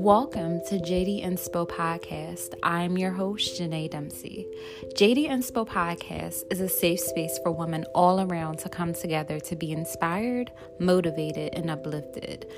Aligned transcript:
Welcome 0.00 0.60
to 0.66 0.78
JD 0.78 1.24
Inspo 1.26 1.68
Podcast. 1.68 2.54
I'm 2.62 2.96
your 2.96 3.10
host, 3.10 3.60
Janae 3.60 3.90
Dempsey. 3.90 4.46
JD 4.94 5.28
Inspo 5.28 5.66
Podcast 5.66 6.44
is 6.52 6.60
a 6.60 6.68
safe 6.68 7.00
space 7.00 7.36
for 7.42 7.50
women 7.50 7.84
all 7.96 8.20
around 8.20 8.60
to 8.60 8.68
come 8.68 8.94
together 8.94 9.40
to 9.40 9.56
be 9.56 9.72
inspired, 9.72 10.52
motivated, 10.78 11.52
and 11.54 11.68
uplifted. 11.68 12.48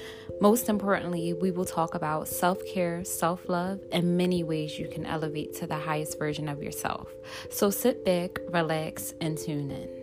Most 0.42 0.68
importantly, 0.68 1.32
we 1.32 1.50
will 1.50 1.64
talk 1.64 1.94
about 1.94 2.28
self 2.28 2.58
care, 2.66 3.04
self 3.04 3.48
love, 3.48 3.80
and 3.90 4.18
many 4.18 4.44
ways 4.44 4.78
you 4.78 4.86
can 4.88 5.06
elevate 5.06 5.54
to 5.56 5.66
the 5.66 5.78
highest 5.78 6.18
version 6.18 6.46
of 6.46 6.62
yourself. 6.62 7.08
So 7.48 7.70
sit 7.70 8.04
back, 8.04 8.38
relax, 8.50 9.14
and 9.22 9.38
tune 9.38 9.70
in. 9.70 9.99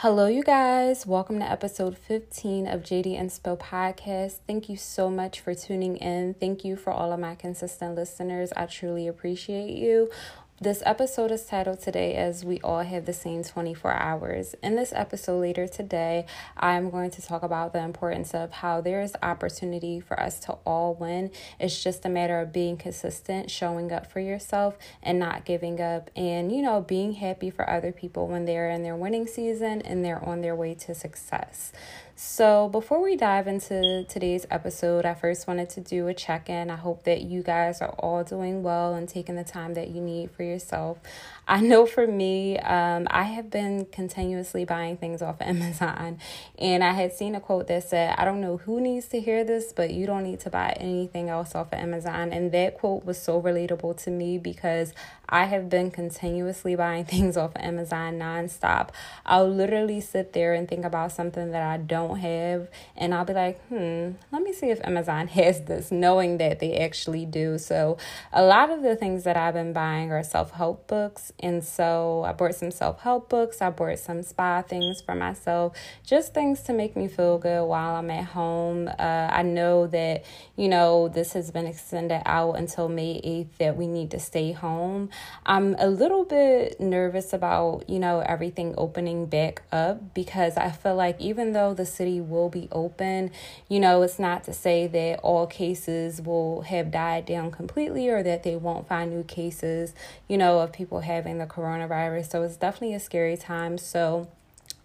Hello, 0.00 0.26
you 0.26 0.42
guys. 0.42 1.06
Welcome 1.06 1.38
to 1.38 1.50
episode 1.50 1.96
15 1.96 2.66
of 2.66 2.82
JD 2.82 3.18
Inspo 3.18 3.58
Podcast. 3.58 4.40
Thank 4.46 4.68
you 4.68 4.76
so 4.76 5.08
much 5.08 5.40
for 5.40 5.54
tuning 5.54 5.96
in. 5.96 6.34
Thank 6.34 6.66
you 6.66 6.76
for 6.76 6.90
all 6.90 7.14
of 7.14 7.18
my 7.18 7.34
consistent 7.34 7.94
listeners. 7.94 8.52
I 8.54 8.66
truly 8.66 9.08
appreciate 9.08 9.70
you. 9.70 10.10
This 10.58 10.82
episode 10.86 11.32
is 11.32 11.44
titled 11.44 11.80
Today 11.80 12.14
as 12.14 12.42
We 12.42 12.60
All 12.60 12.80
Have 12.82 13.04
the 13.04 13.12
Same 13.12 13.44
24 13.44 13.92
Hours. 13.92 14.54
In 14.62 14.74
this 14.74 14.90
episode 14.90 15.38
later 15.40 15.68
today, 15.68 16.24
I'm 16.56 16.88
going 16.88 17.10
to 17.10 17.20
talk 17.20 17.42
about 17.42 17.74
the 17.74 17.82
importance 17.82 18.32
of 18.32 18.52
how 18.52 18.80
there 18.80 19.02
is 19.02 19.14
opportunity 19.22 20.00
for 20.00 20.18
us 20.18 20.40
to 20.40 20.52
all 20.64 20.94
win. 20.94 21.30
It's 21.60 21.84
just 21.84 22.06
a 22.06 22.08
matter 22.08 22.40
of 22.40 22.54
being 22.54 22.78
consistent, 22.78 23.50
showing 23.50 23.92
up 23.92 24.10
for 24.10 24.20
yourself, 24.20 24.78
and 25.02 25.18
not 25.18 25.44
giving 25.44 25.78
up, 25.78 26.10
and 26.16 26.50
you 26.50 26.62
know, 26.62 26.80
being 26.80 27.12
happy 27.12 27.50
for 27.50 27.68
other 27.68 27.92
people 27.92 28.26
when 28.26 28.46
they're 28.46 28.70
in 28.70 28.82
their 28.82 28.96
winning 28.96 29.26
season 29.26 29.82
and 29.82 30.02
they're 30.02 30.24
on 30.24 30.40
their 30.40 30.56
way 30.56 30.72
to 30.72 30.94
success. 30.94 31.70
So, 32.18 32.70
before 32.70 33.02
we 33.02 33.14
dive 33.14 33.46
into 33.46 34.04
today's 34.04 34.46
episode, 34.50 35.04
I 35.04 35.12
first 35.12 35.46
wanted 35.46 35.68
to 35.70 35.82
do 35.82 36.08
a 36.08 36.14
check 36.14 36.48
in. 36.48 36.70
I 36.70 36.76
hope 36.76 37.02
that 37.04 37.20
you 37.20 37.42
guys 37.42 37.82
are 37.82 37.90
all 37.90 38.24
doing 38.24 38.62
well 38.62 38.94
and 38.94 39.06
taking 39.06 39.36
the 39.36 39.44
time 39.44 39.74
that 39.74 39.88
you 39.88 40.00
need 40.00 40.30
for 40.30 40.42
yourself. 40.42 40.98
I 41.46 41.60
know 41.60 41.84
for 41.84 42.06
me, 42.06 42.58
um, 42.58 43.06
I 43.10 43.24
have 43.24 43.50
been 43.50 43.84
continuously 43.92 44.64
buying 44.64 44.96
things 44.96 45.20
off 45.20 45.42
of 45.42 45.46
Amazon, 45.46 46.18
and 46.58 46.82
I 46.82 46.92
had 46.92 47.12
seen 47.12 47.34
a 47.34 47.40
quote 47.40 47.66
that 47.66 47.86
said, 47.86 48.14
I 48.16 48.24
don't 48.24 48.40
know 48.40 48.56
who 48.56 48.80
needs 48.80 49.08
to 49.08 49.20
hear 49.20 49.44
this, 49.44 49.74
but 49.74 49.90
you 49.90 50.06
don't 50.06 50.24
need 50.24 50.40
to 50.40 50.50
buy 50.50 50.74
anything 50.80 51.28
else 51.28 51.54
off 51.54 51.66
of 51.66 51.78
Amazon. 51.78 52.32
And 52.32 52.50
that 52.52 52.78
quote 52.78 53.04
was 53.04 53.20
so 53.20 53.42
relatable 53.42 54.02
to 54.04 54.10
me 54.10 54.38
because 54.38 54.94
I 55.28 55.44
have 55.44 55.68
been 55.68 55.90
continuously 55.90 56.76
buying 56.76 57.04
things 57.12 57.36
off 57.36 57.54
of 57.56 57.62
Amazon 57.62 58.18
nonstop. 58.18 58.88
I'll 59.26 59.48
literally 59.50 60.00
sit 60.00 60.32
there 60.32 60.54
and 60.54 60.66
think 60.66 60.86
about 60.86 61.12
something 61.12 61.50
that 61.50 61.62
I 61.62 61.76
don't 61.76 62.05
have, 62.14 62.68
and 62.96 63.14
I'll 63.14 63.24
be 63.24 63.32
like, 63.32 63.60
hmm, 63.68 64.12
let 64.32 64.42
me 64.42 64.52
see 64.52 64.70
if 64.70 64.80
Amazon 64.84 65.28
has 65.40 65.64
this, 65.64 65.90
knowing 65.90 66.38
that 66.38 66.60
they 66.60 66.78
actually 66.78 67.26
do. 67.26 67.58
So, 67.58 67.98
a 68.32 68.42
lot 68.42 68.70
of 68.70 68.82
the 68.82 68.96
things 68.96 69.24
that 69.24 69.36
I've 69.36 69.54
been 69.54 69.72
buying 69.72 70.10
are 70.12 70.22
self 70.22 70.52
help 70.52 70.86
books 70.86 71.32
and 71.40 71.62
so 71.62 72.24
I 72.26 72.32
bought 72.32 72.54
some 72.54 72.70
self 72.70 73.00
help 73.00 73.28
books, 73.28 73.60
I 73.60 73.70
bought 73.70 73.98
some 73.98 74.22
spa 74.22 74.62
things 74.62 75.00
for 75.00 75.14
myself, 75.14 75.76
just 76.04 76.34
things 76.34 76.62
to 76.62 76.72
make 76.72 76.96
me 76.96 77.08
feel 77.08 77.38
good 77.38 77.64
while 77.64 77.96
I'm 77.96 78.10
at 78.10 78.24
home. 78.24 78.88
Uh, 78.88 79.28
I 79.30 79.42
know 79.42 79.86
that, 79.88 80.24
you 80.56 80.68
know, 80.68 81.08
this 81.08 81.32
has 81.34 81.50
been 81.50 81.66
extended 81.66 82.22
out 82.24 82.52
until 82.52 82.88
May 82.88 83.20
8th 83.20 83.58
that 83.58 83.76
we 83.76 83.86
need 83.86 84.10
to 84.12 84.18
stay 84.18 84.52
home. 84.52 85.10
I'm 85.44 85.74
a 85.78 85.88
little 85.88 86.24
bit 86.24 86.80
nervous 86.80 87.32
about, 87.32 87.88
you 87.88 87.98
know, 87.98 88.20
everything 88.20 88.74
opening 88.78 89.26
back 89.26 89.62
up 89.72 90.14
because 90.14 90.56
I 90.56 90.70
feel 90.70 90.94
like 90.94 91.20
even 91.20 91.52
though 91.52 91.74
the 91.74 91.86
city 91.96 92.20
will 92.20 92.48
be 92.48 92.68
open, 92.70 93.30
you 93.68 93.80
know, 93.80 94.02
it's 94.02 94.18
not 94.18 94.44
to 94.44 94.52
say 94.52 94.86
that 94.86 95.20
all 95.20 95.46
cases 95.46 96.20
will 96.20 96.62
have 96.62 96.90
died 96.90 97.26
down 97.26 97.50
completely 97.50 98.08
or 98.08 98.22
that 98.22 98.42
they 98.42 98.56
won't 98.56 98.86
find 98.86 99.10
new 99.10 99.24
cases, 99.24 99.94
you 100.28 100.38
know, 100.38 100.60
of 100.60 100.72
people 100.72 101.00
having 101.00 101.38
the 101.38 101.46
coronavirus. 101.46 102.30
So 102.30 102.42
it's 102.42 102.56
definitely 102.56 102.94
a 102.94 103.00
scary 103.00 103.36
time. 103.36 103.78
So 103.78 104.28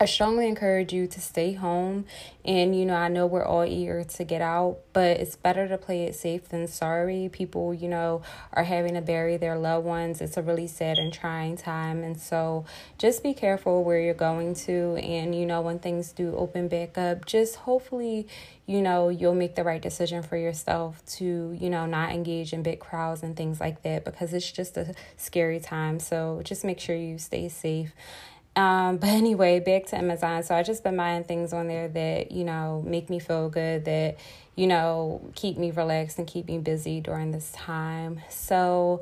I 0.01 0.06
strongly 0.06 0.47
encourage 0.47 0.91
you 0.94 1.06
to 1.06 1.22
stay 1.22 1.53
home. 1.53 2.06
And, 2.44 2.75
you 2.75 2.88
know, 2.88 2.95
I 2.95 3.07
know 3.07 3.28
we're 3.28 3.45
all 3.45 3.63
eager 3.63 4.03
to 4.03 4.23
get 4.23 4.41
out, 4.41 4.79
but 4.94 5.19
it's 5.19 5.35
better 5.35 5.67
to 5.67 5.78
play 5.78 6.06
it 6.06 6.16
safe 6.16 6.50
than 6.50 6.67
sorry. 6.67 7.29
People, 7.31 7.72
you 7.72 7.88
know, 7.88 8.23
are 8.51 8.63
having 8.63 8.95
to 8.95 9.01
bury 9.01 9.38
their 9.38 9.59
loved 9.59 9.85
ones. 9.85 10.19
It's 10.19 10.38
a 10.38 10.41
really 10.41 10.66
sad 10.66 10.97
and 10.97 11.13
trying 11.13 11.56
time. 11.56 12.03
And 12.03 12.19
so 12.19 12.66
just 12.97 13.22
be 13.22 13.35
careful 13.35 13.84
where 13.84 14.01
you're 14.01 14.16
going 14.16 14.56
to. 14.56 14.95
And, 14.95 15.35
you 15.35 15.45
know, 15.45 15.61
when 15.61 15.78
things 15.78 16.11
do 16.11 16.35
open 16.35 16.67
back 16.67 16.97
up, 16.97 17.28
just 17.28 17.57
hopefully, 17.57 18.28
you 18.66 18.81
know, 18.81 19.09
you'll 19.09 19.35
make 19.35 19.53
the 19.53 19.63
right 19.63 19.84
decision 19.84 20.23
for 20.23 20.35
yourself 20.35 21.06
to, 21.17 21.56
you 21.61 21.69
know, 21.69 21.85
not 21.85 22.11
engage 22.11 22.53
in 22.53 22.63
big 22.63 22.79
crowds 22.79 23.22
and 23.22 23.38
things 23.38 23.59
like 23.59 23.84
that 23.84 24.03
because 24.03 24.34
it's 24.34 24.51
just 24.51 24.78
a 24.78 24.95
scary 25.16 25.59
time. 25.59 26.00
So 26.00 26.41
just 26.44 26.66
make 26.66 26.79
sure 26.79 26.95
you 26.95 27.19
stay 27.19 27.50
safe. 27.50 27.94
Um, 28.56 28.97
but 28.97 29.09
anyway, 29.09 29.59
back 29.59 29.85
to 29.88 29.97
Amazon. 29.97 30.44
So 30.44 30.56
I 30.56 30.63
just 30.63 30.84
been 30.84 30.97
buying 30.97 31.23
things 31.23 31.53
on 31.53 31.67
there 31.67 31.88
that, 31.88 32.31
you 32.31 32.44
know, 32.44 32.84
make 32.85 33.09
me 33.09 33.19
feel 33.19 33.50
good, 33.50 33.85
that, 33.85 34.17
you 34.56 34.67
know, 34.67 35.22
keep 35.35 35.57
me 35.57 35.72
relaxed 35.72 36.17
and 36.17 36.28
keep 36.28 36.47
me 36.47 36.57
busy 36.57 37.00
during 37.00 37.31
this 37.31 37.51
time. 37.53 38.22
So 38.29 39.01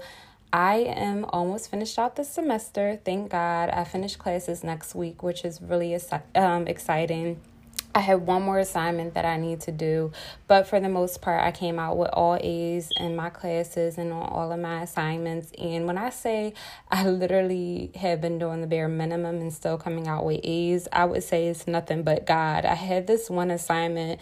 I 0.53 0.77
am 0.77 1.25
almost 1.25 1.71
finished 1.71 1.97
out 1.97 2.15
the 2.15 2.23
semester. 2.23 2.99
Thank 3.03 3.31
God. 3.31 3.69
I 3.69 3.83
finished 3.83 4.19
classes 4.19 4.63
next 4.63 4.93
week, 4.95 5.23
which 5.23 5.43
is 5.43 5.61
really 5.61 5.97
um, 6.35 6.67
exciting. 6.67 7.39
I 7.95 8.01
have 8.01 8.21
one 8.21 8.43
more 8.43 8.59
assignment 8.59 9.15
that 9.15 9.25
I 9.25 9.37
need 9.37 9.61
to 9.61 9.71
do, 9.71 10.11
but 10.47 10.67
for 10.67 10.79
the 10.79 10.89
most 10.89 11.21
part, 11.21 11.41
I 11.41 11.51
came 11.51 11.79
out 11.79 11.97
with 11.97 12.09
all 12.13 12.37
A's 12.39 12.91
in 12.97 13.15
my 13.15 13.31
classes 13.31 13.97
and 13.97 14.13
on 14.13 14.29
all 14.29 14.51
of 14.51 14.59
my 14.59 14.83
assignments. 14.83 15.51
And 15.57 15.87
when 15.87 15.97
I 15.97 16.11
say 16.11 16.53
I 16.91 17.07
literally 17.07 17.91
have 17.95 18.21
been 18.21 18.37
doing 18.37 18.61
the 18.61 18.67
bare 18.67 18.87
minimum 18.87 19.37
and 19.41 19.51
still 19.51 19.77
coming 19.77 20.07
out 20.07 20.23
with 20.23 20.39
A's, 20.43 20.87
I 20.93 21.05
would 21.05 21.23
say 21.23 21.47
it's 21.47 21.67
nothing 21.67 22.03
but 22.03 22.27
God. 22.27 22.63
I 22.63 22.75
had 22.75 23.07
this 23.07 23.27
one 23.27 23.49
assignment 23.49 24.21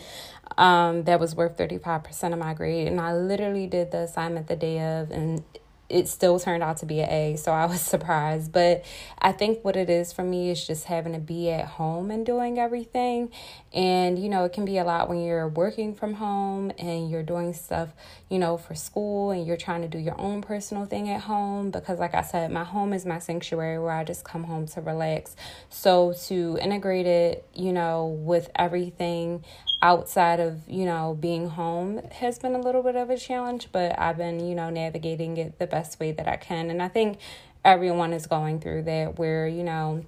um, 0.57 1.03
that 1.03 1.19
was 1.19 1.35
worth 1.35 1.57
35% 1.57 2.33
of 2.33 2.39
my 2.39 2.53
grade, 2.53 2.87
and 2.87 3.01
I 3.01 3.13
literally 3.13 3.67
did 3.67 3.91
the 3.91 3.99
assignment 3.99 4.47
the 4.47 4.55
day 4.55 4.79
of, 4.79 5.11
and 5.11 5.43
it 5.89 6.07
still 6.07 6.39
turned 6.39 6.63
out 6.63 6.77
to 6.77 6.85
be 6.85 6.99
an 6.99 7.09
A, 7.09 7.35
so 7.37 7.51
I 7.51 7.65
was 7.65 7.81
surprised. 7.93 8.51
But 8.51 8.83
I 9.19 9.31
think 9.31 9.63
what 9.63 9.75
it 9.75 9.89
is 9.89 10.11
for 10.11 10.23
me 10.23 10.49
is 10.49 10.65
just 10.65 10.85
having 10.85 11.13
to 11.13 11.19
be 11.19 11.49
at 11.49 11.65
home 11.65 12.11
and 12.11 12.25
doing 12.25 12.59
everything. 12.59 13.31
And, 13.73 14.17
you 14.17 14.29
know, 14.29 14.45
it 14.45 14.53
can 14.53 14.65
be 14.65 14.77
a 14.77 14.83
lot 14.83 15.09
when 15.09 15.21
you're 15.21 15.47
working 15.47 15.93
from 15.93 16.15
home 16.15 16.71
and 16.77 17.09
you're 17.09 17.23
doing 17.23 17.53
stuff, 17.53 17.89
you 18.29 18.39
know, 18.39 18.57
for 18.57 18.75
school 18.75 19.31
and 19.31 19.45
you're 19.45 19.57
trying 19.57 19.81
to 19.81 19.87
do 19.87 19.97
your 19.97 20.19
own 20.19 20.41
personal 20.41 20.85
thing 20.85 21.09
at 21.09 21.21
home. 21.21 21.71
Because, 21.71 21.99
like 21.99 22.15
I 22.15 22.21
said, 22.21 22.51
my 22.51 22.63
home 22.63 22.93
is 22.93 23.05
my 23.05 23.19
sanctuary 23.19 23.79
where 23.79 23.91
I 23.91 24.03
just 24.03 24.23
come 24.23 24.43
home 24.43 24.67
to 24.67 24.81
relax. 24.81 25.35
So, 25.69 26.13
to 26.27 26.57
integrate 26.61 27.05
it, 27.05 27.47
you 27.53 27.71
know, 27.71 28.07
with 28.07 28.49
everything 28.55 29.43
outside 29.81 30.39
of 30.39 30.61
you 30.67 30.85
know 30.85 31.15
being 31.19 31.49
home 31.49 32.01
has 32.11 32.39
been 32.39 32.55
a 32.55 32.59
little 32.59 32.81
bit 32.81 32.95
of 32.95 33.09
a 33.11 33.17
challenge 33.17 33.67
but 33.71 33.97
i've 33.99 34.17
been 34.17 34.39
you 34.39 34.55
know 34.55 34.69
navigating 34.71 35.37
it 35.37 35.59
the 35.59 35.67
best 35.67 35.99
way 35.99 36.11
that 36.11 36.27
i 36.27 36.35
can. 36.35 36.69
And 36.69 36.81
i 36.81 36.87
think 36.87 37.19
everyone 37.63 38.13
is 38.13 38.25
going 38.27 38.59
through 38.59 38.83
that 38.83 39.19
where 39.19 39.47
you 39.47 39.63
know 39.63 40.03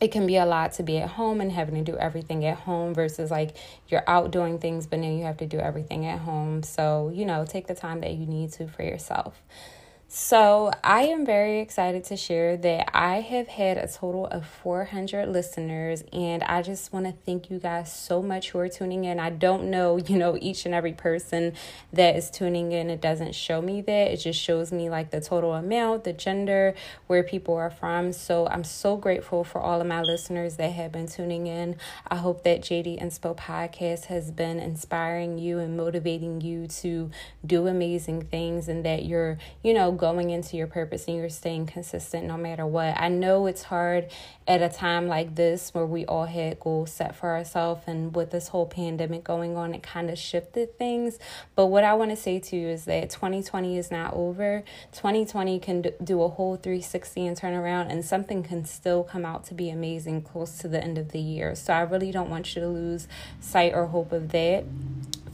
it 0.00 0.12
can 0.12 0.26
be 0.26 0.36
a 0.36 0.44
lot 0.44 0.72
to 0.72 0.82
be 0.82 0.98
at 0.98 1.08
home 1.10 1.40
and 1.40 1.50
having 1.50 1.82
to 1.82 1.92
do 1.92 1.96
everything 1.96 2.44
at 2.44 2.58
home 2.58 2.92
versus 2.92 3.30
like 3.30 3.56
you're 3.88 4.04
out 4.06 4.30
doing 4.30 4.58
things 4.58 4.86
but 4.86 4.98
now 4.98 5.08
you 5.08 5.22
have 5.22 5.38
to 5.38 5.46
do 5.46 5.58
everything 5.58 6.04
at 6.04 6.18
home. 6.18 6.62
So 6.62 7.10
you 7.14 7.24
know 7.24 7.44
take 7.46 7.66
the 7.66 7.74
time 7.74 8.00
that 8.00 8.12
you 8.12 8.26
need 8.26 8.52
to 8.52 8.68
for 8.68 8.82
yourself 8.82 9.40
so, 10.08 10.70
I 10.84 11.02
am 11.02 11.26
very 11.26 11.58
excited 11.58 12.04
to 12.04 12.16
share 12.16 12.56
that 12.58 12.96
I 12.96 13.16
have 13.16 13.48
had 13.48 13.76
a 13.76 13.88
total 13.88 14.26
of 14.26 14.46
400 14.46 15.26
listeners, 15.28 16.04
and 16.12 16.44
I 16.44 16.62
just 16.62 16.92
want 16.92 17.06
to 17.06 17.12
thank 17.26 17.50
you 17.50 17.58
guys 17.58 17.92
so 17.92 18.22
much 18.22 18.50
who 18.50 18.60
are 18.60 18.68
tuning 18.68 19.04
in. 19.04 19.18
I 19.18 19.30
don't 19.30 19.64
know, 19.68 19.96
you 20.06 20.16
know, 20.16 20.38
each 20.40 20.64
and 20.64 20.72
every 20.72 20.92
person 20.92 21.54
that 21.92 22.14
is 22.14 22.30
tuning 22.30 22.70
in. 22.70 22.88
It 22.88 23.00
doesn't 23.00 23.34
show 23.34 23.60
me 23.60 23.80
that, 23.80 24.12
it 24.12 24.18
just 24.18 24.40
shows 24.40 24.70
me 24.70 24.88
like 24.88 25.10
the 25.10 25.20
total 25.20 25.54
amount, 25.54 26.04
the 26.04 26.12
gender, 26.12 26.76
where 27.08 27.24
people 27.24 27.54
are 27.54 27.70
from. 27.70 28.12
So, 28.12 28.46
I'm 28.46 28.64
so 28.64 28.96
grateful 28.96 29.42
for 29.42 29.60
all 29.60 29.80
of 29.80 29.88
my 29.88 30.02
listeners 30.02 30.56
that 30.56 30.70
have 30.70 30.92
been 30.92 31.08
tuning 31.08 31.48
in. 31.48 31.76
I 32.06 32.14
hope 32.16 32.44
that 32.44 32.60
JD 32.62 33.02
Inspo 33.02 33.36
podcast 33.36 34.04
has 34.04 34.30
been 34.30 34.60
inspiring 34.60 35.36
you 35.36 35.58
and 35.58 35.76
motivating 35.76 36.40
you 36.42 36.68
to 36.68 37.10
do 37.44 37.66
amazing 37.66 38.22
things, 38.22 38.68
and 38.68 38.84
that 38.84 39.04
you're, 39.04 39.38
you 39.64 39.74
know, 39.74 39.95
going 39.96 40.30
into 40.30 40.56
your 40.56 40.66
purpose 40.66 41.06
and 41.06 41.16
you're 41.16 41.28
staying 41.28 41.66
consistent 41.66 42.26
no 42.26 42.36
matter 42.36 42.66
what. 42.66 42.98
I 42.98 43.08
know 43.08 43.46
it's 43.46 43.64
hard 43.64 44.10
at 44.46 44.62
a 44.62 44.68
time 44.68 45.08
like 45.08 45.34
this 45.34 45.74
where 45.74 45.86
we 45.86 46.04
all 46.06 46.26
had 46.26 46.60
goals 46.60 46.92
set 46.92 47.16
for 47.16 47.30
ourselves, 47.30 47.82
and 47.86 48.14
with 48.14 48.30
this 48.30 48.48
whole 48.48 48.66
pandemic 48.66 49.24
going 49.24 49.56
on, 49.56 49.74
it 49.74 49.82
kind 49.82 50.08
of 50.08 50.18
shifted 50.18 50.78
things. 50.78 51.18
But 51.54 51.66
what 51.66 51.84
I 51.84 51.94
want 51.94 52.10
to 52.10 52.16
say 52.16 52.38
to 52.38 52.56
you 52.56 52.68
is 52.68 52.84
that 52.84 53.10
2020 53.10 53.76
is 53.76 53.90
not 53.90 54.14
over. 54.14 54.62
2020 54.92 55.58
can 55.58 55.84
do 56.02 56.22
a 56.22 56.28
whole 56.28 56.56
360 56.56 57.26
and 57.26 57.36
turn 57.36 57.54
around, 57.54 57.90
and 57.90 58.04
something 58.04 58.42
can 58.42 58.64
still 58.64 59.02
come 59.02 59.24
out 59.24 59.44
to 59.46 59.54
be 59.54 59.70
amazing 59.70 60.22
close 60.22 60.58
to 60.58 60.68
the 60.68 60.82
end 60.82 60.98
of 60.98 61.12
the 61.12 61.20
year. 61.20 61.54
So 61.54 61.72
I 61.72 61.80
really 61.80 62.12
don't 62.12 62.30
want 62.30 62.54
you 62.54 62.62
to 62.62 62.68
lose 62.68 63.08
sight 63.40 63.72
or 63.74 63.86
hope 63.86 64.12
of 64.12 64.30
that 64.30 64.64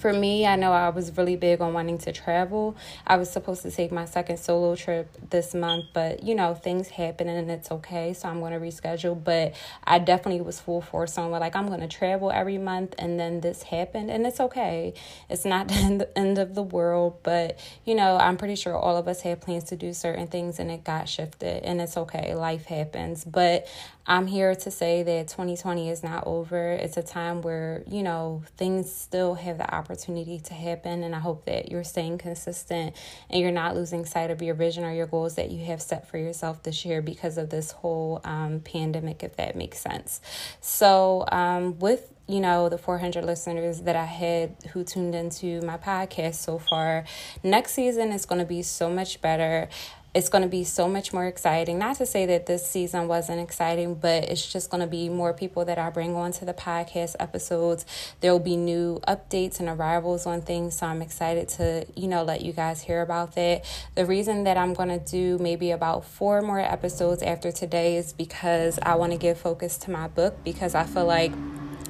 for 0.03 0.13
me, 0.13 0.45
I 0.45 0.57
know 0.57 0.73
I 0.73 0.89
was 0.89 1.17
really 1.17 1.37
big 1.37 1.61
on 1.61 1.75
wanting 1.75 1.97
to 1.99 2.13
travel. 2.13 2.77
I 3.07 3.17
was 3.19 3.31
supposed 3.31 3.63
to 3.63 3.71
take 3.71 3.93
my 3.93 4.05
second 4.05 4.39
solo 4.39 4.75
trip 4.75 5.09
this 5.31 5.55
month, 5.55 5.85
but 5.93 6.25
you 6.25 6.35
know, 6.35 6.55
things 6.55 6.89
happen 6.89 7.29
and 7.29 7.49
it's 7.49 7.71
okay. 7.71 8.13
So 8.13 8.29
I'm 8.29 8.41
going 8.41 8.53
to 8.53 8.59
reschedule. 8.59 9.23
But 9.23 9.55
I 9.85 10.01
definitely 10.01 10.41
was 10.41 10.59
full 10.59 10.81
force 10.81 11.17
on 11.19 11.31
like, 11.31 11.55
I'm 11.55 11.69
going 11.69 11.83
to 11.83 11.89
travel 11.89 12.33
every 12.33 12.59
month. 12.59 12.97
And 12.99 13.19
then 13.19 13.43
this 13.43 13.63
happened 13.63 14.11
and 14.11 14.27
it's 14.27 14.41
okay. 14.41 14.95
It's 15.31 15.45
not 15.45 15.69
the 15.69 16.11
end 16.17 16.39
of 16.39 16.57
the 16.57 16.65
world, 16.65 17.21
but 17.23 17.61
you 17.85 17.95
know, 17.95 18.17
I'm 18.17 18.37
pretty 18.37 18.57
sure 18.57 18.75
all 18.75 18.97
of 18.97 19.07
us 19.07 19.21
had 19.21 19.41
plans 19.41 19.65
to 19.65 19.77
do 19.77 19.93
certain 19.93 20.27
things 20.27 20.59
and 20.59 20.69
it 20.69 20.83
got 20.83 21.09
shifted 21.09 21.63
and 21.63 21.81
it's 21.81 21.97
okay. 21.97 22.35
Life 22.35 22.65
happens. 22.65 23.25
But 23.25 23.69
I'm 24.05 24.27
here 24.27 24.53
to 24.53 24.71
say 24.73 25.05
that 25.05 25.29
2020 25.29 25.89
is 25.89 26.03
not 26.03 26.27
over. 26.27 26.73
It's 26.73 26.97
a 26.97 27.05
time 27.05 27.41
where, 27.41 27.85
you 27.87 28.03
know, 28.03 28.43
things 28.57 28.93
still 28.93 29.35
have 29.35 29.59
the 29.59 29.73
opportunity 29.73 29.92
to 29.97 30.55
happen. 30.55 31.03
And 31.03 31.15
I 31.15 31.19
hope 31.19 31.45
that 31.47 31.71
you're 31.71 31.85
staying 31.85 32.19
consistent 32.19 32.95
and 33.31 33.41
you're 33.41 33.51
not 33.51 33.75
losing 33.75 34.05
sight 34.05 34.31
of 34.31 34.43
your 34.43 34.55
vision 34.55 34.85
or 34.85 34.93
your 34.93 35.07
goals 35.07 35.37
that 35.37 35.51
you 35.51 35.65
have 35.67 35.83
set 35.83 36.09
for 36.09 36.19
yourself 36.19 36.63
this 36.63 36.85
year 36.85 37.03
because 37.03 37.39
of 37.39 37.51
this 37.51 37.71
whole 37.73 38.21
um, 38.25 38.61
pandemic, 38.61 39.23
if 39.23 39.37
that 39.37 39.57
makes 39.57 39.79
sense. 39.79 40.21
So, 40.61 41.25
um, 41.31 41.79
with 41.79 42.13
you 42.29 42.41
know, 42.41 42.69
the 42.69 42.79
400 42.79 43.25
listeners 43.25 43.81
that 43.83 43.97
I 43.97 44.05
had 44.05 44.57
who 44.73 44.85
tuned 44.85 45.15
into 45.15 45.61
my 45.63 45.77
podcast 45.77 46.37
so 46.37 46.59
far. 46.59 47.05
Next 47.43 47.75
season 47.75 48.13
is 48.13 48.27
going 48.27 48.39
to 48.39 48.47
be 48.47 48.63
so 48.63 48.89
much 48.89 49.21
better 49.21 49.69
it's 50.15 50.29
going 50.29 50.43
to 50.43 50.49
be 50.49 50.65
so 50.65 50.89
much 50.89 51.13
more 51.13 51.27
exciting. 51.27 51.79
Not 51.79 51.97
to 51.97 52.07
say 52.07 52.27
that 52.27 52.47
this 52.47 52.67
season 52.67 53.09
wasn't 53.09 53.41
exciting, 53.41 53.95
but 53.95 54.25
it's 54.25 54.53
just 54.53 54.71
going 54.71 54.83
to 54.83 54.87
be 54.87 55.09
more 55.09 55.33
people 55.33 55.65
that 55.65 55.79
I 55.79 55.91
bring 55.91 56.15
onto 56.15 56.45
the 56.45 56.53
podcast 56.53 57.17
episodes. 57.19 57.87
There 58.21 58.33
will 58.33 58.39
be 58.39 58.57
new 58.57 59.01
updates 59.09 59.59
and 59.59 59.69
arrivals 59.69 60.27
on 60.27 60.43
things, 60.43 60.77
so 60.77 60.87
I'm 60.87 61.01
excited 61.01 61.49
to, 61.51 61.87
you 61.97 62.09
know, 62.09 62.25
let 62.25 62.43
you 62.43 62.53
guys 62.53 62.83
hear 62.83 63.01
about 63.01 63.35
that. 63.37 63.65
The 63.95 64.05
reason 64.05 64.45
that 64.45 64.57
I'm 64.57 64.75
going 64.75 64.91
to 64.91 64.99
do 64.99 65.39
maybe 65.39 65.71
about 65.71 66.05
four 66.05 66.43
more 66.43 66.61
episodes 66.61 67.23
after 67.23 67.51
today 67.51 67.97
is 67.97 68.13
because 68.13 68.79
I 68.83 68.97
want 68.97 69.13
to 69.13 69.19
give 69.19 69.39
focus 69.39 69.79
to 69.79 69.91
my 69.91 70.09
book 70.09 70.45
because 70.45 70.75
I 70.75 70.85
feel 70.85 71.07
like 71.07 71.33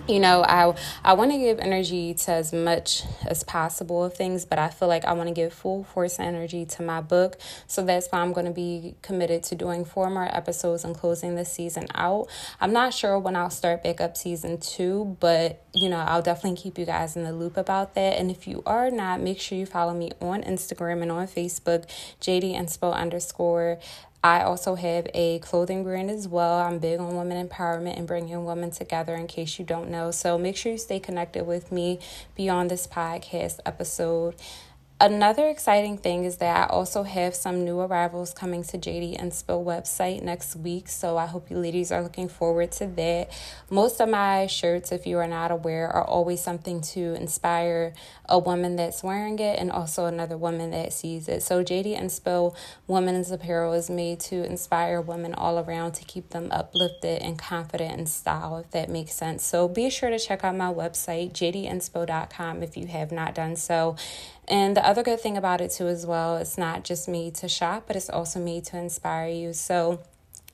you 0.08 0.18
know 0.18 0.42
i 0.42 0.74
i 1.04 1.12
want 1.12 1.30
to 1.30 1.38
give 1.38 1.60
energy 1.60 2.12
to 2.12 2.32
as 2.32 2.52
much 2.52 3.04
as 3.26 3.44
possible 3.44 4.04
of 4.04 4.14
things 4.14 4.44
but 4.44 4.58
i 4.58 4.68
feel 4.68 4.88
like 4.88 5.04
i 5.04 5.12
want 5.12 5.28
to 5.28 5.34
give 5.34 5.52
full 5.52 5.84
force 5.84 6.18
energy 6.18 6.64
to 6.66 6.82
my 6.82 7.00
book. 7.00 7.38
So 7.66 7.84
that's 7.84 8.08
why 8.08 8.20
i'm 8.20 8.32
going 8.32 8.46
to 8.46 8.52
be 8.52 8.94
committed 9.02 9.42
to 9.44 9.54
doing 9.54 9.84
four 9.84 10.10
more 10.10 10.28
episodes 10.34 10.84
and 10.84 10.94
closing 10.94 11.34
the 11.34 11.44
season 11.44 11.86
out. 11.94 12.28
I'm 12.60 12.72
not 12.72 12.94
sure 12.94 13.18
when 13.18 13.36
i'll 13.36 13.50
start 13.50 13.82
back 13.82 14.00
up 14.00 14.16
season 14.16 14.58
two 14.58 15.16
but 15.20 15.64
you 15.74 15.88
know 15.88 15.98
i'll 15.98 16.22
definitely 16.22 16.60
keep 16.60 16.78
you 16.78 16.86
guys 16.86 17.16
in 17.16 17.24
the 17.24 17.32
loop 17.32 17.56
about 17.56 17.94
that. 17.94 18.18
And 18.18 18.30
if 18.30 18.46
you 18.46 18.62
are 18.66 18.90
not 18.90 19.20
make 19.20 19.40
sure 19.40 19.56
you 19.58 19.66
follow 19.66 19.94
me 19.94 20.12
on 20.20 20.42
instagram 20.42 21.02
and 21.02 21.12
on 21.12 21.26
facebook 21.26 21.84
jd 22.20 22.54
inspo 22.54 22.92
underscore 22.92 23.78
I 24.24 24.42
also 24.42 24.76
have 24.76 25.08
a 25.14 25.40
clothing 25.40 25.82
brand 25.82 26.08
as 26.08 26.28
well. 26.28 26.60
I'm 26.60 26.78
big 26.78 27.00
on 27.00 27.16
women 27.16 27.48
empowerment 27.48 27.98
and 27.98 28.06
bringing 28.06 28.44
women 28.44 28.70
together 28.70 29.16
in 29.16 29.26
case 29.26 29.58
you 29.58 29.64
don't 29.64 29.90
know. 29.90 30.12
So 30.12 30.38
make 30.38 30.56
sure 30.56 30.70
you 30.70 30.78
stay 30.78 31.00
connected 31.00 31.44
with 31.44 31.72
me 31.72 31.98
beyond 32.36 32.70
this 32.70 32.86
podcast 32.86 33.58
episode. 33.66 34.36
Another 35.02 35.48
exciting 35.48 35.98
thing 35.98 36.22
is 36.22 36.36
that 36.36 36.56
I 36.56 36.72
also 36.72 37.02
have 37.02 37.34
some 37.34 37.64
new 37.64 37.80
arrivals 37.80 38.32
coming 38.32 38.62
to 38.62 38.78
JD 38.78 39.20
Inspo 39.20 39.60
website 39.64 40.22
next 40.22 40.54
week. 40.54 40.88
So 40.88 41.16
I 41.16 41.26
hope 41.26 41.50
you 41.50 41.58
ladies 41.58 41.90
are 41.90 42.04
looking 42.04 42.28
forward 42.28 42.70
to 42.72 42.86
that. 42.86 43.32
Most 43.68 44.00
of 44.00 44.08
my 44.08 44.46
shirts, 44.46 44.92
if 44.92 45.04
you 45.04 45.18
are 45.18 45.26
not 45.26 45.50
aware, 45.50 45.88
are 45.88 46.04
always 46.04 46.40
something 46.40 46.80
to 46.92 47.14
inspire 47.14 47.94
a 48.28 48.38
woman 48.38 48.76
that's 48.76 49.02
wearing 49.02 49.40
it 49.40 49.58
and 49.58 49.72
also 49.72 50.06
another 50.06 50.36
woman 50.36 50.70
that 50.70 50.92
sees 50.92 51.26
it. 51.26 51.42
So 51.42 51.64
JD 51.64 52.00
Inspo 52.00 52.54
women's 52.86 53.32
apparel 53.32 53.72
is 53.72 53.90
made 53.90 54.20
to 54.20 54.44
inspire 54.44 55.00
women 55.00 55.34
all 55.34 55.58
around 55.58 55.94
to 55.94 56.04
keep 56.04 56.30
them 56.30 56.46
uplifted 56.52 57.20
and 57.22 57.36
confident 57.36 57.98
in 57.98 58.06
style, 58.06 58.58
if 58.58 58.70
that 58.70 58.88
makes 58.88 59.14
sense. 59.14 59.44
So 59.44 59.66
be 59.66 59.90
sure 59.90 60.10
to 60.10 60.18
check 60.20 60.44
out 60.44 60.54
my 60.54 60.72
website, 60.72 61.32
jdinspo.com, 61.32 62.62
if 62.62 62.76
you 62.76 62.86
have 62.86 63.10
not 63.10 63.34
done 63.34 63.56
so. 63.56 63.96
And 64.48 64.76
the 64.76 64.86
other 64.86 65.02
good 65.02 65.20
thing 65.20 65.36
about 65.36 65.60
it 65.60 65.70
too, 65.70 65.86
as 65.86 66.04
well, 66.04 66.36
it's 66.36 66.58
not 66.58 66.84
just 66.84 67.08
me 67.08 67.30
to 67.32 67.48
shop, 67.48 67.84
but 67.86 67.96
it's 67.96 68.10
also 68.10 68.40
me 68.40 68.60
to 68.62 68.76
inspire 68.76 69.28
you. 69.28 69.52
So 69.52 70.00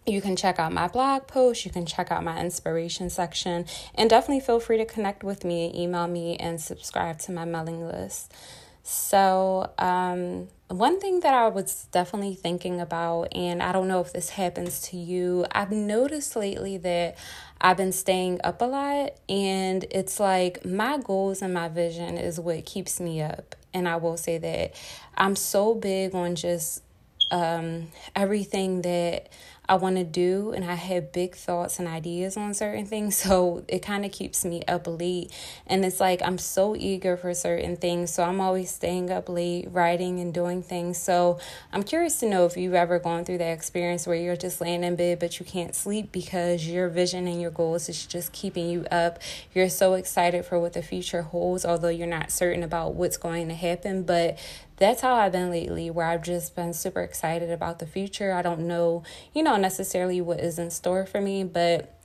you 0.06 0.20
can 0.20 0.36
check 0.36 0.58
out 0.58 0.72
my 0.72 0.88
blog 0.88 1.26
post, 1.26 1.64
you 1.64 1.70
can 1.70 1.86
check 1.86 2.10
out 2.10 2.24
my 2.24 2.40
inspiration 2.40 3.10
section, 3.10 3.66
and 3.94 4.08
definitely 4.08 4.40
feel 4.40 4.60
free 4.60 4.78
to 4.78 4.84
connect 4.84 5.22
with 5.22 5.44
me, 5.44 5.72
email 5.74 6.06
me, 6.06 6.36
and 6.36 6.60
subscribe 6.60 7.18
to 7.20 7.32
my 7.32 7.44
mailing 7.44 7.86
list. 7.86 8.32
So, 8.82 9.70
um, 9.78 10.48
one 10.68 10.98
thing 10.98 11.20
that 11.20 11.34
I 11.34 11.48
was 11.48 11.88
definitely 11.92 12.34
thinking 12.34 12.80
about, 12.80 13.24
and 13.32 13.62
I 13.62 13.72
don't 13.72 13.86
know 13.86 14.00
if 14.00 14.14
this 14.14 14.30
happens 14.30 14.80
to 14.88 14.96
you, 14.96 15.44
I've 15.52 15.70
noticed 15.70 16.36
lately 16.36 16.78
that 16.78 17.18
I've 17.60 17.76
been 17.76 17.92
staying 17.92 18.40
up 18.44 18.62
a 18.62 18.64
lot, 18.64 19.12
and 19.28 19.84
it's 19.90 20.18
like 20.18 20.64
my 20.64 20.96
goals 20.96 21.42
and 21.42 21.52
my 21.52 21.68
vision 21.68 22.16
is 22.16 22.40
what 22.40 22.64
keeps 22.64 22.98
me 22.98 23.20
up. 23.20 23.54
And 23.74 23.88
I 23.88 23.96
will 23.96 24.16
say 24.16 24.38
that 24.38 24.74
I'm 25.16 25.36
so 25.36 25.74
big 25.74 26.14
on 26.14 26.34
just 26.34 26.82
um, 27.30 27.88
everything 28.16 28.82
that 28.82 29.28
I 29.68 29.74
want 29.74 29.96
to 29.96 30.04
do, 30.04 30.52
and 30.52 30.64
I 30.64 30.74
have 30.74 31.12
big 31.12 31.34
thoughts 31.34 31.78
and 31.78 31.86
ideas 31.86 32.36
on 32.36 32.54
certain 32.54 32.86
things. 32.86 33.18
So 33.28 33.62
it 33.68 33.80
kind 33.80 34.06
of 34.06 34.12
keeps 34.12 34.44
me 34.44 34.62
up 34.66 34.86
late. 34.86 35.30
And 35.66 35.84
it's 35.84 36.00
like 36.00 36.22
I'm 36.22 36.38
so 36.38 36.74
eager 36.74 37.16
for 37.16 37.34
certain 37.34 37.76
things. 37.76 38.10
So 38.10 38.22
I'm 38.22 38.40
always 38.40 38.70
staying 38.70 39.10
up 39.10 39.28
late, 39.28 39.68
writing 39.70 40.18
and 40.20 40.32
doing 40.32 40.62
things. 40.62 40.96
So 40.96 41.38
I'm 41.72 41.82
curious 41.82 42.20
to 42.20 42.28
know 42.28 42.46
if 42.46 42.56
you've 42.56 42.74
ever 42.74 42.98
gone 42.98 43.26
through 43.26 43.38
that 43.38 43.52
experience 43.52 44.06
where 44.06 44.16
you're 44.16 44.36
just 44.36 44.62
laying 44.62 44.82
in 44.82 44.96
bed, 44.96 45.18
but 45.18 45.38
you 45.38 45.44
can't 45.44 45.74
sleep 45.74 46.10
because 46.10 46.66
your 46.66 46.88
vision 46.88 47.26
and 47.28 47.40
your 47.40 47.50
goals 47.50 47.88
is 47.90 48.06
just 48.06 48.32
keeping 48.32 48.70
you 48.70 48.86
up. 48.90 49.18
You're 49.52 49.68
so 49.68 49.94
excited 49.94 50.46
for 50.46 50.58
what 50.58 50.72
the 50.72 50.82
future 50.82 51.22
holds, 51.22 51.66
although 51.66 51.88
you're 51.88 52.06
not 52.06 52.30
certain 52.30 52.62
about 52.62 52.94
what's 52.94 53.18
going 53.18 53.48
to 53.48 53.54
happen. 53.54 54.04
But 54.04 54.38
that's 54.78 55.00
how 55.00 55.14
I've 55.14 55.32
been 55.32 55.50
lately, 55.50 55.90
where 55.90 56.06
I've 56.06 56.22
just 56.22 56.54
been 56.54 56.72
super 56.72 57.02
excited 57.02 57.50
about 57.50 57.78
the 57.78 57.86
future. 57.86 58.32
I 58.32 58.42
don't 58.42 58.60
know, 58.60 59.02
you 59.34 59.42
know, 59.42 59.56
necessarily 59.56 60.20
what 60.20 60.40
is 60.40 60.58
in 60.58 60.70
store 60.70 61.04
for 61.04 61.20
me, 61.20 61.44
but 61.44 61.97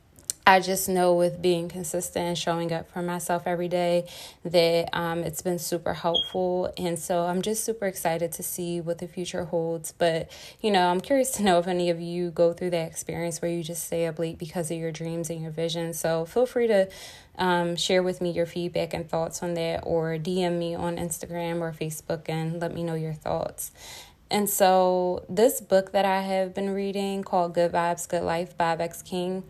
I 0.45 0.59
just 0.59 0.89
know 0.89 1.13
with 1.13 1.41
being 1.41 1.69
consistent 1.69 2.25
and 2.25 2.37
showing 2.37 2.73
up 2.73 2.91
for 2.91 3.01
myself 3.01 3.43
every 3.45 3.69
day 3.69 4.09
that 4.43 4.89
um, 4.91 5.19
it's 5.19 5.41
been 5.41 5.57
super 5.57 5.93
helpful. 5.93 6.73
And 6.77 6.99
so 6.99 7.27
I'm 7.27 7.41
just 7.41 7.63
super 7.63 7.85
excited 7.85 8.33
to 8.33 8.43
see 8.43 8.81
what 8.81 8.97
the 8.97 9.07
future 9.07 9.45
holds. 9.45 9.93
But, 9.93 10.29
you 10.59 10.69
know, 10.69 10.87
I'm 10.87 10.99
curious 10.99 11.31
to 11.31 11.43
know 11.43 11.59
if 11.59 11.67
any 11.67 11.89
of 11.89 12.01
you 12.01 12.29
go 12.29 12.51
through 12.51 12.71
that 12.71 12.87
experience 12.89 13.41
where 13.41 13.51
you 13.51 13.63
just 13.63 13.85
stay 13.85 14.05
up 14.05 14.19
late 14.19 14.37
because 14.37 14.69
of 14.69 14.77
your 14.77 14.91
dreams 14.91 15.29
and 15.29 15.41
your 15.41 15.51
vision. 15.51 15.93
So 15.93 16.25
feel 16.25 16.45
free 16.45 16.67
to 16.67 16.89
um, 17.37 17.77
share 17.77 18.03
with 18.03 18.19
me 18.19 18.31
your 18.31 18.45
feedback 18.45 18.93
and 18.93 19.09
thoughts 19.09 19.41
on 19.41 19.53
that 19.53 19.83
or 19.85 20.17
DM 20.17 20.59
me 20.59 20.75
on 20.75 20.97
Instagram 20.97 21.61
or 21.61 21.71
Facebook 21.71 22.27
and 22.27 22.59
let 22.59 22.73
me 22.73 22.83
know 22.83 22.95
your 22.95 23.13
thoughts. 23.13 23.71
And 24.31 24.49
so, 24.49 25.23
this 25.29 25.61
book 25.61 25.91
that 25.91 26.05
I 26.05 26.21
have 26.21 26.55
been 26.55 26.71
reading 26.71 27.23
called 27.23 27.53
Good 27.53 27.71
Vibes, 27.71 28.09
Good 28.09 28.23
Life 28.23 28.57
by 28.57 28.75
Vex 28.75 29.03
King 29.03 29.43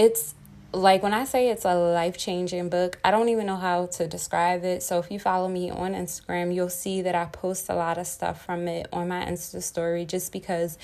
it's 0.00 0.34
like 0.72 1.02
when 1.02 1.12
I 1.12 1.24
say 1.24 1.50
it's 1.50 1.66
a 1.66 1.74
life 1.74 2.16
changing 2.16 2.70
book, 2.70 2.98
I 3.04 3.10
don't 3.10 3.28
even 3.28 3.44
know 3.46 3.56
how 3.56 3.86
to 3.86 4.06
describe 4.06 4.64
it. 4.64 4.82
So 4.82 4.98
if 4.98 5.10
you 5.10 5.18
follow 5.20 5.46
me 5.46 5.70
on 5.70 5.92
Instagram, 5.92 6.54
you'll 6.54 6.70
see 6.70 7.02
that 7.02 7.14
I 7.14 7.26
post 7.26 7.68
a 7.68 7.74
lot 7.74 7.98
of 7.98 8.06
stuff 8.06 8.42
from 8.42 8.66
it 8.66 8.86
on 8.94 9.08
my 9.08 9.22
Insta 9.26 9.62
story 9.62 10.06
just 10.06 10.32
because 10.32 10.78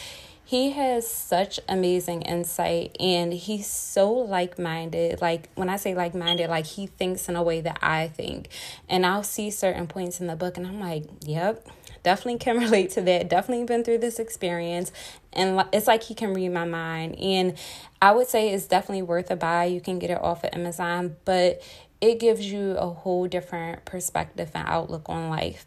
he 0.45 0.73
has 0.73 1.09
such 1.09 1.61
amazing 1.67 2.23
insight 2.23 2.95
and 3.01 3.33
he's 3.33 3.67
so 3.67 4.13
like 4.13 4.59
minded. 4.59 5.23
Like 5.23 5.49
when 5.55 5.71
I 5.71 5.77
say 5.77 5.95
like 5.95 6.15
minded, 6.15 6.51
like 6.51 6.67
he 6.67 6.87
thinks 6.87 7.27
in 7.31 7.37
a 7.37 7.43
way 7.43 7.63
that 7.63 7.79
I 7.81 8.09
think. 8.09 8.51
And 8.87 9.07
I'll 9.07 9.25
see 9.25 9.51
certain 9.51 9.87
points 9.87 10.21
in 10.21 10.27
the 10.27 10.37
book 10.37 10.59
and 10.59 10.67
I'm 10.67 10.79
like, 10.79 11.05
yep, 11.25 11.67
definitely 12.07 12.39
can 12.39 12.57
relate 12.67 12.91
to 12.93 13.03
that. 13.03 13.29
Definitely 13.29 13.65
been 13.65 13.83
through 13.83 13.99
this 13.99 14.21
experience. 14.21 14.93
And 15.33 15.63
it's 15.73 15.89
like 15.89 16.05
he 16.05 16.15
can 16.15 16.33
read 16.33 16.51
my 16.51 16.65
mind. 16.65 17.19
And 17.19 17.59
I 18.01 18.13
would 18.13 18.29
say 18.29 18.51
it's 18.51 18.67
definitely 18.67 19.03
worth 19.03 19.29
a 19.31 19.37
buy. 19.37 19.65
You 19.65 19.81
can 19.81 19.99
get 19.99 20.11
it 20.11 20.23
off 20.23 20.45
of 20.45 20.51
Amazon, 20.55 21.17
but 21.25 21.61
it 22.01 22.21
gives 22.21 22.47
you 22.47 22.77
a 22.79 22.87
whole 22.87 23.27
different 23.27 23.85
perspective 23.85 24.53
and 24.55 24.69
outlook 24.69 25.09
on 25.09 25.29
life. 25.29 25.67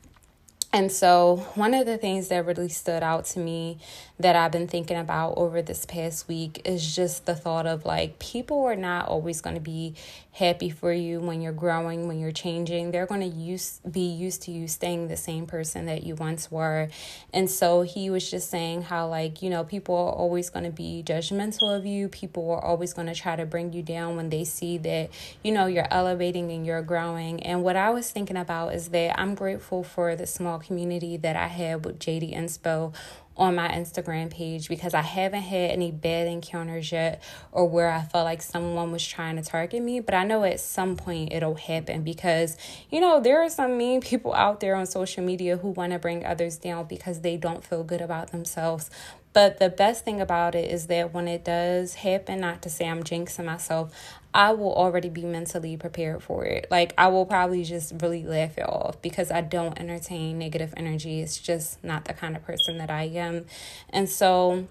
And 0.72 0.92
so, 0.92 1.48
one 1.56 1.74
of 1.74 1.88
the 1.88 1.98
things 1.98 2.28
that 2.28 2.46
really 2.46 2.70
stood 2.70 3.02
out 3.02 3.26
to 3.26 3.40
me 3.40 3.80
that 4.20 4.36
I've 4.36 4.52
been 4.52 4.68
thinking 4.68 4.98
about 4.98 5.36
over 5.38 5.62
this 5.62 5.86
past 5.86 6.28
week 6.28 6.62
is 6.66 6.96
just 6.96 7.26
the 7.26 7.36
thought 7.36 7.66
of 7.66 7.86
like 7.86 8.20
people 8.20 8.66
are 8.66 8.76
not 8.76 9.08
always 9.08 9.40
going 9.40 9.56
to 9.56 9.62
be 9.62 9.96
happy 10.34 10.70
for 10.70 10.92
you 10.92 11.20
when 11.22 11.42
you're 11.42 11.54
growing, 11.54 12.08
when 12.08 12.20
you're 12.20 12.32
changing. 12.32 12.92
They're 12.92 13.06
going 13.06 13.22
to 13.22 13.28
use 13.28 13.80
be 13.90 14.08
used 14.08 14.44
to 14.44 14.52
you 14.52 14.68
staying 14.68 15.08
the 15.08 15.18
same 15.18 15.46
person 15.46 15.86
that 15.86 16.04
you 16.04 16.16
once 16.16 16.52
were. 16.52 16.90
And 17.34 17.50
so 17.50 17.82
he 17.84 18.10
was 18.10 18.30
just 18.30 18.50
saying 18.50 18.84
how 18.84 19.08
like, 19.08 19.42
you 19.42 19.50
know, 19.50 19.64
people 19.64 19.96
are 19.96 20.12
always 20.12 20.50
going 20.50 20.66
to 20.66 20.72
be 20.72 21.02
judgmental 21.06 21.76
of 21.76 21.86
you. 21.86 22.10
People 22.10 22.52
are 22.52 22.64
always 22.64 22.94
going 22.94 23.08
to 23.08 23.16
try 23.16 23.38
to 23.38 23.46
bring 23.46 23.72
you 23.72 23.82
down 23.82 24.18
when 24.18 24.30
they 24.30 24.44
see 24.44 24.78
that, 24.80 25.12
you 25.44 25.54
know, 25.54 25.66
you're 25.66 25.88
elevating 25.90 26.52
and 26.52 26.66
you're 26.66 26.82
growing. 26.82 27.42
And 27.44 27.64
what 27.64 27.78
I 27.78 27.90
was 27.92 28.12
thinking 28.12 28.38
about 28.38 28.74
is 28.76 28.90
that 28.90 29.18
I'm 29.18 29.34
grateful 29.34 29.84
for 29.84 30.16
the 30.18 30.28
small 30.28 30.60
community 30.60 31.16
that 31.18 31.38
I 31.38 31.48
had 31.48 31.86
with 31.86 32.00
JD 32.00 32.36
Inspo 32.36 32.94
on 33.40 33.56
my 33.56 33.70
Instagram 33.70 34.30
page 34.30 34.68
because 34.68 34.94
I 34.94 35.02
haven't 35.02 35.44
had 35.44 35.72
any 35.72 35.92
bad 35.92 36.28
encounters 36.28 36.92
yet 36.92 37.24
or 37.54 37.68
where 37.68 37.90
I 37.90 38.02
felt 38.02 38.26
like 38.26 38.42
someone 38.42 38.92
was 38.92 39.08
trying 39.08 39.38
to 39.38 39.42
target 39.42 39.82
me. 39.82 40.02
But 40.02 40.14
I 40.14 40.26
know 40.26 40.44
at 40.44 40.60
some 40.60 40.98
point 40.98 41.32
it'll 41.32 41.56
happen 41.56 42.04
because, 42.04 42.58
you 42.92 43.00
know, 43.00 43.22
there 43.22 43.42
are 43.42 43.50
some 43.50 43.78
mean 43.78 44.02
people 44.02 44.34
out 44.34 44.60
there 44.60 44.76
on 44.76 44.86
social 44.86 45.24
media 45.24 45.56
who 45.56 45.70
want 45.70 45.94
to 45.94 46.00
bring 46.00 46.26
others 46.26 46.58
down 46.58 46.86
because 46.86 47.22
they 47.22 47.38
don't 47.38 47.64
feel 47.64 47.84
good 47.84 48.02
about 48.02 48.32
themselves. 48.32 48.92
But 49.32 49.60
the 49.60 49.70
best 49.70 50.04
thing 50.04 50.20
about 50.20 50.56
it 50.56 50.70
is 50.72 50.88
that 50.88 51.14
when 51.14 51.28
it 51.28 51.46
does 51.46 51.94
happen, 51.96 52.42
not 52.42 52.62
to 52.64 52.70
say 52.70 52.90
I'm 52.90 53.04
jinxing 53.04 53.46
myself, 53.46 53.94
I 54.34 54.52
will 54.54 54.74
already 54.74 55.10
be 55.10 55.24
mentally 55.24 55.76
prepared 55.76 56.22
for 56.22 56.46
it. 56.46 56.68
Like, 56.70 56.94
I 56.98 57.08
will 57.08 57.26
probably 57.26 57.64
just 57.64 57.94
really 58.00 58.24
laugh 58.24 58.58
it 58.58 58.70
off 58.70 59.02
because 59.02 59.32
I 59.32 59.42
don't 59.42 59.80
entertain 59.80 60.38
negative 60.38 60.74
energy. 60.78 61.22
It's 61.22 61.38
just 61.38 61.84
not 61.84 62.06
the 62.06 62.14
kind 62.14 62.36
of 62.36 62.46
person 62.46 62.78
that 62.78 62.92
I 62.92 63.04
am. 63.04 63.46
And 63.90 64.08
so, 64.08 64.68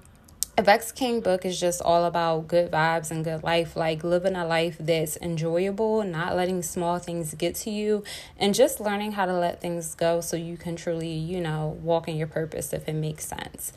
a 0.56 0.62
Vex 0.62 0.92
King 0.92 1.20
book 1.20 1.44
is 1.44 1.58
just 1.58 1.82
all 1.82 2.04
about 2.04 2.48
good 2.48 2.70
vibes 2.70 3.10
and 3.10 3.24
good 3.24 3.42
life, 3.42 3.76
like 3.76 4.02
living 4.04 4.36
a 4.36 4.46
life 4.46 4.76
that's 4.78 5.16
enjoyable, 5.18 6.02
not 6.04 6.36
letting 6.36 6.62
small 6.62 6.98
things 6.98 7.34
get 7.34 7.54
to 7.56 7.70
you, 7.70 8.04
and 8.38 8.54
just 8.54 8.80
learning 8.80 9.12
how 9.12 9.26
to 9.26 9.32
let 9.32 9.60
things 9.60 9.94
go 9.94 10.20
so 10.20 10.36
you 10.36 10.56
can 10.56 10.76
truly, 10.76 11.12
you 11.12 11.40
know, 11.40 11.78
walk 11.82 12.08
in 12.08 12.16
your 12.16 12.26
purpose 12.28 12.72
if 12.72 12.88
it 12.88 12.94
makes 12.94 13.26
sense. 13.26 13.72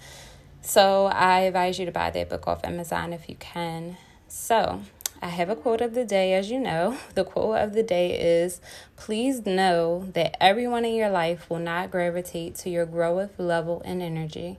So, 0.61 1.07
I 1.07 1.41
advise 1.41 1.79
you 1.79 1.85
to 1.85 1.91
buy 1.91 2.11
that 2.11 2.29
book 2.29 2.47
off 2.47 2.63
Amazon 2.63 3.13
if 3.13 3.27
you 3.27 3.35
can. 3.35 3.97
So, 4.27 4.81
I 5.23 5.27
have 5.27 5.49
a 5.49 5.55
quote 5.55 5.81
of 5.81 5.93
the 5.93 6.03
day, 6.03 6.33
as 6.33 6.49
you 6.49 6.59
know. 6.59 6.97
The 7.13 7.23
quote 7.23 7.59
of 7.59 7.73
the 7.73 7.83
day 7.83 8.19
is 8.19 8.59
Please 8.95 9.45
know 9.45 10.07
that 10.13 10.35
everyone 10.41 10.83
in 10.83 10.95
your 10.95 11.11
life 11.11 11.47
will 11.47 11.59
not 11.59 11.91
gravitate 11.91 12.55
to 12.55 12.69
your 12.71 12.87
growth 12.87 13.37
level 13.37 13.83
and 13.85 14.01
energy. 14.01 14.57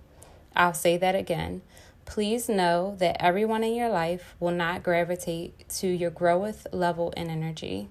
I'll 0.55 0.75
say 0.75 0.97
that 0.99 1.17
again. 1.17 1.63
Please 2.05 2.49
know 2.49 2.95
that 2.99 3.17
everyone 3.21 3.65
in 3.65 3.75
your 3.75 3.89
life 3.89 4.35
will 4.39 4.53
not 4.53 4.83
gravitate 4.83 5.69
to 5.81 5.89
your 5.89 6.11
growth 6.11 6.67
level 6.73 7.13
and 7.17 7.31
energy. 7.31 7.89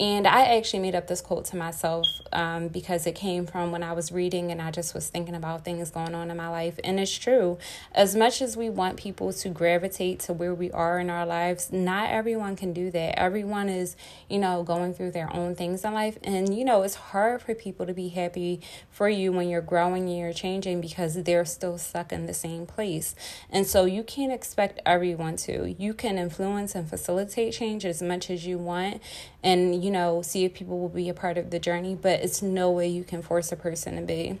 And 0.00 0.26
I 0.26 0.56
actually 0.56 0.80
made 0.80 0.96
up 0.96 1.06
this 1.06 1.20
quote 1.20 1.44
to 1.46 1.56
myself 1.56 2.04
um, 2.32 2.66
because 2.66 3.06
it 3.06 3.14
came 3.14 3.46
from 3.46 3.70
when 3.70 3.84
I 3.84 3.92
was 3.92 4.10
reading 4.10 4.50
and 4.50 4.60
I 4.60 4.72
just 4.72 4.92
was 4.92 5.08
thinking 5.08 5.36
about 5.36 5.64
things 5.64 5.92
going 5.92 6.16
on 6.16 6.32
in 6.32 6.36
my 6.36 6.48
life. 6.48 6.80
And 6.82 6.98
it's 6.98 7.16
true. 7.16 7.58
As 7.92 8.16
much 8.16 8.42
as 8.42 8.56
we 8.56 8.68
want 8.68 8.96
people 8.96 9.32
to 9.32 9.48
gravitate 9.50 10.18
to 10.20 10.32
where 10.32 10.52
we 10.52 10.72
are 10.72 10.98
in 10.98 11.10
our 11.10 11.24
lives, 11.24 11.70
not 11.70 12.10
everyone 12.10 12.56
can 12.56 12.72
do 12.72 12.90
that. 12.90 13.16
Everyone 13.16 13.68
is, 13.68 13.94
you 14.28 14.38
know, 14.38 14.64
going 14.64 14.94
through 14.94 15.12
their 15.12 15.32
own 15.32 15.54
things 15.54 15.84
in 15.84 15.94
life. 15.94 16.18
And, 16.24 16.58
you 16.58 16.64
know, 16.64 16.82
it's 16.82 16.96
hard 16.96 17.42
for 17.42 17.54
people 17.54 17.86
to 17.86 17.94
be 17.94 18.08
happy 18.08 18.60
for 18.90 19.08
you 19.08 19.30
when 19.30 19.48
you're 19.48 19.60
growing 19.60 20.08
and 20.08 20.18
you're 20.18 20.32
changing 20.32 20.80
because 20.80 21.22
they're 21.22 21.44
still 21.44 21.78
stuck 21.78 22.12
in 22.12 22.26
the 22.26 22.34
same 22.34 22.66
place. 22.66 23.14
And 23.48 23.64
so 23.64 23.84
you 23.84 24.02
can't 24.02 24.32
expect 24.32 24.80
everyone 24.84 25.36
to. 25.36 25.72
You 25.78 25.94
can 25.94 26.18
influence 26.18 26.74
and 26.74 26.90
facilitate 26.90 27.52
change 27.52 27.84
as 27.84 28.02
much 28.02 28.28
as 28.28 28.44
you 28.44 28.58
want. 28.58 29.00
And, 29.44 29.83
you 29.84 29.90
know, 29.90 30.22
see 30.22 30.46
if 30.46 30.54
people 30.54 30.80
will 30.80 30.88
be 30.88 31.10
a 31.10 31.14
part 31.14 31.36
of 31.36 31.50
the 31.50 31.58
journey, 31.58 31.94
but 31.94 32.20
it's 32.20 32.40
no 32.40 32.70
way 32.70 32.88
you 32.88 33.04
can 33.04 33.20
force 33.20 33.52
a 33.52 33.56
person 33.56 33.96
to 33.96 34.00
be. 34.02 34.38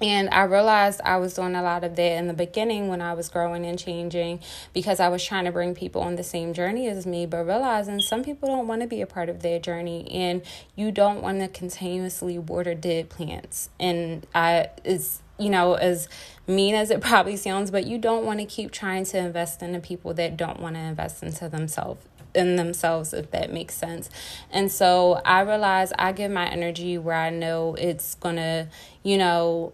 And 0.00 0.30
I 0.30 0.44
realized 0.44 1.02
I 1.04 1.18
was 1.18 1.34
doing 1.34 1.54
a 1.54 1.62
lot 1.62 1.84
of 1.84 1.96
that 1.96 2.12
in 2.12 2.28
the 2.28 2.32
beginning 2.32 2.88
when 2.88 3.02
I 3.02 3.12
was 3.12 3.28
growing 3.28 3.66
and 3.66 3.78
changing 3.78 4.40
because 4.72 4.98
I 4.98 5.10
was 5.10 5.22
trying 5.22 5.44
to 5.44 5.52
bring 5.52 5.74
people 5.74 6.00
on 6.00 6.16
the 6.16 6.22
same 6.22 6.54
journey 6.54 6.88
as 6.88 7.04
me, 7.04 7.26
but 7.26 7.44
realizing 7.44 8.00
some 8.00 8.24
people 8.24 8.48
don't 8.48 8.66
want 8.66 8.80
to 8.80 8.88
be 8.88 9.02
a 9.02 9.06
part 9.06 9.28
of 9.28 9.42
their 9.42 9.58
journey 9.58 10.10
and 10.10 10.40
you 10.74 10.90
don't 10.90 11.20
want 11.20 11.40
to 11.40 11.48
continuously 11.48 12.38
water 12.38 12.74
dead 12.74 13.10
plants. 13.10 13.68
And 13.78 14.26
I 14.34 14.70
is 14.82 15.20
you 15.38 15.50
know, 15.50 15.74
as 15.74 16.08
mean 16.46 16.74
as 16.74 16.90
it 16.90 17.00
probably 17.02 17.36
sounds, 17.36 17.70
but 17.70 17.86
you 17.86 17.98
don't 17.98 18.24
want 18.24 18.40
to 18.40 18.46
keep 18.46 18.70
trying 18.70 19.04
to 19.04 19.18
invest 19.18 19.62
in 19.62 19.72
the 19.72 19.80
people 19.80 20.14
that 20.14 20.38
don't 20.38 20.60
want 20.60 20.76
to 20.76 20.80
invest 20.80 21.22
into 21.22 21.50
themselves 21.50 22.02
in 22.34 22.56
themselves, 22.56 23.12
if 23.12 23.30
that 23.30 23.52
makes 23.52 23.74
sense. 23.74 24.10
And 24.50 24.70
so 24.70 25.20
I 25.24 25.40
realize 25.40 25.92
I 25.98 26.12
give 26.12 26.30
my 26.30 26.48
energy 26.48 26.98
where 26.98 27.16
I 27.16 27.30
know 27.30 27.74
it's 27.74 28.14
gonna, 28.16 28.68
you 29.02 29.18
know, 29.18 29.72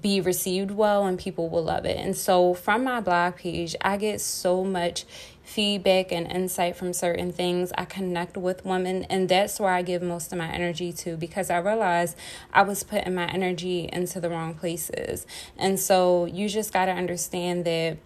be 0.00 0.20
received 0.20 0.70
well 0.70 1.04
and 1.06 1.18
people 1.18 1.48
will 1.48 1.64
love 1.64 1.84
it. 1.84 1.96
And 1.96 2.16
so 2.16 2.54
from 2.54 2.84
my 2.84 3.00
blog 3.00 3.36
page, 3.36 3.74
I 3.80 3.96
get 3.96 4.20
so 4.20 4.64
much 4.64 5.04
feedback 5.50 6.12
and 6.12 6.30
insight 6.30 6.76
from 6.76 6.92
certain 6.92 7.32
things. 7.32 7.72
I 7.76 7.84
connect 7.84 8.36
with 8.36 8.64
women, 8.64 9.04
and 9.04 9.28
that's 9.28 9.58
where 9.58 9.72
I 9.72 9.82
give 9.82 10.00
most 10.00 10.32
of 10.32 10.38
my 10.38 10.48
energy 10.48 10.92
to 10.92 11.16
because 11.16 11.50
I 11.50 11.58
realized 11.58 12.16
I 12.52 12.62
was 12.62 12.84
putting 12.84 13.16
my 13.16 13.26
energy 13.26 13.88
into 13.92 14.20
the 14.20 14.30
wrong 14.30 14.54
places. 14.54 15.26
And 15.58 15.80
so 15.80 16.26
you 16.26 16.48
just 16.48 16.72
got 16.72 16.84
to 16.84 16.92
understand 16.92 17.64
that 17.64 17.98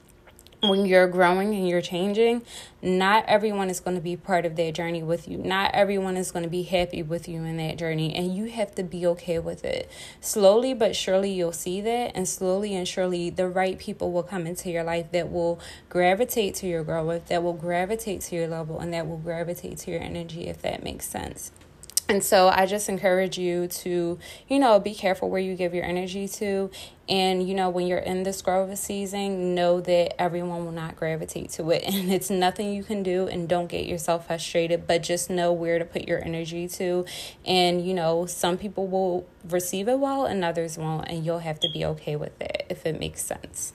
when 0.68 0.86
you're 0.86 1.06
growing 1.06 1.54
and 1.54 1.68
you're 1.68 1.80
changing, 1.80 2.42
not 2.82 3.24
everyone 3.26 3.70
is 3.70 3.80
going 3.80 3.96
to 3.96 4.02
be 4.02 4.16
part 4.16 4.44
of 4.44 4.56
that 4.56 4.74
journey 4.74 5.02
with 5.02 5.26
you. 5.28 5.38
Not 5.38 5.70
everyone 5.74 6.16
is 6.16 6.30
going 6.30 6.42
to 6.42 6.50
be 6.50 6.62
happy 6.62 7.02
with 7.02 7.28
you 7.28 7.42
in 7.44 7.56
that 7.56 7.78
journey, 7.78 8.14
and 8.14 8.34
you 8.34 8.46
have 8.46 8.74
to 8.74 8.82
be 8.82 9.06
okay 9.06 9.38
with 9.38 9.64
it. 9.64 9.90
Slowly 10.20 10.74
but 10.74 10.94
surely, 10.94 11.32
you'll 11.32 11.52
see 11.52 11.80
that, 11.80 12.12
and 12.14 12.28
slowly 12.28 12.74
and 12.74 12.86
surely, 12.86 13.30
the 13.30 13.48
right 13.48 13.78
people 13.78 14.12
will 14.12 14.22
come 14.22 14.46
into 14.46 14.70
your 14.70 14.84
life 14.84 15.10
that 15.12 15.30
will 15.30 15.60
gravitate 15.88 16.54
to 16.56 16.66
your 16.66 16.84
growth, 16.84 17.28
that 17.28 17.42
will 17.42 17.52
gravitate 17.52 18.20
to 18.22 18.36
your 18.36 18.48
level, 18.48 18.78
and 18.78 18.92
that 18.92 19.06
will 19.06 19.18
gravitate 19.18 19.78
to 19.78 19.90
your 19.90 20.00
energy, 20.00 20.46
if 20.48 20.60
that 20.62 20.82
makes 20.82 21.06
sense. 21.06 21.52
And 22.06 22.22
so 22.22 22.48
I 22.48 22.66
just 22.66 22.90
encourage 22.90 23.38
you 23.38 23.66
to, 23.66 24.18
you 24.46 24.58
know, 24.58 24.78
be 24.78 24.94
careful 24.94 25.30
where 25.30 25.40
you 25.40 25.54
give 25.54 25.74
your 25.74 25.84
energy 25.84 26.28
to. 26.28 26.70
And, 27.08 27.48
you 27.48 27.54
know, 27.54 27.70
when 27.70 27.86
you're 27.86 27.98
in 27.98 28.24
this 28.24 28.42
growth 28.42 28.76
season, 28.78 29.54
know 29.54 29.80
that 29.80 30.20
everyone 30.20 30.66
will 30.66 30.72
not 30.72 30.96
gravitate 30.96 31.50
to 31.52 31.70
it. 31.70 31.84
And 31.94 32.12
it's 32.12 32.28
nothing 32.28 32.74
you 32.74 32.84
can 32.84 33.02
do. 33.02 33.26
And 33.26 33.48
don't 33.48 33.68
get 33.68 33.86
yourself 33.86 34.26
frustrated, 34.26 34.86
but 34.86 35.02
just 35.02 35.30
know 35.30 35.50
where 35.52 35.78
to 35.78 35.84
put 35.86 36.06
your 36.06 36.22
energy 36.22 36.68
to. 36.68 37.06
And, 37.46 37.86
you 37.86 37.94
know, 37.94 38.26
some 38.26 38.58
people 38.58 38.86
will 38.86 39.26
receive 39.48 39.88
it 39.88 39.98
well 39.98 40.26
and 40.26 40.44
others 40.44 40.76
won't. 40.76 41.08
And 41.08 41.24
you'll 41.24 41.38
have 41.38 41.58
to 41.60 41.68
be 41.72 41.86
okay 41.86 42.16
with 42.16 42.38
it 42.40 42.66
if 42.68 42.84
it 42.84 43.00
makes 43.00 43.22
sense. 43.22 43.72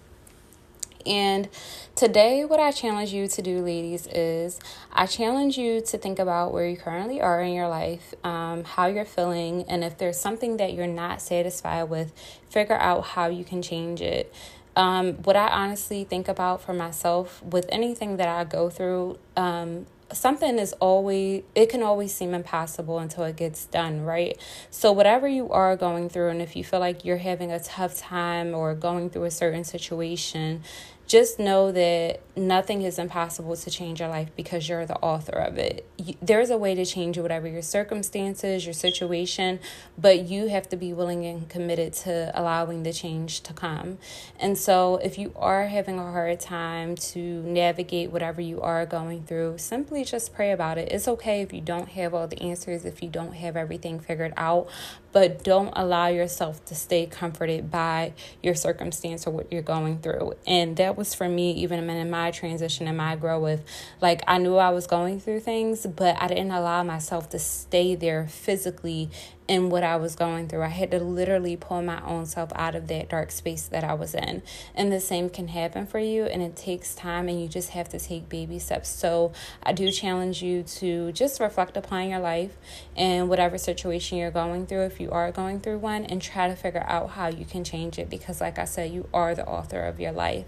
And 1.06 1.48
today, 1.96 2.46
what 2.46 2.60
I 2.60 2.72
challenge 2.72 3.14
you 3.14 3.28
to 3.28 3.42
do, 3.42 3.60
ladies, 3.62 4.08
is 4.08 4.60
I 4.92 5.06
challenge 5.06 5.58
you 5.58 5.82
to 5.82 5.98
think 5.98 6.20
about 6.20 6.52
where 6.52 6.68
you 6.68 6.78
currently 6.78 7.22
are 7.22 7.42
in 7.42 7.54
your 7.54 7.68
life, 7.68 8.14
um, 8.24 8.64
how 8.64 8.88
you're 8.88 9.06
feeling, 9.06 9.64
and 9.70 9.84
if 9.84 9.98
there's 9.98 10.20
something 10.20 10.58
that 10.58 10.74
you're 10.74 10.88
not 10.88 11.22
satisfied 11.22 11.84
with, 11.84 12.14
figure 12.50 12.76
out 12.76 13.04
how 13.06 13.28
you 13.28 13.44
can 13.44 13.62
change 13.62 14.02
it. 14.02 14.34
Um, 14.76 15.14
what 15.24 15.36
I 15.36 15.48
honestly 15.48 16.04
think 16.04 16.28
about 16.28 16.62
for 16.62 16.74
myself 16.74 17.44
with 17.44 17.66
anything 17.70 18.18
that 18.18 18.28
I 18.28 18.44
go 18.44 18.70
through, 18.70 19.18
um, 19.36 19.86
something 20.12 20.60
is 20.60 20.74
always 20.74 21.44
it 21.56 21.70
can 21.70 21.84
always 21.84 22.14
seem 22.14 22.34
impossible 22.34 23.00
until 23.00 23.24
it 23.24 23.36
gets 23.36 23.66
done 23.66 24.04
right? 24.04 24.38
So 24.70 24.92
whatever 24.92 25.28
you 25.28 25.50
are 25.52 25.76
going 25.76 26.10
through 26.10 26.30
and 26.30 26.42
if 26.42 26.56
you 26.56 26.64
feel 26.64 26.80
like 26.80 27.06
you're 27.06 27.18
having 27.18 27.52
a 27.52 27.60
tough 27.60 27.98
time 27.98 28.54
or 28.54 28.74
going 28.76 29.10
through 29.10 29.26
a 29.26 29.32
certain 29.32 29.64
situation 29.64 30.64
just 31.10 31.40
know 31.40 31.72
that 31.72 32.22
nothing 32.36 32.84
is 32.84 33.00
impossible 33.00 33.56
to 33.56 33.72
change 33.72 34.00
your 34.00 34.08
life 34.10 34.30
because 34.36 34.70
you're 34.70 34.86
the 34.86 34.96
author 34.98 35.34
of 35.34 35.58
it. 35.58 35.84
there's 36.22 36.52
a 36.52 36.58
way 36.58 36.76
to 36.76 36.86
change 36.86 37.18
whatever 37.18 37.48
your 37.48 37.64
circumstances, 37.64 38.64
your 38.64 38.74
situation, 38.74 39.60
but 39.98 40.28
you 40.30 40.48
have 40.50 40.70
to 40.70 40.78
be 40.78 40.94
willing 40.94 41.26
and 41.26 41.50
committed 41.50 41.94
to 41.94 42.32
allowing 42.40 42.84
the 42.84 42.94
change 42.94 43.42
to 43.42 43.54
come. 43.54 43.98
And 44.40 44.56
so, 44.56 44.98
if 44.98 45.18
you 45.18 45.34
are 45.36 45.68
having 45.68 45.98
a 45.98 46.12
hard 46.12 46.40
time 46.40 46.94
to 46.96 47.42
navigate 47.42 48.12
whatever 48.12 48.40
you 48.40 48.62
are 48.62 48.86
going 48.86 49.24
through, 49.24 49.58
simply 49.58 50.04
just 50.04 50.32
pray 50.32 50.52
about 50.52 50.78
it. 50.78 50.92
It's 50.92 51.08
okay 51.08 51.42
if 51.42 51.52
you 51.52 51.62
don't 51.62 51.90
have 51.90 52.14
all 52.14 52.28
the 52.28 52.40
answers, 52.40 52.86
if 52.86 53.02
you 53.02 53.10
don't 53.10 53.34
have 53.34 53.58
everything 53.58 54.00
figured 54.00 54.34
out, 54.38 54.70
but 55.12 55.44
don't 55.44 55.74
allow 55.76 56.08
yourself 56.08 56.64
to 56.66 56.76
stay 56.76 57.06
comforted 57.06 57.72
by 57.72 58.14
your 58.44 58.56
circumstance 58.56 59.26
or 59.26 59.32
what 59.32 59.52
you're 59.52 59.62
going 59.62 60.00
through. 60.00 60.34
And 60.46 60.78
that 60.78 60.98
was 60.98 61.14
for 61.14 61.28
me, 61.28 61.52
even 61.54 61.90
in 61.90 62.10
my 62.10 62.32
transition 62.32 62.88
and 62.88 62.98
my 62.98 63.16
growth. 63.16 63.62
Like, 64.02 64.22
I 64.28 64.38
knew 64.38 64.58
I 64.58 64.70
was 64.70 64.88
going 64.88 65.20
through 65.20 65.42
things, 65.42 65.86
but 65.86 66.22
I 66.22 66.28
didn't 66.28 66.52
allow 66.52 66.84
myself 66.84 67.30
to 67.30 67.40
stay 67.40 67.96
there 67.96 68.28
physically 68.28 69.10
in 69.50 69.72
what 69.72 69.84
I 69.84 69.96
was 69.96 70.16
going 70.16 70.48
through. 70.48 70.62
I 70.62 70.68
had 70.68 70.92
to 70.92 71.00
literally 71.00 71.58
pull 71.58 71.82
my 71.82 72.00
own 72.06 72.28
self 72.28 72.52
out 72.56 72.76
of 72.76 72.88
that 72.88 73.10
dark 73.10 73.32
space 73.32 73.64
that 73.64 73.84
I 73.84 73.96
was 73.96 74.14
in. 74.14 74.44
And 74.76 74.92
the 74.92 75.00
same 75.00 75.28
can 75.28 75.48
happen 75.48 75.88
for 75.88 75.98
you, 75.98 76.26
and 76.26 76.44
it 76.44 76.56
takes 76.56 76.94
time, 76.94 77.28
and 77.28 77.42
you 77.42 77.48
just 77.48 77.72
have 77.72 77.90
to 77.90 78.00
take 78.00 78.30
baby 78.30 78.60
steps. 78.60 78.90
So 78.90 79.34
I 79.64 79.74
do 79.74 79.90
challenge 79.92 80.44
you 80.44 80.62
to 80.64 81.12
just 81.14 81.40
reflect 81.40 81.76
upon 81.76 82.12
your 82.12 82.20
life 82.20 82.56
and 82.96 83.28
whatever 83.28 83.58
situation 83.58 84.20
you're 84.20 84.30
going 84.30 84.68
through, 84.68 84.84
if 84.86 85.00
you 85.00 85.10
are 85.10 85.32
going 85.32 85.62
through 85.62 85.80
one, 85.80 86.06
and 86.06 86.22
try 86.22 86.48
to 86.48 86.56
figure 86.56 86.86
out 86.88 87.10
how 87.10 87.28
you 87.28 87.44
can 87.44 87.64
change 87.64 87.98
it 87.98 88.08
because, 88.08 88.40
like 88.40 88.60
I 88.60 88.66
said, 88.66 88.92
you 88.92 89.10
are 89.16 89.34
the 89.34 89.48
author 89.48 89.82
of 89.82 90.00
your 90.00 90.12
life. 90.12 90.46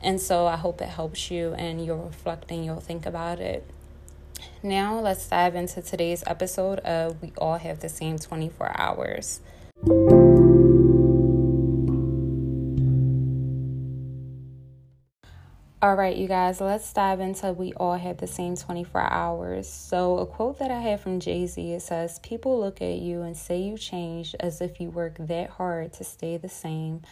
And 0.00 0.20
so 0.20 0.46
I 0.46 0.56
hope 0.56 0.80
it 0.80 0.88
helps 0.88 1.32
you 1.32 1.54
and 1.54 1.84
you'll 1.84 2.04
reflect 2.04 2.52
and 2.52 2.64
you'll 2.64 2.80
think 2.80 3.06
about 3.06 3.40
it. 3.40 3.68
Now, 4.66 4.98
let's 4.98 5.28
dive 5.28 5.54
into 5.54 5.80
today's 5.80 6.24
episode 6.26 6.80
of 6.80 7.22
We 7.22 7.32
All 7.38 7.56
Have 7.56 7.78
the 7.78 7.88
Same 7.88 8.18
24 8.18 8.72
Hours. 8.76 9.40
All 15.80 15.94
right, 15.94 16.16
you 16.16 16.26
guys, 16.26 16.60
let's 16.60 16.92
dive 16.92 17.20
into 17.20 17.52
We 17.52 17.74
All 17.74 17.94
Have 17.94 18.16
the 18.16 18.26
Same 18.26 18.56
24 18.56 19.02
Hours. 19.02 19.68
So, 19.68 20.18
a 20.18 20.26
quote 20.26 20.58
that 20.58 20.72
I 20.72 20.80
have 20.80 21.00
from 21.00 21.20
Jay 21.20 21.46
Z 21.46 21.72
it 21.74 21.82
says, 21.82 22.18
People 22.18 22.58
look 22.58 22.82
at 22.82 22.96
you 22.96 23.22
and 23.22 23.36
say 23.36 23.60
you 23.60 23.78
changed 23.78 24.34
as 24.40 24.60
if 24.60 24.80
you 24.80 24.90
work 24.90 25.14
that 25.20 25.50
hard 25.50 25.92
to 25.92 26.02
stay 26.02 26.38
the 26.38 26.48
same. 26.48 27.02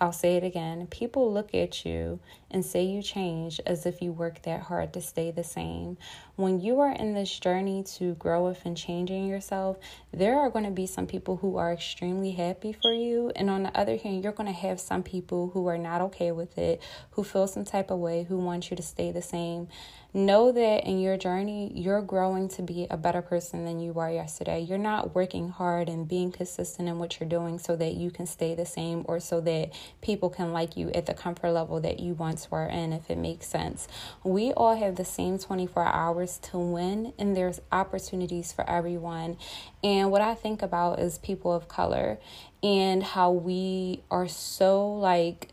I'll 0.00 0.12
say 0.12 0.36
it 0.36 0.44
again. 0.44 0.86
People 0.86 1.30
look 1.30 1.54
at 1.54 1.84
you 1.84 2.20
and 2.52 2.64
say 2.64 2.84
you 2.84 3.02
change 3.02 3.60
as 3.66 3.86
if 3.86 4.00
you 4.00 4.12
work 4.12 4.42
that 4.42 4.62
hard 4.62 4.92
to 4.92 5.00
stay 5.00 5.30
the 5.30 5.42
same. 5.42 5.96
When 6.36 6.60
you 6.60 6.80
are 6.80 6.92
in 6.92 7.14
this 7.14 7.38
journey 7.38 7.84
to 7.96 8.14
grow 8.14 8.46
up 8.46 8.58
and 8.64 8.76
changing 8.76 9.26
yourself, 9.26 9.78
there 10.12 10.38
are 10.38 10.50
going 10.50 10.64
to 10.64 10.70
be 10.70 10.86
some 10.86 11.06
people 11.06 11.36
who 11.36 11.56
are 11.56 11.72
extremely 11.72 12.32
happy 12.32 12.72
for 12.72 12.92
you. 12.92 13.32
And 13.36 13.50
on 13.50 13.64
the 13.64 13.76
other 13.76 13.96
hand, 13.96 14.22
you're 14.22 14.32
going 14.32 14.46
to 14.46 14.52
have 14.52 14.80
some 14.80 15.02
people 15.02 15.50
who 15.52 15.66
are 15.66 15.78
not 15.78 16.00
okay 16.02 16.32
with 16.32 16.56
it, 16.58 16.80
who 17.10 17.24
feel 17.24 17.46
some 17.46 17.64
type 17.64 17.90
of 17.90 17.98
way, 17.98 18.24
who 18.24 18.38
want 18.38 18.70
you 18.70 18.76
to 18.76 18.82
stay 18.82 19.10
the 19.12 19.22
same. 19.22 19.68
Know 20.14 20.52
that 20.52 20.84
in 20.84 21.00
your 21.00 21.16
journey, 21.16 21.72
you're 21.74 22.02
growing 22.02 22.48
to 22.50 22.62
be 22.62 22.86
a 22.90 22.98
better 22.98 23.22
person 23.22 23.64
than 23.64 23.80
you 23.80 23.94
were 23.94 24.10
yesterday. 24.10 24.60
You're 24.60 24.76
not 24.76 25.14
working 25.14 25.48
hard 25.48 25.88
and 25.88 26.06
being 26.06 26.30
consistent 26.30 26.86
in 26.86 26.98
what 26.98 27.18
you're 27.18 27.28
doing 27.28 27.58
so 27.58 27.76
that 27.76 27.94
you 27.94 28.10
can 28.10 28.26
stay 28.26 28.54
the 28.54 28.66
same 28.66 29.06
or 29.06 29.20
so 29.20 29.40
that 29.40 29.72
people 30.02 30.28
can 30.28 30.52
like 30.52 30.76
you 30.76 30.90
at 30.90 31.06
the 31.06 31.14
comfort 31.14 31.52
level 31.52 31.80
that 31.80 31.98
you 31.98 32.12
were 32.50 32.66
in, 32.66 32.92
if 32.92 33.10
it 33.10 33.18
makes 33.18 33.46
sense. 33.46 33.88
We 34.24 34.52
all 34.52 34.76
have 34.76 34.96
the 34.96 35.04
same 35.04 35.38
24 35.38 35.84
hours 35.84 36.38
to 36.50 36.58
win, 36.58 37.12
and 37.18 37.36
there's 37.36 37.60
opportunities 37.70 38.52
for 38.52 38.68
everyone. 38.68 39.36
And 39.82 40.10
what 40.10 40.20
I 40.20 40.34
think 40.34 40.62
about 40.62 40.98
is 40.98 41.18
people 41.18 41.52
of 41.52 41.68
color 41.68 42.18
and 42.62 43.02
how 43.02 43.30
we 43.30 44.02
are 44.10 44.28
so 44.28 44.92
like, 44.92 45.48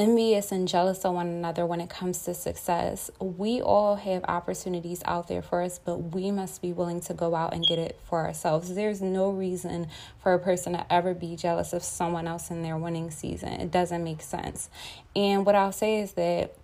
envious 0.00 0.50
and 0.50 0.66
jealous 0.66 1.04
of 1.04 1.12
one 1.12 1.26
another 1.26 1.66
when 1.66 1.78
it 1.78 1.90
comes 1.90 2.24
to 2.24 2.32
success. 2.32 3.10
We 3.20 3.60
all 3.60 3.96
have 3.96 4.24
opportunities 4.24 5.02
out 5.04 5.28
there 5.28 5.42
for 5.42 5.60
us, 5.60 5.78
but 5.78 6.14
we 6.14 6.30
must 6.30 6.62
be 6.62 6.72
willing 6.72 7.02
to 7.02 7.12
go 7.12 7.34
out 7.34 7.52
and 7.52 7.62
get 7.66 7.78
it 7.78 8.00
for 8.04 8.24
ourselves. 8.24 8.74
There's 8.74 9.02
no 9.02 9.28
reason 9.28 9.88
for 10.18 10.32
a 10.32 10.38
person 10.38 10.72
to 10.72 10.90
ever 10.90 11.12
be 11.12 11.36
jealous 11.36 11.74
of 11.74 11.82
someone 11.82 12.26
else 12.26 12.50
in 12.50 12.62
their 12.62 12.78
winning 12.78 13.10
season. 13.10 13.50
It 13.60 13.70
doesn't 13.70 14.02
make 14.02 14.22
sense. 14.22 14.70
And 15.14 15.44
what 15.44 15.54
I'll 15.54 15.70
say 15.70 16.00
is 16.00 16.12
that 16.12 16.54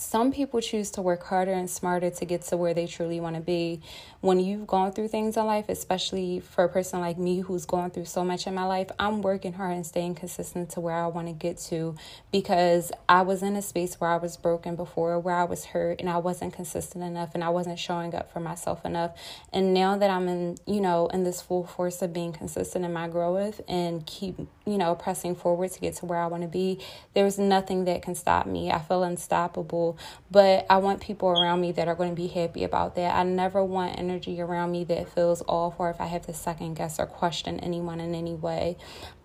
some 0.00 0.32
people 0.32 0.60
choose 0.62 0.90
to 0.92 1.02
work 1.02 1.22
harder 1.24 1.52
and 1.52 1.68
smarter 1.68 2.08
to 2.08 2.24
get 2.24 2.40
to 2.42 2.56
where 2.56 2.72
they 2.72 2.86
truly 2.86 3.20
want 3.20 3.36
to 3.36 3.42
be. 3.42 3.82
When 4.22 4.40
you've 4.40 4.66
gone 4.66 4.92
through 4.92 5.08
things 5.08 5.36
in 5.36 5.44
life, 5.44 5.68
especially 5.68 6.40
for 6.40 6.64
a 6.64 6.68
person 6.70 7.00
like 7.00 7.18
me 7.18 7.40
who's 7.40 7.66
gone 7.66 7.90
through 7.90 8.06
so 8.06 8.24
much 8.24 8.46
in 8.46 8.54
my 8.54 8.64
life, 8.64 8.90
I'm 8.98 9.20
working 9.20 9.52
hard 9.52 9.74
and 9.74 9.84
staying 9.84 10.14
consistent 10.14 10.70
to 10.70 10.80
where 10.80 10.94
I 10.94 11.06
want 11.06 11.26
to 11.26 11.34
get 11.34 11.58
to 11.68 11.96
because 12.32 12.90
I 13.10 13.22
was 13.22 13.42
in 13.42 13.56
a 13.56 13.62
space 13.62 14.00
where 14.00 14.08
I 14.08 14.16
was 14.16 14.38
broken 14.38 14.74
before, 14.74 15.18
where 15.18 15.34
I 15.34 15.44
was 15.44 15.66
hurt 15.66 16.00
and 16.00 16.08
I 16.08 16.16
wasn't 16.16 16.54
consistent 16.54 17.04
enough 17.04 17.34
and 17.34 17.44
I 17.44 17.50
wasn't 17.50 17.78
showing 17.78 18.14
up 18.14 18.32
for 18.32 18.40
myself 18.40 18.86
enough. 18.86 19.12
And 19.52 19.74
now 19.74 19.98
that 19.98 20.08
I'm 20.08 20.28
in, 20.28 20.56
you 20.66 20.80
know, 20.80 21.08
in 21.08 21.24
this 21.24 21.42
full 21.42 21.64
force 21.64 22.00
of 22.00 22.14
being 22.14 22.32
consistent 22.32 22.86
in 22.86 22.92
my 22.94 23.08
growth 23.08 23.60
and 23.68 24.06
keep, 24.06 24.38
you 24.70 24.78
know, 24.78 24.94
pressing 24.94 25.34
forward 25.34 25.72
to 25.72 25.80
get 25.80 25.96
to 25.96 26.06
where 26.06 26.18
I 26.18 26.26
want 26.26 26.42
to 26.42 26.48
be, 26.48 26.80
there's 27.14 27.38
nothing 27.38 27.84
that 27.84 28.02
can 28.02 28.14
stop 28.14 28.46
me. 28.46 28.70
I 28.70 28.78
feel 28.78 29.02
unstoppable 29.02 29.98
but 30.30 30.66
I 30.70 30.76
want 30.76 31.00
people 31.00 31.28
around 31.28 31.60
me 31.60 31.72
that 31.72 31.88
are 31.88 31.94
going 31.94 32.10
to 32.10 32.16
be 32.16 32.28
happy 32.28 32.62
about 32.62 32.94
that. 32.94 33.16
I 33.16 33.22
never 33.24 33.64
want 33.64 33.98
energy 33.98 34.40
around 34.40 34.70
me 34.70 34.84
that 34.84 35.08
feels 35.08 35.42
off 35.48 35.74
or 35.78 35.90
if 35.90 36.00
I 36.00 36.06
have 36.06 36.26
to 36.26 36.34
second 36.34 36.74
guess 36.74 37.00
or 37.00 37.06
question 37.06 37.58
anyone 37.60 38.00
in 38.00 38.14
any 38.14 38.34
way. 38.34 38.76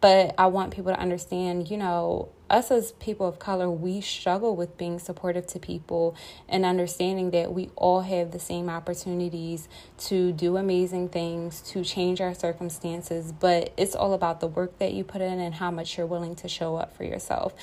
But 0.01 0.33
I 0.37 0.47
want 0.47 0.73
people 0.73 0.91
to 0.91 0.99
understand, 0.99 1.69
you 1.69 1.77
know, 1.77 2.29
us 2.49 2.71
as 2.71 2.91
people 2.93 3.27
of 3.27 3.39
color, 3.39 3.69
we 3.69 4.01
struggle 4.01 4.55
with 4.55 4.77
being 4.77 4.99
supportive 4.99 5.47
to 5.47 5.59
people 5.59 6.15
and 6.47 6.65
understanding 6.65 7.31
that 7.31 7.53
we 7.53 7.69
all 7.75 8.01
have 8.01 8.31
the 8.31 8.39
same 8.39 8.69
opportunities 8.69 9.67
to 9.97 10.31
do 10.31 10.57
amazing 10.57 11.09
things, 11.09 11.61
to 11.61 11.83
change 11.83 12.21
our 12.21 12.33
circumstances, 12.33 13.31
but 13.31 13.73
it's 13.77 13.95
all 13.95 14.13
about 14.13 14.39
the 14.39 14.47
work 14.47 14.77
that 14.79 14.93
you 14.93 15.03
put 15.03 15.21
in 15.21 15.39
and 15.39 15.55
how 15.55 15.71
much 15.71 15.97
you're 15.97 16.05
willing 16.05 16.35
to 16.35 16.47
show 16.47 16.75
up 16.75 16.95
for 16.95 17.03
yourself. 17.03 17.53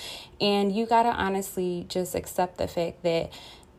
And 0.41 0.75
you 0.75 0.87
got 0.87 1.05
to 1.05 1.11
honestly 1.11 1.87
just 1.89 2.15
accept 2.15 2.59
the 2.59 2.69
fact 2.69 3.03
that 3.03 3.33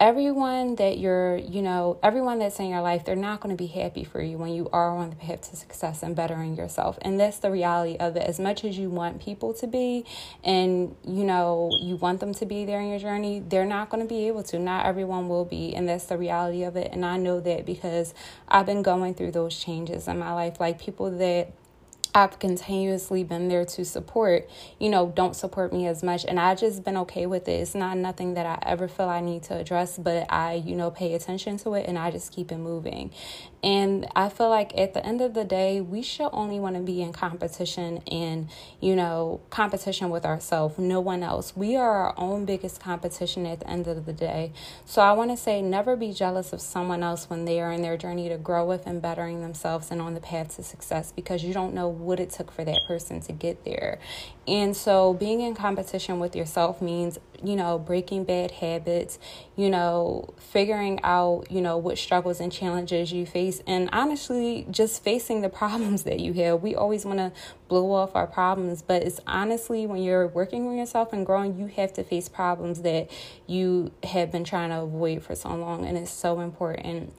everyone 0.04 0.76
that 0.76 0.98
you're, 0.98 1.38
you 1.38 1.62
know, 1.62 1.98
everyone 2.04 2.38
that's 2.38 2.60
in 2.60 2.68
your 2.68 2.82
life, 2.82 3.06
they're 3.06 3.16
not 3.16 3.40
going 3.40 3.56
to 3.56 3.58
be 3.58 3.68
happy 3.68 4.04
for 4.04 4.22
you 4.22 4.38
when 4.38 4.52
you 4.52 4.68
are 4.74 4.90
on 4.90 5.10
the 5.10 5.16
path 5.16 5.50
to 5.50 5.56
success 5.56 6.04
and 6.04 6.14
bettering 6.14 6.58
yourself. 6.58 7.00
And 7.04 7.18
that's 7.18 7.38
the 7.38 7.50
reality 7.50 7.96
of 8.02 8.18
it. 8.18 8.24
As 8.24 8.38
much 8.38 8.66
as 8.66 8.78
you 8.78 8.90
want 8.90 9.22
people 9.22 9.54
to 9.54 9.66
be 9.66 10.04
and, 10.44 10.94
you 11.08 11.24
know, 11.24 11.72
you 11.80 11.96
want 11.96 12.20
them 12.20 12.34
to 12.34 12.46
be 12.46 12.66
there 12.66 12.82
in 12.82 12.90
your 12.90 13.00
journey, 13.00 13.40
they're 13.40 13.64
not 13.64 13.90
going 13.90 14.04
to 14.04 14.10
be 14.10 14.28
able 14.28 14.44
to. 14.44 14.60
Not 14.60 14.86
everyone 14.86 15.30
will 15.30 15.46
be. 15.46 15.74
And 15.74 15.88
that's 15.88 16.08
the 16.08 16.18
reality 16.18 16.64
of 16.64 16.76
it. 16.76 16.92
And 16.92 17.06
I 17.06 17.16
know 17.16 17.40
that 17.40 17.66
because 17.66 18.14
I've 18.50 18.66
been 18.66 18.82
going 18.82 19.14
through 19.14 19.32
those 19.32 19.58
changes 19.58 20.10
in 20.10 20.20
my 20.20 20.34
life. 20.34 20.60
Like 20.60 20.82
people 20.82 21.12
that 21.12 21.54
I've 22.16 22.38
continuously 22.38 23.24
been 23.24 23.48
there 23.48 23.66
to 23.66 23.84
support, 23.84 24.48
you 24.80 24.90
know, 24.90 25.12
don't 25.16 25.36
support 25.36 25.74
me 25.74 25.88
as 25.88 26.04
much. 26.04 26.26
And 26.26 26.40
I 26.40 26.54
just 26.54 26.84
been 26.84 26.98
okay 26.98 27.26
with 27.26 27.48
it. 27.48 27.54
It's 27.54 27.74
not 27.74 27.98
nothing 27.98 28.36
that 28.36 28.46
I 28.46 28.60
ever 28.70 28.88
feel 28.88 29.10
I 29.10 29.20
need 29.20 29.42
to 29.44 29.58
address, 29.58 29.98
but 29.98 30.32
I, 30.32 30.54
you 30.54 30.76
know, 30.76 30.92
pay 30.92 31.16
attention 31.16 31.58
to 31.58 31.74
it 31.74 31.88
and 31.88 31.98
I 31.98 32.12
just 32.12 32.32
keep 32.32 32.52
it 32.52 32.60
moving. 32.60 33.10
And 33.64 34.08
I 34.16 34.30
feel 34.30 34.50
like 34.50 34.78
at 34.78 34.94
the 34.94 35.04
end 35.04 35.22
of 35.22 35.34
the 35.34 35.46
day, 35.46 35.80
we 35.82 36.02
should 36.02 36.30
only 36.34 36.60
want 36.60 36.76
to 36.76 36.82
be 36.82 37.02
in 37.02 37.14
competition 37.14 38.04
and, 38.12 38.50
you 38.82 38.96
know, 38.96 39.40
competition 39.50 40.10
with 40.10 40.26
ourselves, 40.26 40.78
no 40.78 41.00
one 41.00 41.24
else. 41.24 41.56
We 41.56 41.78
are 41.78 41.90
our 41.90 42.14
own 42.18 42.46
biggest 42.46 42.82
competition 42.82 43.46
at 43.46 43.62
the 43.62 43.70
end 43.70 43.88
of 43.88 44.06
the 44.06 44.14
day. 44.14 44.52
So 44.86 45.02
I 45.02 45.14
want 45.14 45.32
to 45.32 45.38
say 45.38 45.62
never 45.62 45.96
be 45.96 46.12
jealous 46.12 46.52
of 46.52 46.62
someone 46.62 47.02
else 47.02 47.30
when 47.30 47.46
they 47.46 47.62
are 47.62 47.72
in 47.72 47.82
their 47.82 47.96
journey 47.96 48.28
to 48.30 48.38
grow 48.38 48.66
with 48.66 48.86
and 48.86 49.02
bettering 49.02 49.42
themselves 49.42 49.90
and 49.90 50.02
on 50.02 50.14
the 50.14 50.20
path 50.20 50.58
to 50.58 50.64
success 50.64 51.14
because 51.14 51.44
you 51.44 51.54
don't 51.54 51.74
know 51.74 51.88
what 52.04 52.20
it 52.20 52.30
took 52.30 52.52
for 52.52 52.64
that 52.64 52.80
person 52.88 53.22
to 53.22 53.32
get 53.32 53.64
there. 53.66 54.00
And 54.48 54.76
so 54.76 55.14
being 55.14 55.40
in 55.40 55.56
competition 55.56 56.20
with 56.20 56.36
yourself 56.36 56.82
means, 56.82 57.18
you 57.42 57.56
know, 57.56 57.80
breaking 57.80 58.26
bad 58.26 58.52
habits, 58.52 59.18
you 59.56 59.70
know, 59.70 60.34
figuring 60.38 61.00
out, 61.04 61.50
you 61.50 61.62
know, 61.62 61.78
what 61.78 61.98
struggles 61.98 62.40
and 62.40 62.52
challenges 62.52 63.12
you 63.14 63.26
face, 63.26 63.62
and 63.66 63.90
honestly, 63.94 64.68
just 64.70 65.04
facing 65.04 65.42
the 65.42 65.50
problems 65.64 66.04
that 66.04 66.20
you 66.20 66.34
have. 66.34 66.62
We 66.62 66.76
always 66.76 67.06
want 67.06 67.20
to 67.20 67.32
blow 67.68 67.92
off 67.94 68.16
our 68.16 68.28
problems, 68.28 68.82
but 68.82 69.04
it's 69.04 69.20
honestly 69.26 69.86
when 69.88 70.04
you're 70.04 70.28
working 70.28 70.68
on 70.68 70.78
yourself 70.78 71.14
and 71.14 71.26
growing, 71.26 71.58
you 71.58 71.68
have 71.68 71.94
to 71.94 72.04
face 72.04 72.28
problems 72.28 72.82
that 72.82 73.10
you 73.48 73.92
have 74.04 74.32
been 74.32 74.44
trying 74.44 74.70
to 74.70 74.82
avoid 74.82 75.24
for 75.24 75.36
so 75.36 75.56
long, 75.56 75.86
and 75.86 75.98
it's 75.98 76.12
so 76.12 76.42
important. 76.42 77.14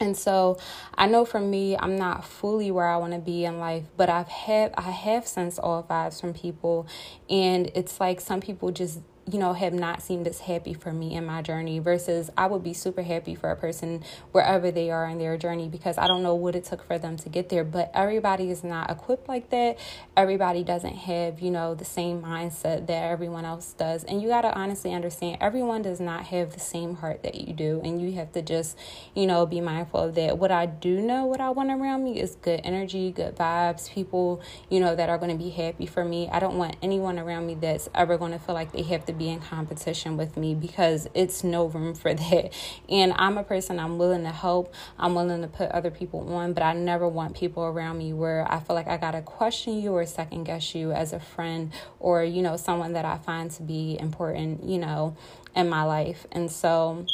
And 0.00 0.16
so 0.16 0.58
I 0.94 1.06
know 1.06 1.24
for 1.24 1.40
me, 1.40 1.76
I'm 1.76 1.96
not 1.96 2.24
fully 2.24 2.70
where 2.70 2.86
I 2.86 2.96
want 2.96 3.12
to 3.12 3.18
be 3.18 3.44
in 3.44 3.58
life, 3.58 3.84
but 3.96 4.10
I've 4.10 4.28
had 4.28 4.74
I 4.76 4.90
have 4.90 5.26
sensed 5.26 5.58
all 5.58 5.82
vibes 5.84 6.20
from 6.20 6.34
people, 6.34 6.86
and 7.30 7.70
it's 7.74 8.00
like 8.00 8.20
some 8.20 8.40
people 8.40 8.72
just 8.72 9.00
you 9.30 9.38
know, 9.38 9.52
have 9.52 9.72
not 9.72 10.02
seemed 10.02 10.26
as 10.26 10.40
happy 10.40 10.74
for 10.74 10.92
me 10.92 11.14
in 11.14 11.24
my 11.24 11.42
journey 11.42 11.78
versus 11.78 12.28
I 12.36 12.46
would 12.46 12.64
be 12.64 12.72
super 12.72 13.02
happy 13.02 13.36
for 13.36 13.50
a 13.50 13.56
person 13.56 14.02
wherever 14.32 14.72
they 14.72 14.90
are 14.90 15.06
in 15.06 15.18
their 15.18 15.36
journey 15.36 15.68
because 15.68 15.96
I 15.96 16.08
don't 16.08 16.24
know 16.24 16.34
what 16.34 16.56
it 16.56 16.64
took 16.64 16.84
for 16.84 16.98
them 16.98 17.16
to 17.18 17.28
get 17.28 17.48
there. 17.48 17.62
But 17.62 17.92
everybody 17.94 18.50
is 18.50 18.64
not 18.64 18.90
equipped 18.90 19.28
like 19.28 19.50
that. 19.50 19.78
Everybody 20.16 20.64
doesn't 20.64 20.96
have, 20.96 21.40
you 21.40 21.52
know, 21.52 21.74
the 21.74 21.84
same 21.84 22.20
mindset 22.20 22.88
that 22.88 23.10
everyone 23.10 23.44
else 23.44 23.72
does. 23.74 24.02
And 24.04 24.20
you 24.20 24.28
got 24.28 24.42
to 24.42 24.52
honestly 24.54 24.92
understand 24.92 25.38
everyone 25.40 25.82
does 25.82 26.00
not 26.00 26.24
have 26.26 26.52
the 26.52 26.60
same 26.60 26.96
heart 26.96 27.22
that 27.22 27.36
you 27.36 27.54
do. 27.54 27.80
And 27.84 28.02
you 28.02 28.12
have 28.14 28.32
to 28.32 28.42
just, 28.42 28.76
you 29.14 29.26
know, 29.28 29.46
be 29.46 29.60
mindful 29.60 30.00
of 30.00 30.16
that. 30.16 30.36
What 30.36 30.50
I 30.50 30.66
do 30.66 31.00
know, 31.00 31.26
what 31.26 31.40
I 31.40 31.50
want 31.50 31.70
around 31.70 32.02
me 32.02 32.20
is 32.20 32.34
good 32.42 32.60
energy, 32.64 33.12
good 33.12 33.36
vibes, 33.36 33.88
people, 33.88 34.42
you 34.68 34.80
know, 34.80 34.96
that 34.96 35.08
are 35.08 35.18
going 35.18 35.30
to 35.30 35.42
be 35.42 35.50
happy 35.50 35.86
for 35.86 36.04
me. 36.04 36.28
I 36.28 36.40
don't 36.40 36.58
want 36.58 36.76
anyone 36.82 37.20
around 37.20 37.46
me 37.46 37.54
that's 37.54 37.88
ever 37.94 38.18
going 38.18 38.32
to 38.32 38.40
feel 38.40 38.56
like 38.56 38.72
they 38.72 38.82
have 38.82 39.04
to 39.06 39.11
to 39.12 39.18
be 39.18 39.28
in 39.28 39.40
competition 39.40 40.16
with 40.16 40.36
me 40.36 40.54
because 40.54 41.08
it's 41.14 41.44
no 41.44 41.66
room 41.66 41.94
for 41.94 42.14
that. 42.14 42.52
And 42.88 43.12
I'm 43.16 43.38
a 43.38 43.44
person, 43.44 43.78
I'm 43.78 43.98
willing 43.98 44.24
to 44.24 44.30
help, 44.30 44.74
I'm 44.98 45.14
willing 45.14 45.42
to 45.42 45.48
put 45.48 45.70
other 45.70 45.90
people 45.90 46.34
on, 46.34 46.52
but 46.52 46.62
I 46.62 46.72
never 46.72 47.06
want 47.08 47.36
people 47.36 47.64
around 47.64 47.98
me 47.98 48.12
where 48.12 48.46
I 48.50 48.60
feel 48.60 48.76
like 48.76 48.88
I 48.88 48.96
got 48.96 49.12
to 49.12 49.22
question 49.22 49.80
you 49.80 49.92
or 49.92 50.06
second 50.06 50.44
guess 50.44 50.74
you 50.74 50.92
as 50.92 51.12
a 51.12 51.20
friend 51.20 51.72
or, 52.00 52.24
you 52.24 52.42
know, 52.42 52.56
someone 52.56 52.92
that 52.94 53.04
I 53.04 53.18
find 53.18 53.50
to 53.52 53.62
be 53.62 53.98
important, 54.00 54.64
you 54.64 54.78
know, 54.78 55.16
in 55.54 55.68
my 55.68 55.84
life. 55.84 56.26
And 56.32 56.50
so, 56.50 57.06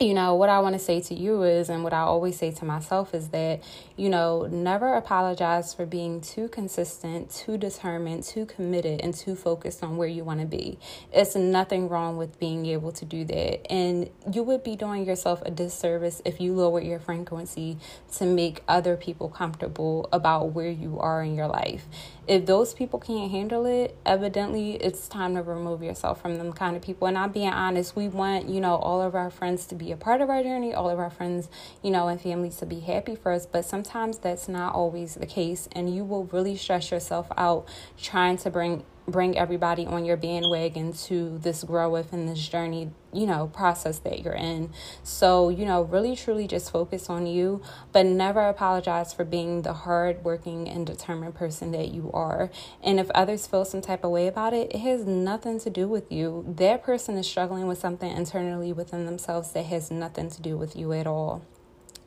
you 0.00 0.12
know, 0.12 0.34
what 0.34 0.48
I 0.48 0.58
want 0.58 0.72
to 0.74 0.80
say 0.80 1.00
to 1.02 1.14
you 1.14 1.44
is, 1.44 1.68
and 1.68 1.84
what 1.84 1.92
I 1.92 2.00
always 2.00 2.36
say 2.36 2.50
to 2.50 2.64
myself 2.64 3.14
is 3.14 3.28
that, 3.28 3.62
you 3.96 4.08
know, 4.08 4.48
never 4.50 4.94
apologize 4.94 5.72
for 5.72 5.86
being 5.86 6.20
too 6.20 6.48
consistent, 6.48 7.30
too 7.30 7.56
determined, 7.56 8.24
too 8.24 8.44
committed, 8.44 9.00
and 9.00 9.14
too 9.14 9.36
focused 9.36 9.84
on 9.84 9.96
where 9.96 10.08
you 10.08 10.24
want 10.24 10.40
to 10.40 10.46
be. 10.46 10.78
It's 11.12 11.36
nothing 11.36 11.88
wrong 11.88 12.16
with 12.16 12.40
being 12.40 12.66
able 12.66 12.90
to 12.90 13.04
do 13.04 13.24
that. 13.24 13.70
And 13.70 14.10
you 14.32 14.42
would 14.42 14.64
be 14.64 14.74
doing 14.74 15.06
yourself 15.06 15.42
a 15.46 15.52
disservice 15.52 16.20
if 16.24 16.40
you 16.40 16.54
lower 16.54 16.80
your 16.80 16.98
frequency 16.98 17.78
to 18.16 18.26
make 18.26 18.64
other 18.66 18.96
people 18.96 19.28
comfortable 19.28 20.08
about 20.12 20.54
where 20.54 20.70
you 20.70 20.98
are 20.98 21.22
in 21.22 21.36
your 21.36 21.46
life. 21.46 21.84
If 22.26 22.46
those 22.46 22.72
people 22.72 22.98
can't 22.98 23.30
handle 23.30 23.66
it, 23.66 23.96
evidently 24.06 24.76
it's 24.76 25.08
time 25.08 25.34
to 25.34 25.42
remove 25.42 25.82
yourself 25.82 26.22
from 26.22 26.36
them 26.36 26.54
kind 26.54 26.74
of 26.74 26.80
people. 26.80 27.06
And 27.06 27.18
I'm 27.18 27.32
being 27.32 27.50
honest, 27.50 27.94
we 27.94 28.08
want, 28.08 28.48
you 28.48 28.62
know, 28.62 28.76
all 28.76 29.02
of 29.02 29.14
our 29.14 29.30
friends 29.30 29.66
to 29.66 29.74
be 29.74 29.92
a 29.92 29.96
part 29.96 30.22
of 30.22 30.30
our 30.30 30.42
journey, 30.42 30.72
all 30.72 30.88
of 30.88 30.98
our 30.98 31.10
friends, 31.10 31.50
you 31.82 31.90
know, 31.90 32.08
and 32.08 32.18
families 32.18 32.56
to 32.56 32.66
be 32.66 32.80
happy 32.80 33.14
for 33.14 33.30
us. 33.30 33.44
But 33.44 33.66
sometimes 33.66 34.18
that's 34.18 34.48
not 34.48 34.74
always 34.74 35.16
the 35.16 35.26
case. 35.26 35.68
And 35.72 35.94
you 35.94 36.02
will 36.02 36.24
really 36.24 36.56
stress 36.56 36.90
yourself 36.90 37.28
out 37.36 37.68
trying 37.98 38.38
to 38.38 38.50
bring 38.50 38.84
bring 39.06 39.36
everybody 39.36 39.86
on 39.86 40.04
your 40.04 40.16
bandwagon 40.16 40.92
to 40.92 41.38
this 41.38 41.62
growth 41.64 42.12
and 42.12 42.28
this 42.28 42.48
journey, 42.48 42.90
you 43.12 43.26
know, 43.26 43.48
process 43.48 43.98
that 44.00 44.20
you're 44.22 44.34
in. 44.34 44.72
So, 45.02 45.48
you 45.50 45.66
know, 45.66 45.82
really 45.82 46.16
truly 46.16 46.46
just 46.46 46.70
focus 46.70 47.10
on 47.10 47.26
you, 47.26 47.62
but 47.92 48.06
never 48.06 48.40
apologize 48.48 49.12
for 49.12 49.24
being 49.24 49.62
the 49.62 49.72
hardworking 49.72 50.68
and 50.68 50.86
determined 50.86 51.34
person 51.34 51.72
that 51.72 51.88
you 51.88 52.10
are. 52.12 52.50
And 52.82 52.98
if 52.98 53.10
others 53.10 53.46
feel 53.46 53.64
some 53.64 53.82
type 53.82 54.04
of 54.04 54.10
way 54.10 54.26
about 54.26 54.54
it, 54.54 54.74
it 54.74 54.80
has 54.80 55.04
nothing 55.04 55.60
to 55.60 55.70
do 55.70 55.86
with 55.86 56.10
you. 56.10 56.44
That 56.48 56.82
person 56.82 57.16
is 57.18 57.26
struggling 57.26 57.66
with 57.66 57.78
something 57.78 58.10
internally 58.10 58.72
within 58.72 59.06
themselves 59.06 59.52
that 59.52 59.66
has 59.66 59.90
nothing 59.90 60.30
to 60.30 60.42
do 60.42 60.56
with 60.56 60.76
you 60.76 60.92
at 60.92 61.06
all. 61.06 61.42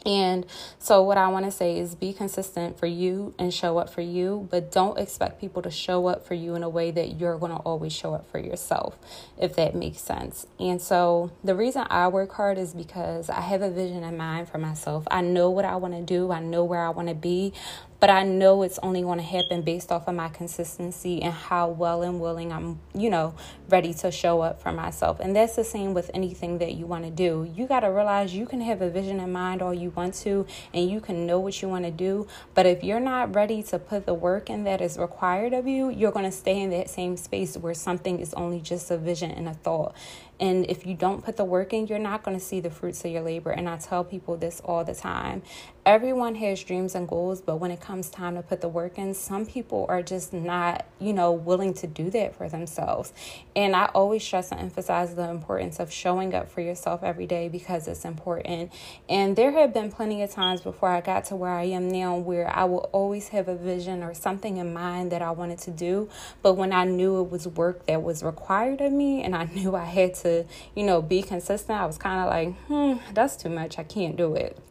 And 0.07 0.45
so, 0.79 1.03
what 1.03 1.17
I 1.17 1.27
want 1.27 1.45
to 1.45 1.51
say 1.51 1.77
is 1.77 1.93
be 1.93 2.13
consistent 2.13 2.79
for 2.79 2.85
you 2.85 3.35
and 3.37 3.53
show 3.53 3.77
up 3.77 3.89
for 3.89 3.99
you, 3.99 4.47
but 4.49 4.71
don't 4.71 4.97
expect 4.97 5.41
people 5.41 5.61
to 5.63 5.69
show 5.69 6.07
up 6.07 6.25
for 6.25 6.33
you 6.33 6.55
in 6.55 6.63
a 6.63 6.69
way 6.69 6.91
that 6.91 7.19
you're 7.19 7.37
going 7.37 7.51
to 7.51 7.57
always 7.57 7.91
show 7.91 8.13
up 8.13 8.31
for 8.31 8.39
yourself, 8.39 8.97
if 9.37 9.57
that 9.57 9.75
makes 9.75 9.99
sense. 9.99 10.47
And 10.61 10.81
so, 10.81 11.31
the 11.43 11.55
reason 11.55 11.85
I 11.89 12.07
work 12.07 12.31
hard 12.31 12.57
is 12.57 12.73
because 12.73 13.29
I 13.29 13.41
have 13.41 13.61
a 13.61 13.69
vision 13.69 14.05
in 14.05 14.15
mind 14.15 14.47
for 14.47 14.57
myself. 14.59 15.05
I 15.11 15.19
know 15.19 15.49
what 15.49 15.65
I 15.65 15.75
want 15.75 15.93
to 15.93 16.01
do, 16.01 16.31
I 16.31 16.39
know 16.39 16.63
where 16.63 16.81
I 16.81 16.89
want 16.89 17.09
to 17.09 17.15
be, 17.15 17.51
but 17.99 18.09
I 18.09 18.23
know 18.23 18.61
it's 18.61 18.77
only 18.79 19.01
going 19.01 19.17
to 19.17 19.23
happen 19.23 19.61
based 19.61 19.91
off 19.91 20.07
of 20.07 20.15
my 20.15 20.29
consistency 20.29 21.21
and 21.21 21.33
how 21.33 21.69
well 21.69 22.03
and 22.03 22.19
willing 22.19 22.51
I'm, 22.51 22.79
you 22.93 23.09
know, 23.09 23.33
ready 23.69 23.93
to 23.95 24.11
show 24.11 24.41
up 24.41 24.61
for 24.61 24.71
myself. 24.71 25.19
And 25.19 25.35
that's 25.35 25.55
the 25.55 25.63
same 25.63 25.93
with 25.93 26.11
anything 26.13 26.59
that 26.59 26.75
you 26.75 26.85
want 26.85 27.05
to 27.05 27.11
do. 27.11 27.51
You 27.55 27.65
got 27.65 27.79
to 27.81 27.87
realize 27.87 28.35
you 28.35 28.45
can 28.45 28.61
have 28.61 28.81
a 28.81 28.89
vision 28.89 29.19
in 29.19 29.31
mind 29.31 29.61
all 29.61 29.73
you 29.73 29.89
want 29.91 30.13
to, 30.15 30.45
and 30.73 30.89
you 30.89 31.01
can 31.01 31.25
know 31.25 31.39
what 31.39 31.61
you 31.61 31.67
want 31.67 31.85
to 31.85 31.91
do. 31.91 32.27
But 32.53 32.65
if 32.65 32.83
you're 32.83 32.99
not 32.99 33.33
ready 33.35 33.63
to 33.63 33.79
put 33.79 34.05
the 34.05 34.13
work 34.13 34.49
in 34.49 34.63
that 34.65 34.81
is 34.81 34.97
required 34.97 35.53
of 35.53 35.67
you, 35.67 35.89
you're 35.89 36.11
going 36.11 36.25
to 36.25 36.31
stay 36.31 36.61
in 36.61 36.69
that 36.71 36.89
same 36.89 37.17
space 37.17 37.57
where 37.57 37.73
something 37.73 38.19
is 38.19 38.33
only 38.35 38.59
just 38.59 38.91
a 38.91 38.97
vision 38.97 39.31
and 39.31 39.47
a 39.47 39.53
thought. 39.53 39.95
And 40.39 40.69
if 40.69 40.85
you 40.85 40.93
don't 40.93 41.23
put 41.23 41.37
the 41.37 41.45
work 41.45 41.73
in, 41.73 41.87
you're 41.87 41.97
not 41.97 42.23
going 42.23 42.37
to 42.37 42.43
see 42.43 42.59
the 42.59 42.69
fruits 42.69 43.03
of 43.03 43.11
your 43.11 43.23
labor. 43.23 43.51
And 43.51 43.67
I 43.67 43.77
tell 43.77 44.03
people 44.03 44.37
this 44.37 44.61
all 44.63 44.83
the 44.83 44.93
time. 44.93 45.41
Everyone 45.87 46.35
has 46.35 46.61
dreams 46.65 46.95
and 46.95 47.07
goals, 47.07 47.39
but 47.39 47.61
when 47.61 47.71
it 47.71 47.79
comes 47.79 48.09
time 48.09 48.35
to 48.35 48.41
put 48.41 48.59
the 48.59 48.67
work 48.67 48.97
in, 48.97 49.13
some 49.13 49.45
people 49.45 49.85
are 49.87 50.01
just 50.01 50.33
not, 50.33 50.85
you 50.99 51.13
know, 51.13 51.31
willing 51.31 51.73
to 51.75 51.87
do 51.87 52.09
that 52.09 52.35
for 52.35 52.49
themselves. 52.49 53.13
And 53.55 53.73
I 53.73 53.85
always 53.95 54.21
stress 54.21 54.51
and 54.51 54.59
emphasize 54.59 55.15
the 55.15 55.29
importance 55.29 55.79
of 55.79 55.89
showing 55.89 56.33
up 56.33 56.51
for 56.51 56.59
yourself 56.59 57.03
every 57.03 57.25
day 57.25 57.47
because 57.47 57.87
it's 57.87 58.03
important. 58.03 58.73
And 59.07 59.37
there 59.37 59.53
have 59.53 59.73
been 59.73 59.89
plenty 59.89 60.21
of 60.23 60.29
times 60.29 60.59
before 60.59 60.89
I 60.89 60.99
got 60.99 61.23
to 61.27 61.37
where 61.37 61.53
I 61.53 61.63
am 61.63 61.89
now 61.89 62.17
where 62.17 62.53
I 62.53 62.65
will 62.65 62.89
always 62.91 63.29
have 63.29 63.47
a 63.47 63.55
vision 63.55 64.03
or 64.03 64.13
something 64.13 64.57
in 64.57 64.73
mind 64.73 65.13
that 65.13 65.21
I 65.21 65.31
wanted 65.31 65.59
to 65.59 65.71
do. 65.71 66.09
But 66.41 66.55
when 66.55 66.73
I 66.73 66.83
knew 66.83 67.21
it 67.21 67.31
was 67.31 67.47
work 67.47 67.85
that 67.85 68.03
was 68.03 68.23
required 68.23 68.81
of 68.81 68.91
me 68.91 69.23
and 69.23 69.33
I 69.33 69.45
knew 69.55 69.73
I 69.73 69.85
had 69.85 70.15
to 70.15 70.43
you 70.75 70.83
know, 70.83 71.01
be 71.01 71.21
consistent, 71.21 71.79
I 71.79 71.85
was 71.85 71.97
kind 71.97 72.19
of 72.19 72.27
like, 72.29 72.61
hmm, 72.65 73.13
that's 73.13 73.37
too 73.37 73.47
much. 73.47 73.79
I 73.79 73.83
can't 73.83 74.17
do 74.17 74.35
it 74.35 74.61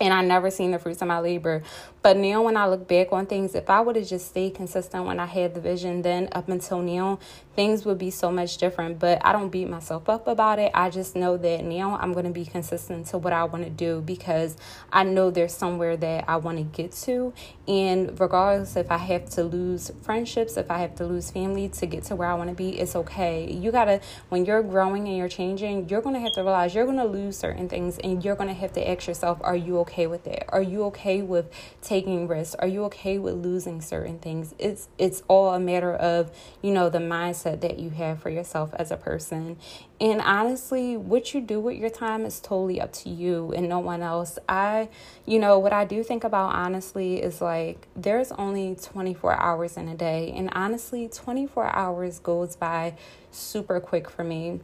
and 0.00 0.14
I 0.14 0.22
never 0.22 0.50
seen 0.50 0.70
the 0.70 0.78
fruits 0.78 1.02
of 1.02 1.08
my 1.08 1.18
labor. 1.20 1.62
But 2.02 2.16
now, 2.16 2.42
when 2.42 2.56
I 2.56 2.66
look 2.66 2.86
back 2.88 3.12
on 3.12 3.26
things, 3.26 3.54
if 3.54 3.68
I 3.68 3.80
would 3.80 3.96
have 3.96 4.06
just 4.06 4.28
stayed 4.28 4.54
consistent 4.54 5.04
when 5.04 5.20
I 5.20 5.26
had 5.26 5.54
the 5.54 5.60
vision, 5.60 6.02
then 6.02 6.28
up 6.32 6.48
until 6.48 6.80
now, 6.80 7.18
things 7.58 7.84
would 7.84 7.98
be 7.98 8.08
so 8.08 8.30
much 8.30 8.56
different. 8.56 9.00
But 9.00 9.20
I 9.24 9.32
don't 9.32 9.48
beat 9.48 9.68
myself 9.68 10.08
up 10.08 10.28
about 10.28 10.60
it. 10.60 10.70
I 10.74 10.90
just 10.90 11.16
know 11.16 11.36
that 11.38 11.64
now 11.64 11.98
I'm 12.00 12.12
going 12.12 12.24
to 12.24 12.30
be 12.30 12.44
consistent 12.44 13.08
to 13.08 13.18
what 13.18 13.32
I 13.32 13.42
want 13.42 13.64
to 13.64 13.70
do 13.70 14.00
because 14.00 14.56
I 14.92 15.02
know 15.02 15.32
there's 15.32 15.54
somewhere 15.54 15.96
that 15.96 16.26
I 16.28 16.36
want 16.36 16.58
to 16.58 16.62
get 16.62 16.92
to. 16.92 17.34
And 17.66 18.18
regardless 18.20 18.76
if 18.76 18.92
I 18.92 18.98
have 18.98 19.28
to 19.30 19.42
lose 19.42 19.90
friendships, 20.02 20.56
if 20.56 20.70
I 20.70 20.78
have 20.78 20.94
to 20.96 21.04
lose 21.04 21.32
family 21.32 21.68
to 21.70 21.86
get 21.86 22.04
to 22.04 22.14
where 22.14 22.28
I 22.28 22.34
want 22.34 22.48
to 22.48 22.54
be, 22.54 22.78
it's 22.78 22.94
okay. 22.94 23.50
You 23.50 23.72
got 23.72 23.86
to, 23.86 24.00
when 24.28 24.44
you're 24.44 24.62
growing 24.62 25.08
and 25.08 25.16
you're 25.16 25.28
changing, 25.28 25.88
you're 25.88 26.00
going 26.00 26.14
to 26.14 26.20
have 26.20 26.34
to 26.34 26.42
realize 26.42 26.76
you're 26.76 26.86
going 26.86 26.98
to 26.98 27.06
lose 27.06 27.36
certain 27.36 27.68
things 27.68 27.98
and 27.98 28.24
you're 28.24 28.36
going 28.36 28.50
to 28.50 28.54
have 28.54 28.72
to 28.74 28.88
ask 28.88 29.08
yourself, 29.08 29.40
are 29.42 29.56
you 29.56 29.78
okay 29.80 30.06
with 30.06 30.28
it? 30.28 30.44
Are 30.50 30.62
you 30.62 30.84
okay 30.84 31.22
with 31.22 31.52
taking 31.82 32.28
risks? 32.28 32.54
Are 32.54 32.68
you 32.68 32.84
okay 32.84 33.18
with 33.18 33.34
losing 33.34 33.80
certain 33.80 34.20
things? 34.20 34.54
It's 34.60 34.88
it's 34.96 35.24
all 35.26 35.52
a 35.52 35.58
matter 35.58 35.92
of, 35.92 36.30
you 36.62 36.70
know, 36.70 36.88
the 36.88 36.98
mindset 36.98 37.47
that 37.56 37.78
you 37.78 37.90
have 37.90 38.20
for 38.20 38.30
yourself 38.30 38.72
as 38.74 38.90
a 38.90 38.96
person. 38.96 39.56
And 40.00 40.20
honestly, 40.20 40.96
what 40.96 41.34
you 41.34 41.40
do 41.40 41.60
with 41.60 41.76
your 41.76 41.90
time 41.90 42.24
is 42.24 42.40
totally 42.40 42.80
up 42.80 42.92
to 42.94 43.08
you 43.08 43.52
and 43.52 43.68
no 43.68 43.78
one 43.78 44.02
else. 44.02 44.38
I, 44.48 44.88
you 45.26 45.38
know, 45.38 45.58
what 45.58 45.72
I 45.72 45.84
do 45.84 46.02
think 46.02 46.24
about 46.24 46.54
honestly 46.54 47.22
is 47.22 47.40
like 47.40 47.88
there's 47.96 48.32
only 48.32 48.76
24 48.76 49.34
hours 49.34 49.76
in 49.76 49.88
a 49.88 49.94
day. 49.94 50.32
And 50.36 50.50
honestly, 50.52 51.08
24 51.08 51.74
hours 51.74 52.18
goes 52.18 52.56
by 52.56 52.94
super 53.30 53.80
quick 53.80 54.08
for 54.08 54.24
me. 54.24 54.60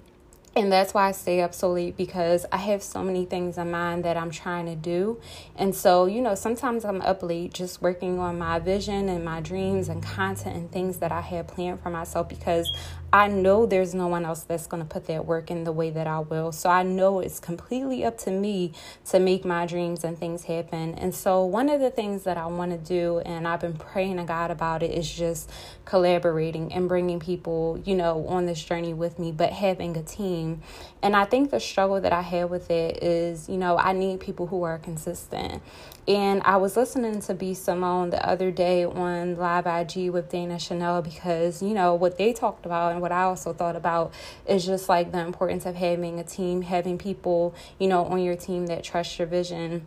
And 0.56 0.70
that's 0.70 0.94
why 0.94 1.08
I 1.08 1.12
stay 1.12 1.40
up 1.40 1.52
so 1.52 1.72
late 1.72 1.96
because 1.96 2.46
I 2.52 2.58
have 2.58 2.80
so 2.80 3.02
many 3.02 3.24
things 3.24 3.58
in 3.58 3.72
mind 3.72 4.04
that 4.04 4.16
I'm 4.16 4.30
trying 4.30 4.66
to 4.66 4.76
do. 4.76 5.20
And 5.56 5.74
so, 5.74 6.06
you 6.06 6.20
know, 6.20 6.36
sometimes 6.36 6.84
I'm 6.84 7.02
up 7.02 7.24
late 7.24 7.52
just 7.52 7.82
working 7.82 8.20
on 8.20 8.38
my 8.38 8.60
vision 8.60 9.08
and 9.08 9.24
my 9.24 9.40
dreams 9.40 9.88
and 9.88 10.00
content 10.00 10.54
and 10.54 10.70
things 10.70 10.98
that 10.98 11.10
I 11.10 11.22
had 11.22 11.48
planned 11.48 11.80
for 11.80 11.90
myself 11.90 12.28
because 12.28 12.70
I 13.14 13.28
know 13.28 13.64
there's 13.64 13.94
no 13.94 14.08
one 14.08 14.24
else 14.24 14.42
that's 14.42 14.66
going 14.66 14.82
to 14.82 14.88
put 14.88 15.06
that 15.06 15.24
work 15.24 15.48
in 15.48 15.62
the 15.62 15.70
way 15.70 15.90
that 15.90 16.08
I 16.08 16.18
will. 16.18 16.50
So 16.50 16.68
I 16.68 16.82
know 16.82 17.20
it's 17.20 17.38
completely 17.38 18.04
up 18.04 18.18
to 18.18 18.32
me 18.32 18.72
to 19.10 19.20
make 19.20 19.44
my 19.44 19.66
dreams 19.66 20.02
and 20.02 20.18
things 20.18 20.42
happen. 20.42 20.96
And 20.96 21.14
so 21.14 21.44
one 21.44 21.68
of 21.68 21.80
the 21.80 21.92
things 21.92 22.24
that 22.24 22.36
I 22.36 22.46
want 22.46 22.72
to 22.72 22.76
do, 22.76 23.20
and 23.20 23.46
I've 23.46 23.60
been 23.60 23.76
praying 23.76 24.16
to 24.16 24.24
God 24.24 24.50
about 24.50 24.82
it, 24.82 24.90
is 24.90 25.08
just 25.08 25.48
collaborating 25.84 26.72
and 26.72 26.88
bringing 26.88 27.20
people, 27.20 27.80
you 27.84 27.94
know, 27.94 28.26
on 28.26 28.46
this 28.46 28.60
journey 28.60 28.94
with 28.94 29.20
me, 29.20 29.30
but 29.30 29.52
having 29.52 29.96
a 29.96 30.02
team. 30.02 30.62
And 31.00 31.14
I 31.14 31.24
think 31.24 31.52
the 31.52 31.60
struggle 31.60 32.00
that 32.00 32.12
I 32.12 32.22
have 32.22 32.50
with 32.50 32.68
it 32.68 33.00
is, 33.00 33.48
you 33.48 33.58
know, 33.58 33.78
I 33.78 33.92
need 33.92 34.18
people 34.18 34.48
who 34.48 34.64
are 34.64 34.78
consistent. 34.78 35.62
And 36.06 36.42
I 36.44 36.58
was 36.58 36.76
listening 36.76 37.20
to 37.22 37.34
B 37.34 37.54
Simone 37.54 38.10
the 38.10 38.28
other 38.28 38.50
day 38.50 38.84
on 38.84 39.36
Live 39.36 39.66
IG 39.66 40.10
with 40.10 40.28
Dana 40.28 40.58
Chanel 40.58 41.00
because, 41.00 41.62
you 41.62 41.72
know, 41.72 41.94
what 41.94 42.18
they 42.18 42.34
talked 42.34 42.66
about 42.66 42.92
and 42.92 43.00
what 43.00 43.10
I 43.10 43.22
also 43.22 43.54
thought 43.54 43.74
about 43.74 44.12
is 44.46 44.66
just 44.66 44.86
like 44.86 45.12
the 45.12 45.20
importance 45.20 45.64
of 45.64 45.76
having 45.76 46.20
a 46.20 46.24
team, 46.24 46.60
having 46.60 46.98
people, 46.98 47.54
you 47.78 47.88
know, 47.88 48.04
on 48.04 48.22
your 48.22 48.36
team 48.36 48.66
that 48.66 48.84
trust 48.84 49.18
your 49.18 49.26
vision. 49.26 49.86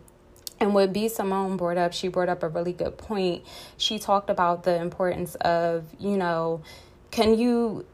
And 0.59 0.73
what 0.73 0.91
B 0.91 1.07
Simone 1.07 1.55
brought 1.55 1.77
up, 1.77 1.93
she 1.93 2.07
brought 2.07 2.29
up 2.29 2.41
a 2.41 2.49
really 2.49 2.73
good 2.73 2.97
point. 2.97 3.43
She 3.77 3.99
talked 3.99 4.31
about 4.31 4.63
the 4.63 4.81
importance 4.81 5.35
of, 5.35 5.85
you 5.99 6.17
know, 6.17 6.63
can 7.11 7.37
you 7.37 7.85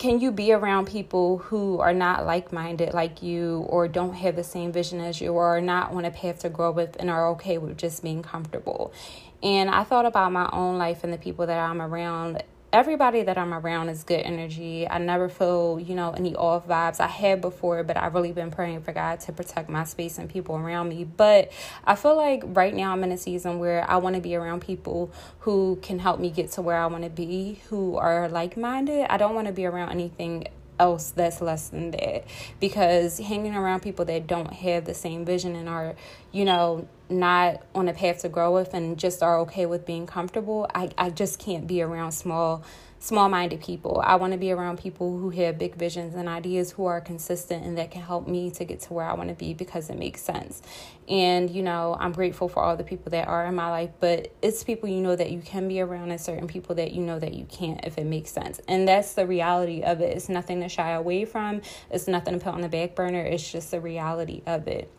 can 0.00 0.18
you 0.18 0.32
be 0.32 0.50
around 0.50 0.86
people 0.86 1.36
who 1.36 1.78
are 1.78 1.92
not 1.92 2.24
like 2.24 2.54
minded 2.54 2.94
like 2.94 3.22
you 3.22 3.66
or 3.68 3.86
don't 3.86 4.14
have 4.14 4.34
the 4.34 4.42
same 4.42 4.72
vision 4.72 4.98
as 4.98 5.20
you 5.20 5.34
or 5.34 5.58
are 5.58 5.60
not 5.60 5.92
on 5.92 6.06
a 6.06 6.10
path 6.10 6.38
to 6.38 6.48
grow 6.48 6.70
with 6.70 6.96
and 6.98 7.10
are 7.10 7.28
okay 7.28 7.58
with 7.58 7.76
just 7.76 8.02
being 8.02 8.22
comfortable? 8.22 8.94
And 9.42 9.68
I 9.68 9.84
thought 9.84 10.06
about 10.06 10.32
my 10.32 10.48
own 10.54 10.78
life 10.78 11.04
and 11.04 11.12
the 11.12 11.18
people 11.18 11.46
that 11.46 11.58
I'm 11.58 11.82
around 11.82 12.42
everybody 12.72 13.22
that 13.22 13.36
I'm 13.36 13.52
around 13.52 13.88
is 13.88 14.04
good 14.04 14.20
energy. 14.20 14.88
I 14.88 14.98
never 14.98 15.28
feel, 15.28 15.80
you 15.80 15.94
know, 15.94 16.12
any 16.12 16.34
off 16.36 16.66
vibes. 16.68 17.00
I 17.00 17.06
had 17.06 17.40
before, 17.40 17.82
but 17.82 17.96
I've 17.96 18.14
really 18.14 18.32
been 18.32 18.50
praying 18.50 18.82
for 18.82 18.92
God 18.92 19.20
to 19.20 19.32
protect 19.32 19.68
my 19.68 19.84
space 19.84 20.18
and 20.18 20.28
people 20.28 20.56
around 20.56 20.88
me. 20.88 21.04
But 21.04 21.52
I 21.84 21.96
feel 21.96 22.16
like 22.16 22.42
right 22.46 22.74
now 22.74 22.92
I'm 22.92 23.02
in 23.02 23.12
a 23.12 23.18
season 23.18 23.58
where 23.58 23.88
I 23.90 23.96
want 23.96 24.16
to 24.16 24.22
be 24.22 24.36
around 24.36 24.60
people 24.60 25.12
who 25.40 25.78
can 25.82 25.98
help 25.98 26.20
me 26.20 26.30
get 26.30 26.52
to 26.52 26.62
where 26.62 26.76
I 26.76 26.86
want 26.86 27.04
to 27.04 27.10
be, 27.10 27.60
who 27.68 27.96
are 27.96 28.28
like 28.28 28.56
minded. 28.56 29.06
I 29.10 29.16
don't 29.16 29.34
want 29.34 29.48
to 29.48 29.52
be 29.52 29.66
around 29.66 29.90
anything 29.90 30.46
else 30.80 31.10
that's 31.10 31.40
less 31.40 31.68
than 31.68 31.92
that. 31.92 32.24
Because 32.58 33.18
hanging 33.18 33.54
around 33.54 33.80
people 33.82 34.04
that 34.06 34.26
don't 34.26 34.52
have 34.52 34.86
the 34.86 34.94
same 34.94 35.24
vision 35.24 35.54
and 35.54 35.68
are 35.68 35.94
you 36.32 36.44
know 36.44 36.88
not 37.08 37.62
on 37.74 37.88
a 37.88 37.92
path 37.92 38.22
to 38.22 38.28
grow 38.28 38.52
with 38.54 38.72
and 38.72 38.98
just 38.98 39.22
are 39.22 39.38
okay 39.40 39.66
with 39.66 39.84
being 39.84 40.06
comfortable 40.06 40.68
i, 40.74 40.88
I 40.96 41.10
just 41.10 41.40
can't 41.40 41.66
be 41.66 41.82
around 41.82 42.12
small 42.12 42.62
small 43.00 43.30
minded 43.30 43.62
people. 43.62 44.02
I 44.04 44.16
want 44.16 44.34
to 44.34 44.38
be 44.38 44.52
around 44.52 44.78
people 44.78 45.18
who 45.18 45.30
have 45.30 45.58
big 45.58 45.74
visions 45.74 46.14
and 46.14 46.28
ideas 46.28 46.72
who 46.72 46.84
are 46.84 47.00
consistent 47.00 47.64
and 47.64 47.78
that 47.78 47.90
can 47.90 48.02
help 48.02 48.28
me 48.28 48.50
to 48.52 48.64
get 48.64 48.80
to 48.80 48.92
where 48.92 49.06
I 49.06 49.14
want 49.14 49.30
to 49.30 49.34
be 49.34 49.54
because 49.54 49.88
it 49.88 49.98
makes 49.98 50.20
sense. 50.20 50.60
And, 51.08 51.50
you 51.50 51.62
know, 51.62 51.96
I'm 51.98 52.12
grateful 52.12 52.48
for 52.48 52.62
all 52.62 52.76
the 52.76 52.84
people 52.84 53.10
that 53.10 53.26
are 53.26 53.46
in 53.46 53.54
my 53.54 53.70
life, 53.70 53.90
but 54.00 54.32
it's 54.42 54.62
people 54.62 54.88
you 54.90 55.00
know 55.00 55.16
that 55.16 55.30
you 55.30 55.40
can 55.40 55.66
be 55.66 55.80
around 55.80 56.10
and 56.10 56.20
certain 56.20 56.46
people 56.46 56.74
that 56.74 56.92
you 56.92 57.00
know 57.00 57.18
that 57.18 57.32
you 57.32 57.46
can't 57.46 57.84
if 57.84 57.96
it 57.96 58.04
makes 58.04 58.30
sense. 58.30 58.60
And 58.68 58.86
that's 58.86 59.14
the 59.14 59.26
reality 59.26 59.82
of 59.82 60.02
it. 60.02 60.14
It's 60.14 60.28
nothing 60.28 60.60
to 60.60 60.68
shy 60.68 60.90
away 60.90 61.24
from, 61.24 61.62
it's 61.90 62.06
nothing 62.06 62.38
to 62.38 62.44
put 62.44 62.52
on 62.52 62.60
the 62.60 62.68
back 62.68 62.94
burner. 62.94 63.22
It's 63.22 63.50
just 63.50 63.70
the 63.70 63.80
reality 63.80 64.42
of 64.46 64.68
it. 64.68 64.92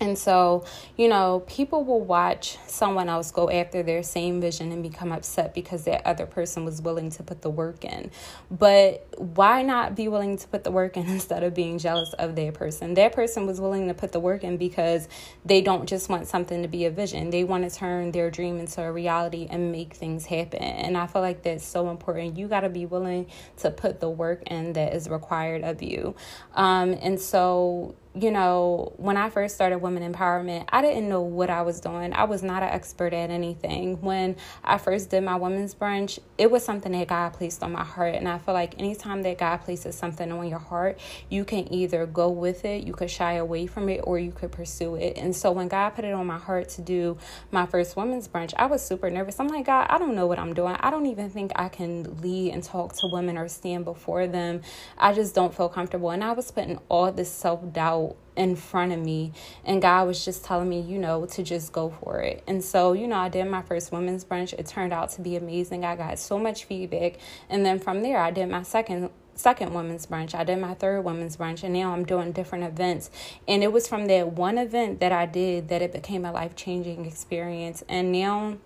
And 0.00 0.18
so, 0.18 0.64
you 0.96 1.08
know, 1.08 1.42
people 1.46 1.84
will 1.84 2.00
watch 2.00 2.58
someone 2.66 3.08
else 3.08 3.30
go 3.30 3.50
after 3.50 3.82
their 3.82 4.02
same 4.02 4.40
vision 4.40 4.70
and 4.72 4.82
become 4.82 5.10
upset 5.10 5.54
because 5.54 5.84
that 5.84 6.06
other 6.06 6.26
person 6.26 6.64
was 6.64 6.82
willing 6.82 7.10
to 7.12 7.22
put 7.22 7.42
the 7.42 7.50
work 7.50 7.84
in. 7.84 8.10
But 8.50 9.06
why 9.16 9.62
not 9.62 9.96
be 9.96 10.08
willing 10.08 10.36
to 10.36 10.48
put 10.48 10.64
the 10.64 10.70
work 10.70 10.96
in 10.96 11.06
instead 11.08 11.42
of 11.42 11.54
being 11.54 11.78
jealous 11.78 12.12
of 12.14 12.36
that 12.36 12.54
person? 12.54 12.94
That 12.94 13.12
person 13.12 13.46
was 13.46 13.60
willing 13.60 13.88
to 13.88 13.94
put 13.94 14.12
the 14.12 14.20
work 14.20 14.44
in 14.44 14.58
because 14.58 15.08
they 15.44 15.62
don't 15.62 15.86
just 15.86 16.08
want 16.08 16.26
something 16.26 16.62
to 16.62 16.68
be 16.68 16.84
a 16.84 16.90
vision, 16.90 17.30
they 17.30 17.44
want 17.44 17.68
to 17.68 17.74
turn 17.74 18.12
their 18.12 18.30
dream 18.30 18.58
into 18.58 18.82
a 18.82 18.92
reality 18.92 19.46
and 19.50 19.72
make 19.72 19.94
things 19.94 20.26
happen. 20.26 20.62
And 20.62 20.96
I 20.96 21.06
feel 21.06 21.22
like 21.22 21.42
that's 21.42 21.64
so 21.64 21.90
important. 21.90 22.36
You 22.36 22.48
got 22.48 22.60
to 22.60 22.68
be 22.68 22.86
willing 22.86 23.26
to 23.58 23.70
put 23.70 24.00
the 24.00 24.10
work 24.10 24.42
in 24.46 24.74
that 24.74 24.94
is 24.94 25.08
required 25.08 25.62
of 25.62 25.82
you. 25.82 26.14
Um, 26.54 26.96
and 27.00 27.20
so, 27.20 27.94
you 28.18 28.30
know, 28.30 28.94
when 28.96 29.18
I 29.18 29.28
first 29.28 29.54
started 29.56 29.78
women 29.78 30.10
empowerment, 30.10 30.64
I 30.70 30.80
didn't 30.80 31.06
know 31.08 31.20
what 31.20 31.50
I 31.50 31.60
was 31.62 31.80
doing. 31.80 32.14
I 32.14 32.24
was 32.24 32.42
not 32.42 32.62
an 32.62 32.70
expert 32.70 33.12
at 33.12 33.28
anything. 33.28 34.00
When 34.00 34.36
I 34.64 34.78
first 34.78 35.10
did 35.10 35.22
my 35.22 35.36
women's 35.36 35.74
brunch, 35.74 36.18
it 36.38 36.50
was 36.50 36.64
something 36.64 36.92
that 36.92 37.08
God 37.08 37.34
placed 37.34 37.62
on 37.62 37.72
my 37.72 37.84
heart. 37.84 38.14
And 38.14 38.26
I 38.26 38.38
feel 38.38 38.54
like 38.54 38.78
anytime 38.78 39.22
that 39.24 39.36
God 39.36 39.58
places 39.58 39.96
something 39.96 40.32
on 40.32 40.48
your 40.48 40.58
heart, 40.58 40.98
you 41.28 41.44
can 41.44 41.70
either 41.72 42.06
go 42.06 42.30
with 42.30 42.64
it, 42.64 42.86
you 42.86 42.94
could 42.94 43.10
shy 43.10 43.34
away 43.34 43.66
from 43.66 43.90
it, 43.90 44.00
or 44.04 44.18
you 44.18 44.32
could 44.32 44.50
pursue 44.50 44.94
it. 44.94 45.18
And 45.18 45.36
so 45.36 45.52
when 45.52 45.68
God 45.68 45.90
put 45.90 46.06
it 46.06 46.14
on 46.14 46.26
my 46.26 46.38
heart 46.38 46.70
to 46.70 46.82
do 46.82 47.18
my 47.50 47.66
first 47.66 47.96
women's 47.96 48.28
brunch, 48.28 48.54
I 48.56 48.64
was 48.64 48.82
super 48.82 49.10
nervous. 49.10 49.38
I'm 49.38 49.48
like, 49.48 49.66
God, 49.66 49.88
I 49.90 49.98
don't 49.98 50.14
know 50.14 50.26
what 50.26 50.38
I'm 50.38 50.54
doing. 50.54 50.76
I 50.80 50.90
don't 50.90 51.06
even 51.06 51.28
think 51.28 51.52
I 51.54 51.68
can 51.68 52.22
lead 52.22 52.54
and 52.54 52.62
talk 52.62 52.94
to 52.94 53.08
women 53.12 53.36
or 53.36 53.48
stand 53.48 53.84
before 53.84 54.26
them. 54.26 54.62
I 54.96 55.12
just 55.12 55.34
don't 55.34 55.54
feel 55.54 55.68
comfortable. 55.68 56.10
And 56.10 56.24
I 56.24 56.32
was 56.32 56.50
putting 56.50 56.78
all 56.88 57.12
this 57.12 57.30
self 57.30 57.60
doubt 57.74 58.05
in 58.36 58.54
front 58.54 58.92
of 58.92 59.00
me 59.00 59.32
and 59.64 59.80
God 59.80 60.06
was 60.06 60.24
just 60.24 60.44
telling 60.44 60.68
me, 60.68 60.80
you 60.80 60.98
know, 60.98 61.26
to 61.26 61.42
just 61.42 61.72
go 61.72 61.90
for 61.90 62.20
it. 62.20 62.42
And 62.46 62.62
so, 62.62 62.92
you 62.92 63.08
know, 63.08 63.16
I 63.16 63.28
did 63.28 63.46
my 63.46 63.62
first 63.62 63.92
women's 63.92 64.24
brunch. 64.24 64.52
It 64.52 64.66
turned 64.66 64.92
out 64.92 65.10
to 65.12 65.22
be 65.22 65.36
amazing. 65.36 65.84
I 65.84 65.96
got 65.96 66.18
so 66.18 66.38
much 66.38 66.64
feedback. 66.64 67.14
And 67.48 67.64
then 67.64 67.78
from 67.78 68.02
there, 68.02 68.18
I 68.18 68.30
did 68.30 68.48
my 68.48 68.62
second 68.62 69.10
second 69.34 69.74
women's 69.74 70.06
brunch. 70.06 70.34
I 70.34 70.44
did 70.44 70.58
my 70.58 70.74
third 70.74 71.02
women's 71.02 71.36
brunch 71.36 71.62
and 71.62 71.74
now 71.74 71.92
I'm 71.92 72.04
doing 72.04 72.32
different 72.32 72.64
events. 72.64 73.10
And 73.46 73.62
it 73.62 73.70
was 73.70 73.86
from 73.86 74.06
that 74.06 74.32
one 74.32 74.58
event 74.58 75.00
that 75.00 75.12
I 75.12 75.26
did 75.26 75.68
that 75.68 75.82
it 75.82 75.92
became 75.92 76.24
a 76.24 76.32
life-changing 76.32 77.04
experience. 77.04 77.84
And 77.88 78.12
now 78.12 78.56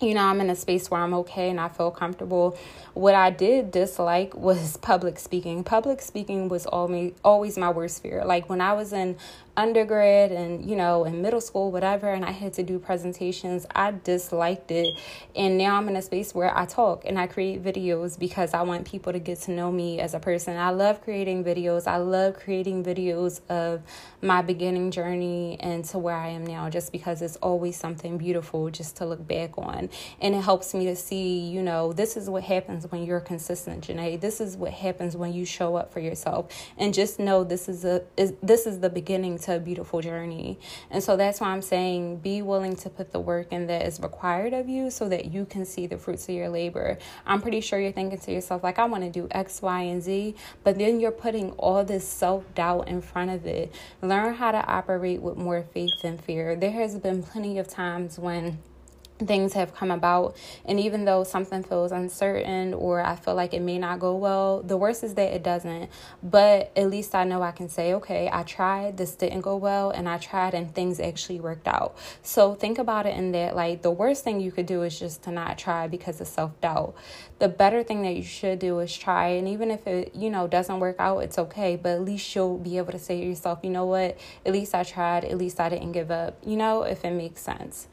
you 0.00 0.14
know, 0.14 0.22
I'm 0.22 0.40
in 0.40 0.50
a 0.50 0.56
space 0.56 0.90
where 0.90 1.00
I'm 1.00 1.14
okay 1.14 1.50
and 1.50 1.58
I 1.58 1.68
feel 1.68 1.90
comfortable. 1.90 2.56
What 2.94 3.14
I 3.14 3.30
did 3.30 3.70
dislike 3.70 4.34
was 4.36 4.76
public 4.76 5.18
speaking. 5.18 5.64
Public 5.64 6.00
speaking 6.00 6.48
was 6.48 6.66
always 6.66 7.12
always 7.24 7.58
my 7.58 7.70
worst 7.70 8.02
fear. 8.02 8.24
Like 8.24 8.48
when 8.48 8.60
I 8.60 8.72
was 8.74 8.92
in 8.92 9.16
undergrad 9.58 10.30
and 10.30 10.70
you 10.70 10.76
know 10.76 11.04
in 11.04 11.20
middle 11.20 11.40
school 11.40 11.72
whatever 11.72 12.08
and 12.08 12.24
i 12.24 12.30
had 12.30 12.52
to 12.52 12.62
do 12.62 12.78
presentations 12.78 13.66
i 13.74 13.90
disliked 14.04 14.70
it. 14.70 14.96
And 15.34 15.58
now 15.58 15.76
i'm 15.76 15.88
in 15.88 15.96
a 15.96 16.02
space 16.02 16.32
where 16.32 16.56
i 16.56 16.64
talk 16.64 17.04
and 17.04 17.18
i 17.18 17.26
create 17.26 17.62
videos 17.62 18.16
because 18.16 18.54
i 18.54 18.62
want 18.62 18.86
people 18.86 19.12
to 19.12 19.18
get 19.18 19.40
to 19.40 19.50
know 19.50 19.72
me 19.72 19.98
as 19.98 20.14
a 20.14 20.20
person. 20.20 20.56
I 20.56 20.70
love 20.70 21.02
creating 21.02 21.42
videos. 21.44 21.86
I 21.86 21.96
love 21.96 22.38
creating 22.38 22.84
videos 22.84 23.40
of 23.48 23.82
my 24.22 24.42
beginning 24.42 24.92
journey 24.92 25.56
and 25.60 25.84
to 25.86 25.98
where 25.98 26.16
i 26.16 26.28
am 26.28 26.46
now 26.46 26.70
just 26.70 26.92
because 26.92 27.20
it's 27.20 27.36
always 27.36 27.76
something 27.76 28.16
beautiful 28.16 28.70
just 28.70 28.96
to 28.98 29.06
look 29.06 29.26
back 29.26 29.58
on. 29.58 29.90
And 30.20 30.34
it 30.34 30.42
helps 30.42 30.72
me 30.72 30.84
to 30.86 30.96
see 30.96 31.40
you 31.40 31.62
know 31.62 31.92
this 31.92 32.16
is 32.16 32.30
what 32.30 32.44
happens 32.44 32.86
when 32.90 33.04
you're 33.04 33.20
consistent 33.20 33.88
Janae. 33.88 34.20
this 34.20 34.40
is 34.40 34.56
what 34.56 34.72
happens 34.72 35.16
when 35.16 35.32
you 35.32 35.44
show 35.44 35.74
up 35.74 35.92
for 35.92 36.00
yourself. 36.00 36.46
And 36.76 36.94
just 36.94 37.18
know 37.18 37.42
this 37.42 37.68
is 37.68 37.84
a 37.84 38.02
is 38.16 38.34
this 38.42 38.64
is 38.64 38.78
the 38.78 38.90
beginning 38.90 39.38
to 39.40 39.47
a 39.48 39.58
beautiful 39.58 40.00
journey. 40.00 40.58
And 40.90 41.02
so 41.02 41.16
that's 41.16 41.40
why 41.40 41.48
I'm 41.48 41.62
saying 41.62 42.18
be 42.18 42.42
willing 42.42 42.76
to 42.76 42.90
put 42.90 43.12
the 43.12 43.20
work 43.20 43.52
in 43.52 43.66
that 43.66 43.86
is 43.86 44.00
required 44.00 44.52
of 44.52 44.68
you 44.68 44.90
so 44.90 45.08
that 45.08 45.32
you 45.32 45.44
can 45.44 45.64
see 45.64 45.86
the 45.86 45.98
fruits 45.98 46.28
of 46.28 46.34
your 46.34 46.48
labor. 46.48 46.98
I'm 47.26 47.40
pretty 47.40 47.60
sure 47.60 47.78
you're 47.78 47.92
thinking 47.92 48.18
to 48.18 48.32
yourself, 48.32 48.62
like, 48.62 48.78
I 48.78 48.84
want 48.84 49.04
to 49.04 49.10
do 49.10 49.28
X, 49.30 49.62
Y, 49.62 49.82
and 49.82 50.02
Z, 50.02 50.34
but 50.64 50.78
then 50.78 51.00
you're 51.00 51.10
putting 51.10 51.52
all 51.52 51.84
this 51.84 52.06
self 52.06 52.44
doubt 52.54 52.88
in 52.88 53.00
front 53.00 53.30
of 53.30 53.46
it. 53.46 53.72
Learn 54.02 54.34
how 54.34 54.52
to 54.52 54.64
operate 54.66 55.22
with 55.22 55.36
more 55.36 55.62
faith 55.62 56.02
than 56.02 56.18
fear. 56.18 56.56
There 56.56 56.72
has 56.72 56.98
been 56.98 57.22
plenty 57.22 57.58
of 57.58 57.68
times 57.68 58.18
when 58.18 58.58
things 59.18 59.52
have 59.54 59.74
come 59.74 59.90
about 59.90 60.36
and 60.64 60.78
even 60.78 61.04
though 61.04 61.24
something 61.24 61.62
feels 61.62 61.92
uncertain 61.92 62.74
or 62.74 63.00
I 63.00 63.16
feel 63.16 63.34
like 63.34 63.54
it 63.54 63.62
may 63.62 63.78
not 63.78 63.98
go 63.98 64.16
well, 64.16 64.62
the 64.62 64.76
worst 64.76 65.02
is 65.02 65.14
that 65.14 65.32
it 65.32 65.42
doesn't. 65.42 65.90
But 66.22 66.72
at 66.76 66.90
least 66.90 67.14
I 67.14 67.24
know 67.24 67.42
I 67.42 67.50
can 67.50 67.68
say, 67.68 67.94
okay, 67.94 68.28
I 68.32 68.42
tried, 68.42 68.96
this 68.96 69.14
didn't 69.14 69.40
go 69.40 69.56
well 69.56 69.90
and 69.90 70.08
I 70.08 70.18
tried 70.18 70.54
and 70.54 70.74
things 70.74 71.00
actually 71.00 71.40
worked 71.40 71.68
out. 71.68 71.96
So 72.22 72.54
think 72.54 72.78
about 72.78 73.06
it 73.06 73.16
in 73.16 73.32
that 73.32 73.56
like 73.56 73.82
the 73.82 73.90
worst 73.90 74.24
thing 74.24 74.40
you 74.40 74.52
could 74.52 74.66
do 74.66 74.82
is 74.82 74.98
just 74.98 75.22
to 75.24 75.30
not 75.30 75.58
try 75.58 75.88
because 75.88 76.20
of 76.20 76.28
self-doubt. 76.28 76.94
The 77.38 77.48
better 77.48 77.82
thing 77.82 78.02
that 78.02 78.16
you 78.16 78.22
should 78.22 78.58
do 78.58 78.78
is 78.80 78.96
try 78.96 79.28
and 79.28 79.48
even 79.48 79.70
if 79.70 79.86
it, 79.86 80.14
you 80.14 80.30
know, 80.30 80.46
doesn't 80.46 80.80
work 80.80 80.96
out, 80.98 81.18
it's 81.20 81.38
okay, 81.38 81.76
but 81.76 81.90
at 81.90 82.02
least 82.02 82.34
you'll 82.34 82.58
be 82.58 82.78
able 82.78 82.92
to 82.92 82.98
say 82.98 83.20
to 83.20 83.26
yourself, 83.26 83.60
you 83.62 83.70
know 83.70 83.86
what? 83.86 84.18
At 84.44 84.52
least 84.52 84.74
I 84.74 84.84
tried, 84.84 85.24
at 85.24 85.38
least 85.38 85.60
I 85.60 85.68
didn't 85.68 85.92
give 85.92 86.10
up, 86.10 86.38
you 86.44 86.56
know, 86.56 86.82
if 86.82 87.04
it 87.04 87.12
makes 87.12 87.40
sense. 87.40 87.88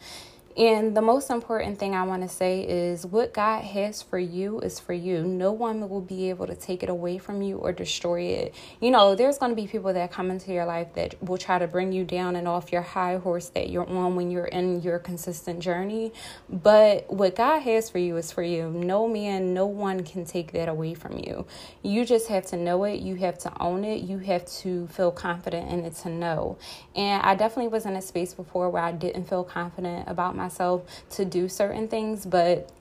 And 0.58 0.96
the 0.96 1.02
most 1.02 1.30
important 1.30 1.80
thing 1.80 1.96
I 1.96 2.04
want 2.04 2.22
to 2.22 2.30
say 2.30 2.62
is 2.62 3.06
what 3.06 3.34
God 3.34 3.64
has 3.64 4.02
for 4.02 4.18
you 4.18 4.60
is 4.62 4.80
for 4.80 4.94
you. 4.94 5.24
No 5.24 5.52
one 5.52 5.90
will 5.90 6.00
be 6.00 6.30
able 6.30 6.48
to 6.48 6.56
take 6.56 6.82
it 6.82 6.90
away 6.90 7.18
from 7.18 7.42
you 7.42 7.58
or 7.58 7.74
destroy 7.74 8.22
it. 8.22 8.56
You 8.80 8.90
know, 8.92 9.16
there's 9.16 9.38
going 9.38 9.52
to 9.52 9.56
be 9.56 9.68
people 9.68 9.92
that 9.92 10.14
come 10.14 10.32
into 10.32 10.54
your 10.54 10.66
life 10.66 10.94
that 10.94 11.22
will 11.22 11.38
try 11.38 11.60
to 11.60 11.68
bring 11.68 11.92
you 11.92 12.06
down 12.06 12.38
and 12.38 12.48
off 12.48 12.72
your 12.72 12.84
high 12.84 13.18
horse 13.18 13.50
that 13.50 13.70
you're 13.70 13.90
on 13.90 14.16
when 14.16 14.32
you're 14.32 14.46
in 14.46 14.82
your 14.82 14.98
consistent 14.98 15.60
journey. 15.60 16.14
But 16.48 17.12
what 17.12 17.36
God 17.36 17.60
has 17.60 17.90
for 17.90 18.00
you 18.00 18.16
is 18.16 18.32
for 18.32 18.44
you. 18.44 18.70
No 18.70 19.10
man, 19.10 19.54
no 19.54 19.66
one 19.66 20.04
can 20.04 20.24
take 20.24 20.54
that 20.54 20.70
away 20.70 20.94
from 20.94 21.18
you. 21.18 21.46
You 21.84 22.06
just 22.06 22.30
have 22.30 22.46
to 22.48 22.56
know 22.56 22.86
it. 22.86 23.02
You 23.02 23.16
have 23.16 23.38
to 23.40 23.52
own 23.62 23.84
it. 23.84 24.04
You 24.04 24.20
have 24.20 24.46
to 24.62 24.88
feel 24.88 25.12
confident 25.12 25.70
in 25.70 25.84
it 25.84 25.96
to 25.98 26.10
know. 26.10 26.58
And 26.96 27.22
I 27.24 27.36
definitely 27.36 27.68
was 27.68 27.86
in 27.86 27.98
a 27.98 28.02
space 28.02 28.34
before 28.34 28.70
where 28.70 28.84
I 28.84 28.94
didn't 28.94 29.26
feel 29.26 29.44
confident 29.44 30.08
about 30.08 30.34
my 30.36 30.45
myself 30.46 30.84
to 31.12 31.26
do 31.26 31.50
certain 31.50 31.88
things, 31.88 32.26
but 32.26 32.72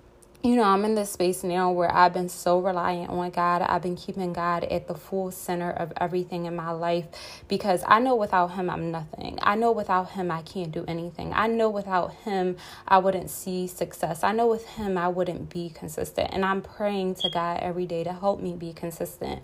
you 0.42 0.56
know, 0.56 0.64
I'm 0.64 0.84
in 0.84 0.94
this 0.94 1.10
space 1.10 1.42
now 1.42 1.72
where 1.72 1.90
I've 1.90 2.12
been 2.12 2.28
so 2.28 2.60
reliant 2.60 3.08
on 3.08 3.30
God. 3.30 3.62
I've 3.62 3.80
been 3.80 3.96
keeping 3.96 4.34
God 4.34 4.64
at 4.64 4.86
the 4.86 4.94
full 4.94 5.30
center 5.30 5.70
of 5.70 5.90
everything 5.98 6.44
in 6.44 6.54
my 6.54 6.70
life 6.70 7.06
because 7.48 7.82
I 7.86 7.98
know 7.98 8.14
without 8.14 8.48
Him, 8.48 8.68
I'm 8.68 8.90
nothing. 8.90 9.38
I 9.40 9.54
know 9.54 9.72
without 9.72 10.10
Him, 10.10 10.30
I 10.30 10.42
can't 10.42 10.70
do 10.70 10.84
anything. 10.86 11.32
I 11.32 11.46
know 11.46 11.70
without 11.70 12.12
Him, 12.12 12.58
I 12.86 12.98
wouldn't 12.98 13.30
see 13.30 13.66
success. 13.66 14.22
I 14.22 14.32
know 14.32 14.46
with 14.46 14.66
Him, 14.66 14.98
I 14.98 15.08
wouldn't 15.08 15.48
be 15.48 15.70
consistent. 15.70 16.28
And 16.30 16.44
I'm 16.44 16.60
praying 16.60 17.14
to 17.22 17.30
God 17.30 17.60
every 17.62 17.86
day 17.86 18.04
to 18.04 18.12
help 18.12 18.38
me 18.42 18.52
be 18.52 18.74
consistent. 18.74 19.40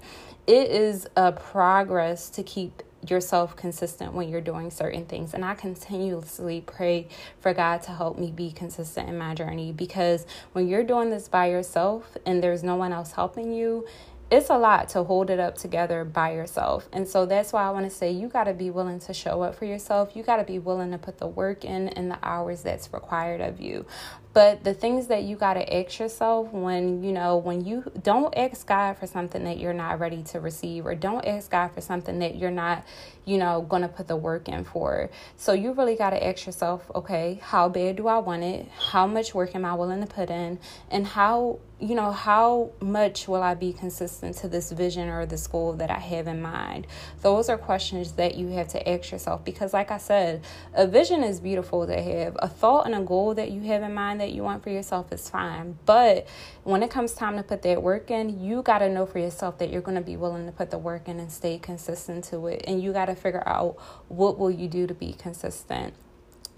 It 0.46 0.70
is 0.70 1.06
a 1.16 1.32
progress 1.32 2.28
to 2.28 2.42
keep 2.42 2.82
yourself 3.08 3.56
consistent 3.56 4.12
when 4.12 4.28
you're 4.28 4.40
doing 4.40 4.70
certain 4.70 5.06
things. 5.06 5.34
And 5.34 5.44
I 5.44 5.54
continuously 5.54 6.62
pray 6.66 7.08
for 7.40 7.54
God 7.54 7.82
to 7.82 7.92
help 7.92 8.18
me 8.18 8.30
be 8.30 8.52
consistent 8.52 9.08
in 9.08 9.16
my 9.16 9.34
journey 9.34 9.72
because 9.72 10.26
when 10.52 10.68
you're 10.68 10.84
doing 10.84 11.10
this 11.10 11.28
by 11.28 11.50
yourself 11.50 12.16
and 12.26 12.42
there's 12.42 12.62
no 12.62 12.76
one 12.76 12.92
else 12.92 13.12
helping 13.12 13.52
you, 13.52 13.86
it's 14.30 14.48
a 14.48 14.56
lot 14.56 14.88
to 14.90 15.02
hold 15.02 15.28
it 15.28 15.40
up 15.40 15.58
together 15.58 16.04
by 16.04 16.32
yourself. 16.34 16.88
And 16.92 17.08
so 17.08 17.26
that's 17.26 17.52
why 17.52 17.64
I 17.64 17.70
want 17.70 17.90
to 17.90 17.90
say 17.90 18.12
you 18.12 18.28
got 18.28 18.44
to 18.44 18.54
be 18.54 18.70
willing 18.70 19.00
to 19.00 19.12
show 19.12 19.42
up 19.42 19.56
for 19.56 19.64
yourself. 19.64 20.14
You 20.14 20.22
got 20.22 20.36
to 20.36 20.44
be 20.44 20.60
willing 20.60 20.92
to 20.92 20.98
put 20.98 21.18
the 21.18 21.26
work 21.26 21.64
in 21.64 21.88
and 21.88 22.10
the 22.10 22.18
hours 22.22 22.62
that's 22.62 22.92
required 22.92 23.40
of 23.40 23.60
you. 23.60 23.86
But 24.32 24.62
the 24.62 24.74
things 24.74 25.08
that 25.08 25.24
you 25.24 25.34
got 25.34 25.54
to 25.54 25.76
ask 25.76 25.98
yourself 25.98 26.52
when, 26.52 27.02
you 27.02 27.12
know, 27.12 27.36
when 27.36 27.64
you 27.64 27.90
don't 28.02 28.32
ask 28.36 28.66
God 28.66 28.96
for 28.96 29.06
something 29.06 29.42
that 29.44 29.58
you're 29.58 29.72
not 29.72 29.98
ready 29.98 30.22
to 30.24 30.40
receive, 30.40 30.86
or 30.86 30.94
don't 30.94 31.24
ask 31.24 31.50
God 31.50 31.68
for 31.68 31.80
something 31.80 32.20
that 32.20 32.36
you're 32.36 32.50
not, 32.50 32.84
you 33.24 33.38
know, 33.38 33.62
going 33.62 33.82
to 33.82 33.88
put 33.88 34.06
the 34.06 34.16
work 34.16 34.48
in 34.48 34.62
for. 34.62 35.10
So 35.36 35.52
you 35.52 35.72
really 35.72 35.96
got 35.96 36.10
to 36.10 36.24
ask 36.24 36.46
yourself, 36.46 36.88
okay, 36.94 37.40
how 37.42 37.68
bad 37.68 37.96
do 37.96 38.06
I 38.06 38.18
want 38.18 38.44
it? 38.44 38.68
How 38.90 39.06
much 39.06 39.34
work 39.34 39.54
am 39.56 39.64
I 39.64 39.74
willing 39.74 40.00
to 40.00 40.06
put 40.06 40.30
in? 40.30 40.60
And 40.90 41.06
how 41.06 41.58
you 41.80 41.94
know, 41.94 42.12
how 42.12 42.72
much 42.80 43.26
will 43.26 43.42
I 43.42 43.54
be 43.54 43.72
consistent 43.72 44.36
to 44.38 44.48
this 44.48 44.70
vision 44.70 45.08
or 45.08 45.24
this 45.24 45.46
goal 45.46 45.72
that 45.74 45.90
I 45.90 45.98
have 45.98 46.26
in 46.28 46.42
mind? 46.42 46.86
Those 47.22 47.48
are 47.48 47.56
questions 47.56 48.12
that 48.12 48.34
you 48.34 48.48
have 48.48 48.68
to 48.68 48.88
ask 48.88 49.10
yourself 49.10 49.44
because, 49.44 49.72
like 49.72 49.90
I 49.90 49.96
said, 49.96 50.42
a 50.74 50.86
vision 50.86 51.24
is 51.24 51.40
beautiful 51.40 51.86
to 51.86 52.00
have. 52.00 52.36
A 52.40 52.48
thought 52.48 52.84
and 52.84 52.94
a 52.94 53.00
goal 53.00 53.34
that 53.34 53.50
you 53.50 53.62
have 53.62 53.82
in 53.82 53.94
mind 53.94 54.19
that 54.20 54.32
you 54.32 54.42
want 54.42 54.62
for 54.62 54.70
yourself 54.70 55.12
is 55.12 55.28
fine. 55.28 55.78
But 55.84 56.28
when 56.62 56.82
it 56.82 56.90
comes 56.90 57.12
time 57.12 57.36
to 57.36 57.42
put 57.42 57.62
that 57.62 57.82
work 57.82 58.10
in, 58.10 58.42
you 58.42 58.62
got 58.62 58.78
to 58.78 58.88
know 58.88 59.06
for 59.06 59.18
yourself 59.18 59.58
that 59.58 59.70
you're 59.70 59.82
going 59.82 59.96
to 59.96 60.02
be 60.02 60.16
willing 60.16 60.46
to 60.46 60.52
put 60.52 60.70
the 60.70 60.78
work 60.78 61.08
in 61.08 61.18
and 61.18 61.30
stay 61.30 61.58
consistent 61.58 62.24
to 62.24 62.46
it. 62.46 62.64
And 62.66 62.82
you 62.82 62.92
got 62.92 63.06
to 63.06 63.14
figure 63.14 63.42
out 63.46 63.76
what 64.08 64.38
will 64.38 64.50
you 64.50 64.68
do 64.68 64.86
to 64.86 64.94
be 64.94 65.12
consistent. 65.12 65.94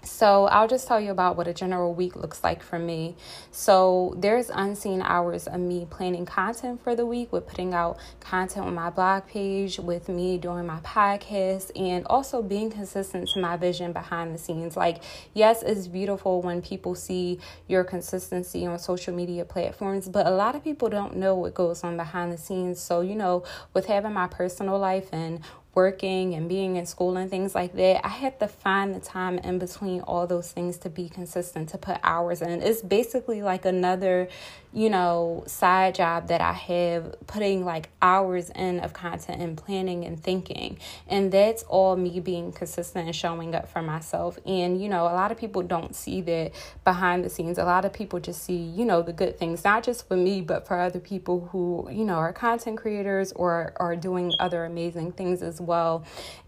So, 0.05 0.45
I'll 0.47 0.67
just 0.67 0.85
tell 0.85 0.99
you 0.99 1.11
about 1.11 1.37
what 1.37 1.47
a 1.47 1.53
general 1.53 1.93
week 1.93 2.17
looks 2.17 2.43
like 2.43 2.61
for 2.61 2.77
me. 2.77 3.15
So, 3.51 4.13
there's 4.17 4.49
unseen 4.49 5.01
hours 5.01 5.47
of 5.47 5.61
me 5.61 5.87
planning 5.89 6.25
content 6.25 6.83
for 6.83 6.93
the 6.93 7.05
week 7.05 7.31
with 7.31 7.47
putting 7.47 7.73
out 7.73 7.97
content 8.19 8.65
on 8.65 8.75
my 8.75 8.89
blog 8.89 9.27
page, 9.27 9.79
with 9.79 10.09
me 10.09 10.37
doing 10.37 10.65
my 10.65 10.79
podcast, 10.81 11.71
and 11.79 12.05
also 12.07 12.41
being 12.41 12.69
consistent 12.69 13.29
to 13.29 13.39
my 13.39 13.55
vision 13.55 13.93
behind 13.93 14.33
the 14.35 14.37
scenes. 14.37 14.75
Like, 14.75 15.01
yes, 15.33 15.63
it's 15.63 15.87
beautiful 15.87 16.41
when 16.41 16.61
people 16.61 16.95
see 16.95 17.39
your 17.67 17.85
consistency 17.85 18.65
on 18.65 18.79
social 18.79 19.13
media 19.13 19.45
platforms, 19.45 20.09
but 20.09 20.27
a 20.27 20.31
lot 20.31 20.53
of 20.55 20.65
people 20.65 20.89
don't 20.89 21.15
know 21.15 21.35
what 21.35 21.53
goes 21.53 21.81
on 21.81 21.95
behind 21.95 22.33
the 22.33 22.37
scenes. 22.37 22.79
So, 22.81 22.99
you 22.99 23.15
know, 23.15 23.43
with 23.73 23.85
having 23.85 24.13
my 24.13 24.27
personal 24.27 24.77
life 24.77 25.07
and 25.13 25.39
working 25.75 26.35
and 26.35 26.47
being 26.47 26.75
in 26.75 26.85
school 26.85 27.17
and 27.17 27.29
things 27.29 27.55
like 27.55 27.73
that, 27.73 28.05
I 28.05 28.09
had 28.09 28.39
to 28.39 28.47
find 28.47 28.93
the 28.93 28.99
time 28.99 29.39
in 29.39 29.59
between 29.59 30.01
all 30.01 30.27
those 30.27 30.51
things 30.51 30.77
to 30.79 30.89
be 30.89 31.09
consistent, 31.09 31.69
to 31.69 31.77
put 31.77 31.97
hours 32.03 32.41
in. 32.41 32.61
It's 32.61 32.81
basically 32.81 33.41
like 33.41 33.65
another 33.65 34.29
you 34.73 34.89
know, 34.89 35.43
side 35.45 35.95
job 35.95 36.27
that 36.29 36.41
I 36.41 36.53
have, 36.53 37.15
putting 37.27 37.63
like 37.63 37.89
hours 38.01 38.49
in 38.49 38.79
of 38.79 38.91
content 38.93 39.41
and 39.41 39.55
planning 39.55 40.03
and 40.03 40.21
thinking. 40.21 40.79
And 41.07 41.31
that's 41.31 41.63
all 41.63 41.95
me 41.95 42.19
being 42.19 42.51
consistent 42.51 43.05
and 43.05 43.15
showing 43.15 43.53
up 43.53 43.69
for 43.69 43.83
myself. 43.83 44.39
And, 44.45 44.81
you 44.81 44.89
know, 44.89 45.03
a 45.03 45.13
lot 45.13 45.31
of 45.31 45.37
people 45.37 45.61
don't 45.61 45.95
see 45.95 46.21
that 46.21 46.53
behind 46.83 47.23
the 47.23 47.29
scenes. 47.29 47.59
A 47.59 47.65
lot 47.65 47.85
of 47.85 47.93
people 47.93 48.19
just 48.19 48.43
see, 48.43 48.57
you 48.57 48.83
know, 48.83 49.03
the 49.03 49.13
good 49.13 49.37
things, 49.37 49.63
not 49.63 49.83
just 49.83 50.07
for 50.07 50.17
me, 50.17 50.41
but 50.41 50.67
for 50.67 50.79
other 50.79 50.99
people 50.99 51.49
who, 51.51 51.87
you 51.91 52.03
know, 52.03 52.15
are 52.15 52.33
content 52.33 52.77
creators 52.77 53.31
or 53.33 53.73
are 53.77 53.95
doing 53.95 54.33
other 54.39 54.65
amazing 54.65 55.11
things 55.11 55.43
as 55.43 55.61
well. 55.61 56.03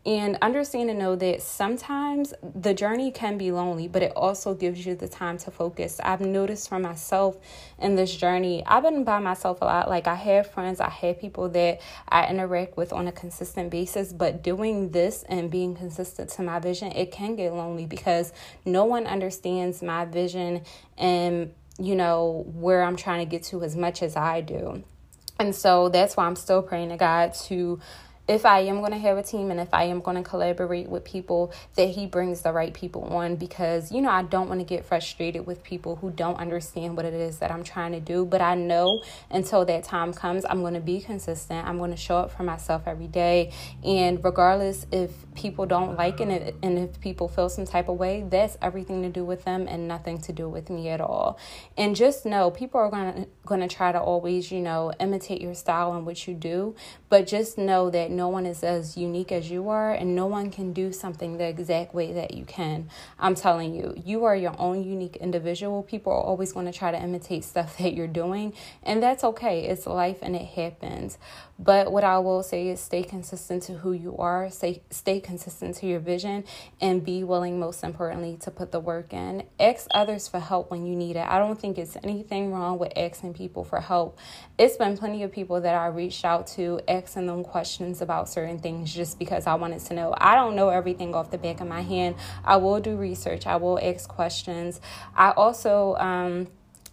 And 0.05 0.37
understand 0.41 0.89
and 0.89 0.99
know 0.99 1.15
that 1.15 1.41
sometimes 1.41 2.33
the 2.43 2.73
journey 2.73 3.11
can 3.11 3.37
be 3.37 3.51
lonely, 3.51 3.87
but 3.87 4.03
it 4.03 4.11
also 4.15 4.53
gives 4.53 4.85
you 4.85 4.95
the 4.95 5.07
time 5.07 5.37
to 5.39 5.51
focus. 5.51 5.99
I've 6.03 6.21
noticed 6.21 6.69
for 6.69 6.77
myself 6.77 7.37
in 7.79 7.95
journey, 8.17 8.63
I've 8.65 8.83
been 8.83 9.03
by 9.03 9.19
myself 9.19 9.59
a 9.61 9.65
lot. 9.65 9.89
Like 9.89 10.07
I 10.07 10.15
have 10.15 10.51
friends, 10.51 10.79
I 10.79 10.89
have 10.89 11.19
people 11.19 11.49
that 11.49 11.81
I 12.07 12.27
interact 12.27 12.77
with 12.77 12.93
on 12.93 13.07
a 13.07 13.11
consistent 13.11 13.69
basis, 13.69 14.13
but 14.13 14.43
doing 14.43 14.89
this 14.91 15.23
and 15.29 15.49
being 15.51 15.75
consistent 15.75 16.29
to 16.31 16.41
my 16.41 16.59
vision, 16.59 16.91
it 16.91 17.11
can 17.11 17.35
get 17.35 17.53
lonely 17.53 17.85
because 17.85 18.33
no 18.65 18.85
one 18.85 19.07
understands 19.07 19.81
my 19.81 20.05
vision 20.05 20.63
and 20.97 21.53
you 21.77 21.95
know 21.95 22.45
where 22.53 22.83
I'm 22.83 22.95
trying 22.95 23.19
to 23.19 23.29
get 23.29 23.43
to 23.45 23.63
as 23.63 23.75
much 23.75 24.01
as 24.01 24.15
I 24.15 24.41
do. 24.41 24.83
And 25.39 25.53
so 25.53 25.89
that's 25.89 26.15
why 26.15 26.25
I'm 26.25 26.35
still 26.35 26.61
praying 26.61 26.89
to 26.89 26.97
God 26.97 27.33
to 27.45 27.79
if 28.27 28.45
I 28.45 28.61
am 28.61 28.79
going 28.79 28.91
to 28.91 28.97
have 28.97 29.17
a 29.17 29.23
team 29.23 29.51
and 29.51 29.59
if 29.59 29.73
I 29.73 29.83
am 29.83 30.01
going 30.01 30.17
to 30.17 30.23
collaborate 30.23 30.89
with 30.89 31.03
people, 31.03 31.53
that 31.75 31.89
He 31.89 32.07
brings 32.07 32.41
the 32.41 32.51
right 32.51 32.73
people 32.73 33.03
on 33.03 33.35
because, 33.35 33.91
you 33.91 34.01
know, 34.01 34.09
I 34.09 34.23
don't 34.23 34.49
want 34.49 34.61
to 34.61 34.65
get 34.65 34.85
frustrated 34.85 35.45
with 35.45 35.63
people 35.63 35.97
who 35.97 36.09
don't 36.09 36.37
understand 36.37 36.97
what 36.97 37.05
it 37.05 37.13
is 37.13 37.39
that 37.39 37.51
I'm 37.51 37.63
trying 37.63 37.91
to 37.91 37.99
do. 37.99 38.25
But 38.25 38.41
I 38.41 38.55
know 38.55 39.03
until 39.29 39.65
that 39.65 39.83
time 39.83 40.13
comes, 40.13 40.45
I'm 40.45 40.61
going 40.61 40.73
to 40.73 40.79
be 40.79 41.01
consistent. 41.01 41.67
I'm 41.67 41.77
going 41.77 41.91
to 41.91 41.97
show 41.97 42.17
up 42.17 42.31
for 42.31 42.43
myself 42.43 42.83
every 42.87 43.07
day. 43.07 43.51
And 43.83 44.23
regardless 44.23 44.87
if 44.91 45.11
people 45.35 45.65
don't 45.65 45.95
like 45.97 46.19
it 46.19 46.55
and 46.63 46.79
if 46.79 46.99
people 47.01 47.27
feel 47.27 47.49
some 47.49 47.65
type 47.65 47.89
of 47.89 47.97
way, 47.97 48.25
that's 48.27 48.57
everything 48.61 49.03
to 49.03 49.09
do 49.09 49.23
with 49.23 49.43
them 49.45 49.67
and 49.67 49.87
nothing 49.87 50.19
to 50.21 50.33
do 50.33 50.49
with 50.49 50.69
me 50.69 50.89
at 50.89 51.01
all. 51.01 51.37
And 51.77 51.95
just 51.95 52.25
know 52.25 52.49
people 52.49 52.79
are 52.79 52.89
going 52.89 53.13
to, 53.13 53.27
going 53.45 53.61
to 53.61 53.67
try 53.67 53.91
to 53.91 53.99
always, 53.99 54.51
you 54.51 54.61
know, 54.61 54.91
imitate 54.99 55.41
your 55.41 55.53
style 55.53 55.93
and 55.93 56.05
what 56.05 56.27
you 56.27 56.33
do. 56.33 56.75
But 57.09 57.27
just 57.27 57.57
know 57.57 57.89
that 57.91 58.11
no 58.15 58.29
one 58.29 58.45
is 58.45 58.63
as 58.63 58.97
unique 58.97 59.31
as 59.31 59.49
you 59.49 59.69
are, 59.69 59.91
and 59.91 60.15
no 60.15 60.25
one 60.25 60.49
can 60.49 60.73
do 60.73 60.91
something 60.91 61.37
the 61.37 61.47
exact 61.47 61.93
way 61.93 62.13
that 62.13 62.33
you 62.33 62.45
can. 62.45 62.89
I'm 63.19 63.35
telling 63.35 63.75
you, 63.75 63.93
you 64.03 64.25
are 64.25 64.35
your 64.35 64.55
own 64.59 64.83
unique 64.83 65.17
individual. 65.17 65.83
People 65.83 66.13
are 66.13 66.21
always 66.21 66.51
going 66.53 66.65
to 66.65 66.71
try 66.71 66.91
to 66.91 67.01
imitate 67.01 67.43
stuff 67.43 67.77
that 67.79 67.93
you're 67.93 68.07
doing, 68.07 68.53
and 68.83 69.01
that's 69.01 69.23
okay. 69.23 69.65
It's 69.65 69.85
life 69.85 70.19
and 70.21 70.35
it 70.35 70.45
happens. 70.45 71.17
But 71.57 71.91
what 71.91 72.03
I 72.03 72.19
will 72.19 72.43
say 72.43 72.67
is 72.67 72.81
stay 72.81 73.03
consistent 73.03 73.63
to 73.63 73.73
who 73.75 73.93
you 73.93 74.17
are, 74.17 74.49
stay, 74.49 74.81
stay 74.89 75.21
consistent 75.21 75.75
to 75.77 75.87
your 75.87 75.99
vision, 75.99 76.43
and 76.81 77.03
be 77.05 77.23
willing, 77.23 77.59
most 77.59 77.83
importantly, 77.83 78.37
to 78.41 78.51
put 78.51 78.73
the 78.73 78.79
work 78.79 79.13
in. 79.13 79.43
Ask 79.57 79.87
others 79.91 80.27
for 80.27 80.39
help 80.39 80.69
when 80.69 80.85
you 80.85 80.95
need 80.95 81.15
it. 81.15 81.25
I 81.25 81.39
don't 81.39 81.59
think 81.59 81.77
it's 81.77 81.95
anything 82.03 82.51
wrong 82.51 82.77
with 82.77 82.91
asking 82.97 83.35
people 83.35 83.63
for 83.63 83.79
help. 83.79 84.19
It's 84.57 84.75
been 84.75 84.97
plenty 84.97 85.23
of 85.23 85.31
people 85.31 85.61
that 85.61 85.75
I 85.75 85.87
reached 85.87 86.25
out 86.25 86.47
to, 86.47 86.81
asking 86.89 87.27
them 87.27 87.43
questions 87.43 88.01
about 88.05 88.29
certain 88.29 88.59
things 88.59 88.93
just 88.93 89.19
because 89.19 89.47
I 89.47 89.55
wanted 89.55 89.81
to 89.81 89.93
know. 89.93 90.15
I 90.17 90.35
don't 90.35 90.55
know 90.55 90.69
everything 90.69 91.13
off 91.13 91.31
the 91.31 91.37
back 91.37 91.59
of 91.59 91.67
my 91.67 91.81
hand. 91.81 92.15
I 92.45 92.55
will 92.55 92.79
do 92.79 92.95
research, 92.95 93.45
I 93.45 93.57
will 93.57 93.77
ask 93.81 94.07
questions. 94.07 94.79
I 95.17 95.31
also, 95.31 95.95
um, 95.95 96.47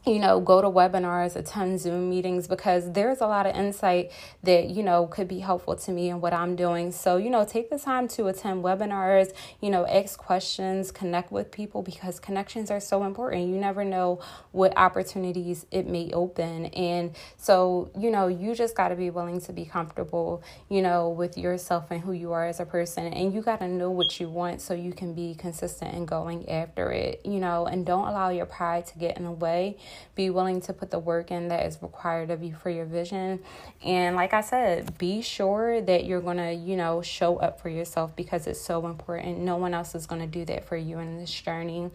you 0.05 0.19
know, 0.19 0.41
go 0.41 0.61
to 0.61 0.69
webinars, 0.69 1.37
attend 1.37 1.81
Zoom 1.81 2.11
meetings 2.11 2.49
because 2.49 2.91
there's 2.93 3.21
a 3.21 3.27
lot 3.27 3.47
of 3.47 3.55
insight 3.55 4.11
that, 4.43 4.69
you 4.69 4.83
know, 4.83 5.07
could 5.07 5.29
be 5.29 5.39
helpful 5.39 5.77
to 5.77 5.93
me 5.93 6.11
and 6.11 6.21
what 6.21 6.33
I'm 6.33 6.57
doing. 6.57 6.91
So, 6.91 7.19
you 7.19 7.31
know, 7.31 7.45
take 7.45 7.71
the 7.71 7.79
time 7.79 8.09
to 8.09 8.27
attend 8.27 8.65
webinars, 8.65 9.33
you 9.61 9.71
know, 9.71 9.87
ask 9.87 10.19
questions, 10.19 10.91
connect 10.91 11.31
with 11.31 11.53
people 11.53 11.83
because 11.83 12.19
connections 12.19 12.69
are 12.69 12.81
so 12.81 13.05
important. 13.05 13.49
You 13.49 13.57
never 13.57 13.85
know 13.85 14.21
what 14.51 14.77
opportunities 14.77 15.67
it 15.71 15.87
may 15.87 16.11
open. 16.13 16.67
And 16.67 17.15
so, 17.37 17.91
you 17.97 18.11
know, 18.11 18.27
you 18.27 18.57
just 18.57 18.77
got 18.77 18.89
to 18.89 18.97
be 18.97 19.11
willing 19.11 19.41
to 19.43 19.53
be 19.53 19.65
comfortable, 19.65 20.43
you 20.69 20.83
know, 20.83 21.11
with 21.11 21.39
yourself 21.39 21.93
and 21.93 22.01
who 22.01 22.11
you 22.11 22.33
are 22.33 22.47
as 22.47 22.59
a 22.59 22.67
person. 22.67 23.07
And 23.07 23.33
you 23.33 23.41
got 23.41 23.61
to 23.61 23.69
know 23.69 23.93
what 23.93 24.19
you 24.19 24.29
want 24.29 24.63
so 24.63 24.75
you 24.75 24.93
can 24.93 25.15
be 25.15 25.37
consistent 25.37 25.95
in 25.95 26.07
going 26.07 26.49
after 26.49 26.91
it, 26.91 27.21
you 27.25 27.39
know, 27.39 27.67
and 27.67 27.87
don't 27.87 28.09
allow 28.09 28.31
your 28.31 28.47
pride 28.47 28.87
to 28.87 28.99
get 28.99 29.17
in 29.17 29.25
the 29.25 29.31
way 29.31 29.77
be 30.15 30.31
willing 30.31 30.61
to 30.63 30.73
put 30.73 30.91
the 30.91 30.99
work 30.99 31.31
in 31.31 31.49
that 31.49 31.67
is 31.67 31.79
required 31.83 32.31
of 32.31 32.43
you 32.43 32.55
for 32.55 32.71
your 32.71 32.85
vision. 32.85 33.41
And 33.85 34.17
like 34.17 34.33
I 34.33 34.41
said, 34.41 34.99
be 34.99 35.23
sure 35.23 35.81
that 35.81 36.05
you're 36.05 36.21
going 36.21 36.37
to, 36.37 36.53
you 36.53 36.77
know, 36.77 37.03
show 37.03 37.37
up 37.37 37.61
for 37.61 37.69
yourself 37.69 38.15
because 38.17 38.47
it's 38.47 38.61
so 38.61 38.87
important. 38.87 39.39
No 39.39 39.57
one 39.57 39.75
else 39.75 39.95
is 39.95 40.07
going 40.07 40.21
to 40.21 40.27
do 40.27 40.45
that 40.47 40.65
for 40.67 40.77
you 40.77 40.99
in 40.99 41.19
this 41.19 41.33
journey. 41.33 41.91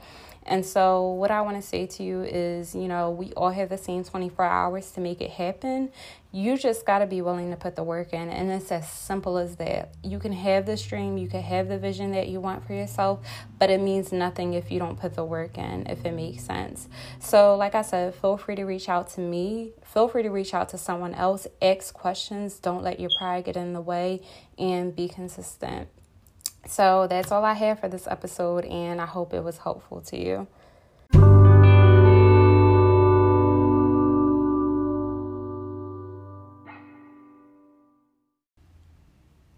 And 0.48 0.66
so, 0.66 1.12
what 1.12 1.30
I 1.30 1.42
want 1.42 1.58
to 1.58 1.62
say 1.62 1.86
to 1.88 2.04
you 2.04 2.22
is, 2.22 2.74
you 2.74 2.88
know, 2.88 3.12
we 3.12 3.34
all 3.34 3.50
have 3.50 3.68
the 3.68 3.78
same 3.78 4.06
24 4.06 4.46
hours 4.46 4.92
to 4.92 5.02
make 5.02 5.20
it 5.20 5.32
happen. 5.32 5.92
You 6.32 6.58
just 6.58 6.86
got 6.86 7.00
to 7.00 7.06
be 7.06 7.22
willing 7.22 7.50
to 7.52 7.58
put 7.58 7.76
the 7.76 7.84
work 7.84 8.14
in. 8.14 8.30
And 8.30 8.50
it's 8.50 8.72
as 8.72 8.90
simple 8.90 9.38
as 9.38 9.58
that. 9.58 9.94
You 10.04 10.20
can 10.20 10.32
have 10.32 10.66
this 10.66 10.86
dream, 10.86 11.18
you 11.18 11.28
can 11.28 11.42
have 11.42 11.68
the 11.68 11.78
vision 11.78 12.12
that 12.12 12.30
you 12.30 12.40
want 12.40 12.66
for 12.66 12.74
yourself, 12.74 13.20
but 13.60 13.70
it 13.70 13.82
means 13.82 14.14
nothing 14.14 14.54
if 14.54 14.72
you 14.72 14.80
don't 14.80 14.98
put 14.98 15.16
the 15.16 15.26
work 15.26 15.58
in, 15.58 15.86
if 15.88 16.06
it 16.06 16.14
makes 16.14 16.44
sense. 16.44 16.88
So, 17.20 17.56
like 17.58 17.76
I 17.76 17.82
said, 17.82 18.16
feel 18.16 18.38
free 18.38 18.56
to 18.56 18.64
reach 18.64 18.88
out 18.88 19.10
to 19.12 19.22
me. 19.22 19.74
Feel 19.84 20.08
free 20.08 20.24
to 20.24 20.30
reach 20.30 20.54
out 20.54 20.70
to 20.70 20.78
someone 20.78 21.14
else. 21.14 21.46
Ask 21.62 21.94
questions. 21.94 22.60
Don't 22.60 22.84
let 22.84 23.02
your 23.02 23.10
pride 23.20 23.44
get 23.46 23.58
in 23.58 23.74
the 23.74 23.82
way 23.82 24.22
and 24.58 24.96
be 24.96 25.10
consistent. 25.10 25.90
So 26.67 27.08
that's 27.08 27.32
all 27.32 27.45
I 27.45 27.53
have 27.53 27.80
for 27.80 27.88
this 27.88 28.08
episode, 28.08 28.65
and 28.65 28.99
I 28.99 29.06
hope 29.06 29.34
it 29.34 29.43
was 29.43 29.60
helpful 29.60 30.01
to 30.01 30.17
you. 30.17 30.47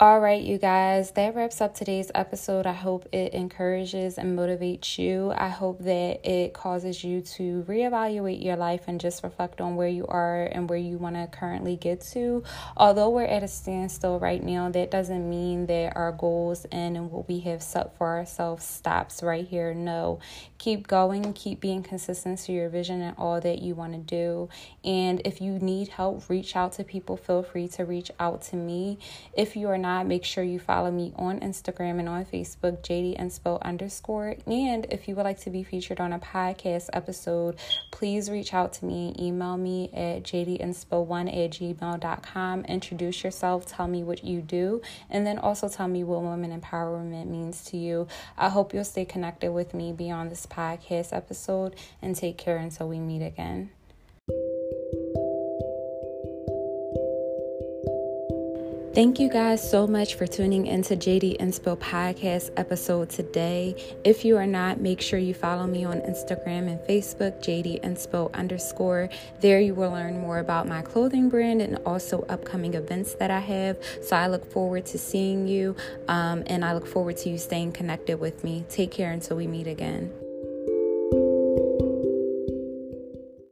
All 0.02 0.22
right, 0.22 0.42
you 0.42 0.58
guys, 0.58 1.12
that 1.12 1.36
wraps 1.36 1.60
up 1.60 1.74
today's 1.74 2.10
episode. 2.16 2.66
I 2.66 2.72
hope 2.72 3.10
it 3.12 3.34
encourages 3.34 4.18
and 4.18 4.40
motivates 4.40 4.98
you. 4.98 5.34
I 5.36 5.50
hope 5.50 5.80
that 5.80 6.26
it 6.26 6.54
causes 6.54 7.04
you 7.04 7.20
to 7.20 7.66
reevaluate 7.68 8.42
your 8.42 8.56
life 8.56 8.86
and 8.88 8.98
just 8.98 9.26
reflect 9.26 9.60
on 9.60 9.76
where 9.76 9.90
you 9.90 10.08
are 10.08 10.46
and 10.46 10.70
where 10.70 10.80
you 10.80 10.98
want 10.98 11.18
to 11.18 11.28
currently 11.28 11.76
get 11.76 12.00
to. 12.14 12.44
Although 12.78 13.10
we're 13.10 13.26
at 13.26 13.44
a 13.44 13.50
standstill 13.50 14.22
right 14.22 14.42
now, 14.42 14.70
that 14.70 14.90
doesn't 14.90 15.30
mean 15.30 15.66
that 15.66 15.98
our 15.98 16.14
goals 16.14 16.66
and 16.72 17.12
what 17.12 17.28
we 17.28 17.42
have 17.42 17.62
set 17.62 17.98
for 17.98 18.08
ourselves 18.08 18.64
stops 18.64 19.22
right 19.22 19.46
here. 19.46 19.74
No, 19.74 20.20
keep 20.60 20.88
going, 20.88 21.34
keep 21.34 21.60
being 21.60 21.84
consistent 21.84 22.40
to 22.40 22.54
your 22.54 22.70
vision 22.70 23.02
and 23.02 23.18
all 23.18 23.42
that 23.42 23.62
you 23.62 23.76
want 23.76 23.92
to 23.92 24.00
do. 24.00 24.48
And 24.86 25.22
if 25.26 25.42
you 25.42 25.60
need 25.60 25.90
help, 25.90 26.30
reach 26.30 26.56
out 26.56 26.72
to 26.74 26.86
people. 26.86 27.18
Feel 27.18 27.44
free 27.44 27.68
to 27.68 27.84
reach 27.84 28.12
out 28.18 28.44
to 28.44 28.56
me. 28.56 28.98
If 29.34 29.58
you 29.58 29.68
are 29.68 29.78
not 29.78 29.89
not, 29.90 30.06
make 30.06 30.24
sure 30.24 30.44
you 30.44 30.60
follow 30.60 30.92
me 30.92 31.14
on 31.16 31.40
Instagram 31.40 31.98
and 32.00 32.08
on 32.08 32.24
Facebook, 32.24 32.84
JD 32.84 33.20
Inspo 33.20 33.60
underscore. 33.64 34.36
And 34.46 34.86
if 34.92 35.08
you 35.08 35.16
would 35.16 35.24
like 35.24 35.40
to 35.42 35.50
be 35.50 35.64
featured 35.64 36.00
on 36.00 36.14
a 36.14 36.20
podcast 36.20 36.90
episode, 36.94 37.56
please 37.90 38.30
reach 38.30 38.54
out 38.54 38.72
to 38.74 38.86
me. 38.86 39.16
Email 39.20 39.58
me 39.58 39.90
at 39.94 40.22
jdinspo1 40.24 41.28
at 41.28 41.52
gmail.com. 41.52 42.66
Introduce 42.66 43.24
yourself, 43.24 43.66
tell 43.66 43.88
me 43.88 44.04
what 44.04 44.24
you 44.24 44.42
do, 44.42 44.80
and 45.10 45.26
then 45.26 45.40
also 45.40 45.68
tell 45.68 45.88
me 45.88 46.04
what 46.04 46.22
women 46.22 46.60
empowerment 46.60 47.28
means 47.28 47.64
to 47.66 47.78
you. 47.78 48.08
I 48.38 48.50
hope 48.50 48.74
you'll 48.74 48.84
stay 48.84 49.06
connected 49.06 49.52
with 49.52 49.74
me 49.74 49.92
beyond 49.92 50.30
this 50.30 50.46
podcast 50.46 51.14
episode 51.14 51.76
and 52.00 52.16
take 52.16 52.38
care 52.38 52.58
until 52.58 52.88
we 52.88 53.00
meet 53.00 53.26
again. 53.26 53.72
Thank 58.96 59.20
you 59.20 59.30
guys 59.30 59.70
so 59.70 59.86
much 59.86 60.16
for 60.16 60.26
tuning 60.26 60.66
into 60.66 60.96
JD 60.96 61.38
Inspo 61.38 61.78
podcast 61.78 62.50
episode 62.58 63.12
today. 63.12 63.76
If 64.04 64.26
you 64.26 64.36
are 64.36 64.48
not, 64.48 64.82
make 64.82 65.00
sure 65.00 65.20
you 65.20 65.36
follow 65.36 65.68
me 65.68 65.86
on 65.86 66.02
Instagram 66.02 66.68
and 66.68 66.80
Facebook, 66.80 67.40
JD 67.40 67.84
Inspo 67.84 68.34
underscore. 68.34 69.08
There 69.42 69.60
you 69.62 69.76
will 69.76 69.92
learn 69.92 70.20
more 70.20 70.40
about 70.40 70.68
my 70.68 70.82
clothing 70.82 71.30
brand 71.30 71.62
and 71.62 71.78
also 71.86 72.26
upcoming 72.30 72.74
events 72.74 73.14
that 73.16 73.30
I 73.30 73.40
have. 73.40 73.78
So 74.02 74.16
I 74.16 74.26
look 74.26 74.52
forward 74.52 74.88
to 74.88 74.98
seeing 74.98 75.48
you 75.48 75.76
um, 76.08 76.42
and 76.48 76.66
I 76.66 76.74
look 76.74 76.88
forward 76.88 77.18
to 77.18 77.30
you 77.30 77.38
staying 77.38 77.74
connected 77.74 78.20
with 78.20 78.44
me. 78.44 78.66
Take 78.70 78.90
care 78.90 79.12
until 79.12 79.38
we 79.38 79.46
meet 79.46 79.68
again. 79.68 80.19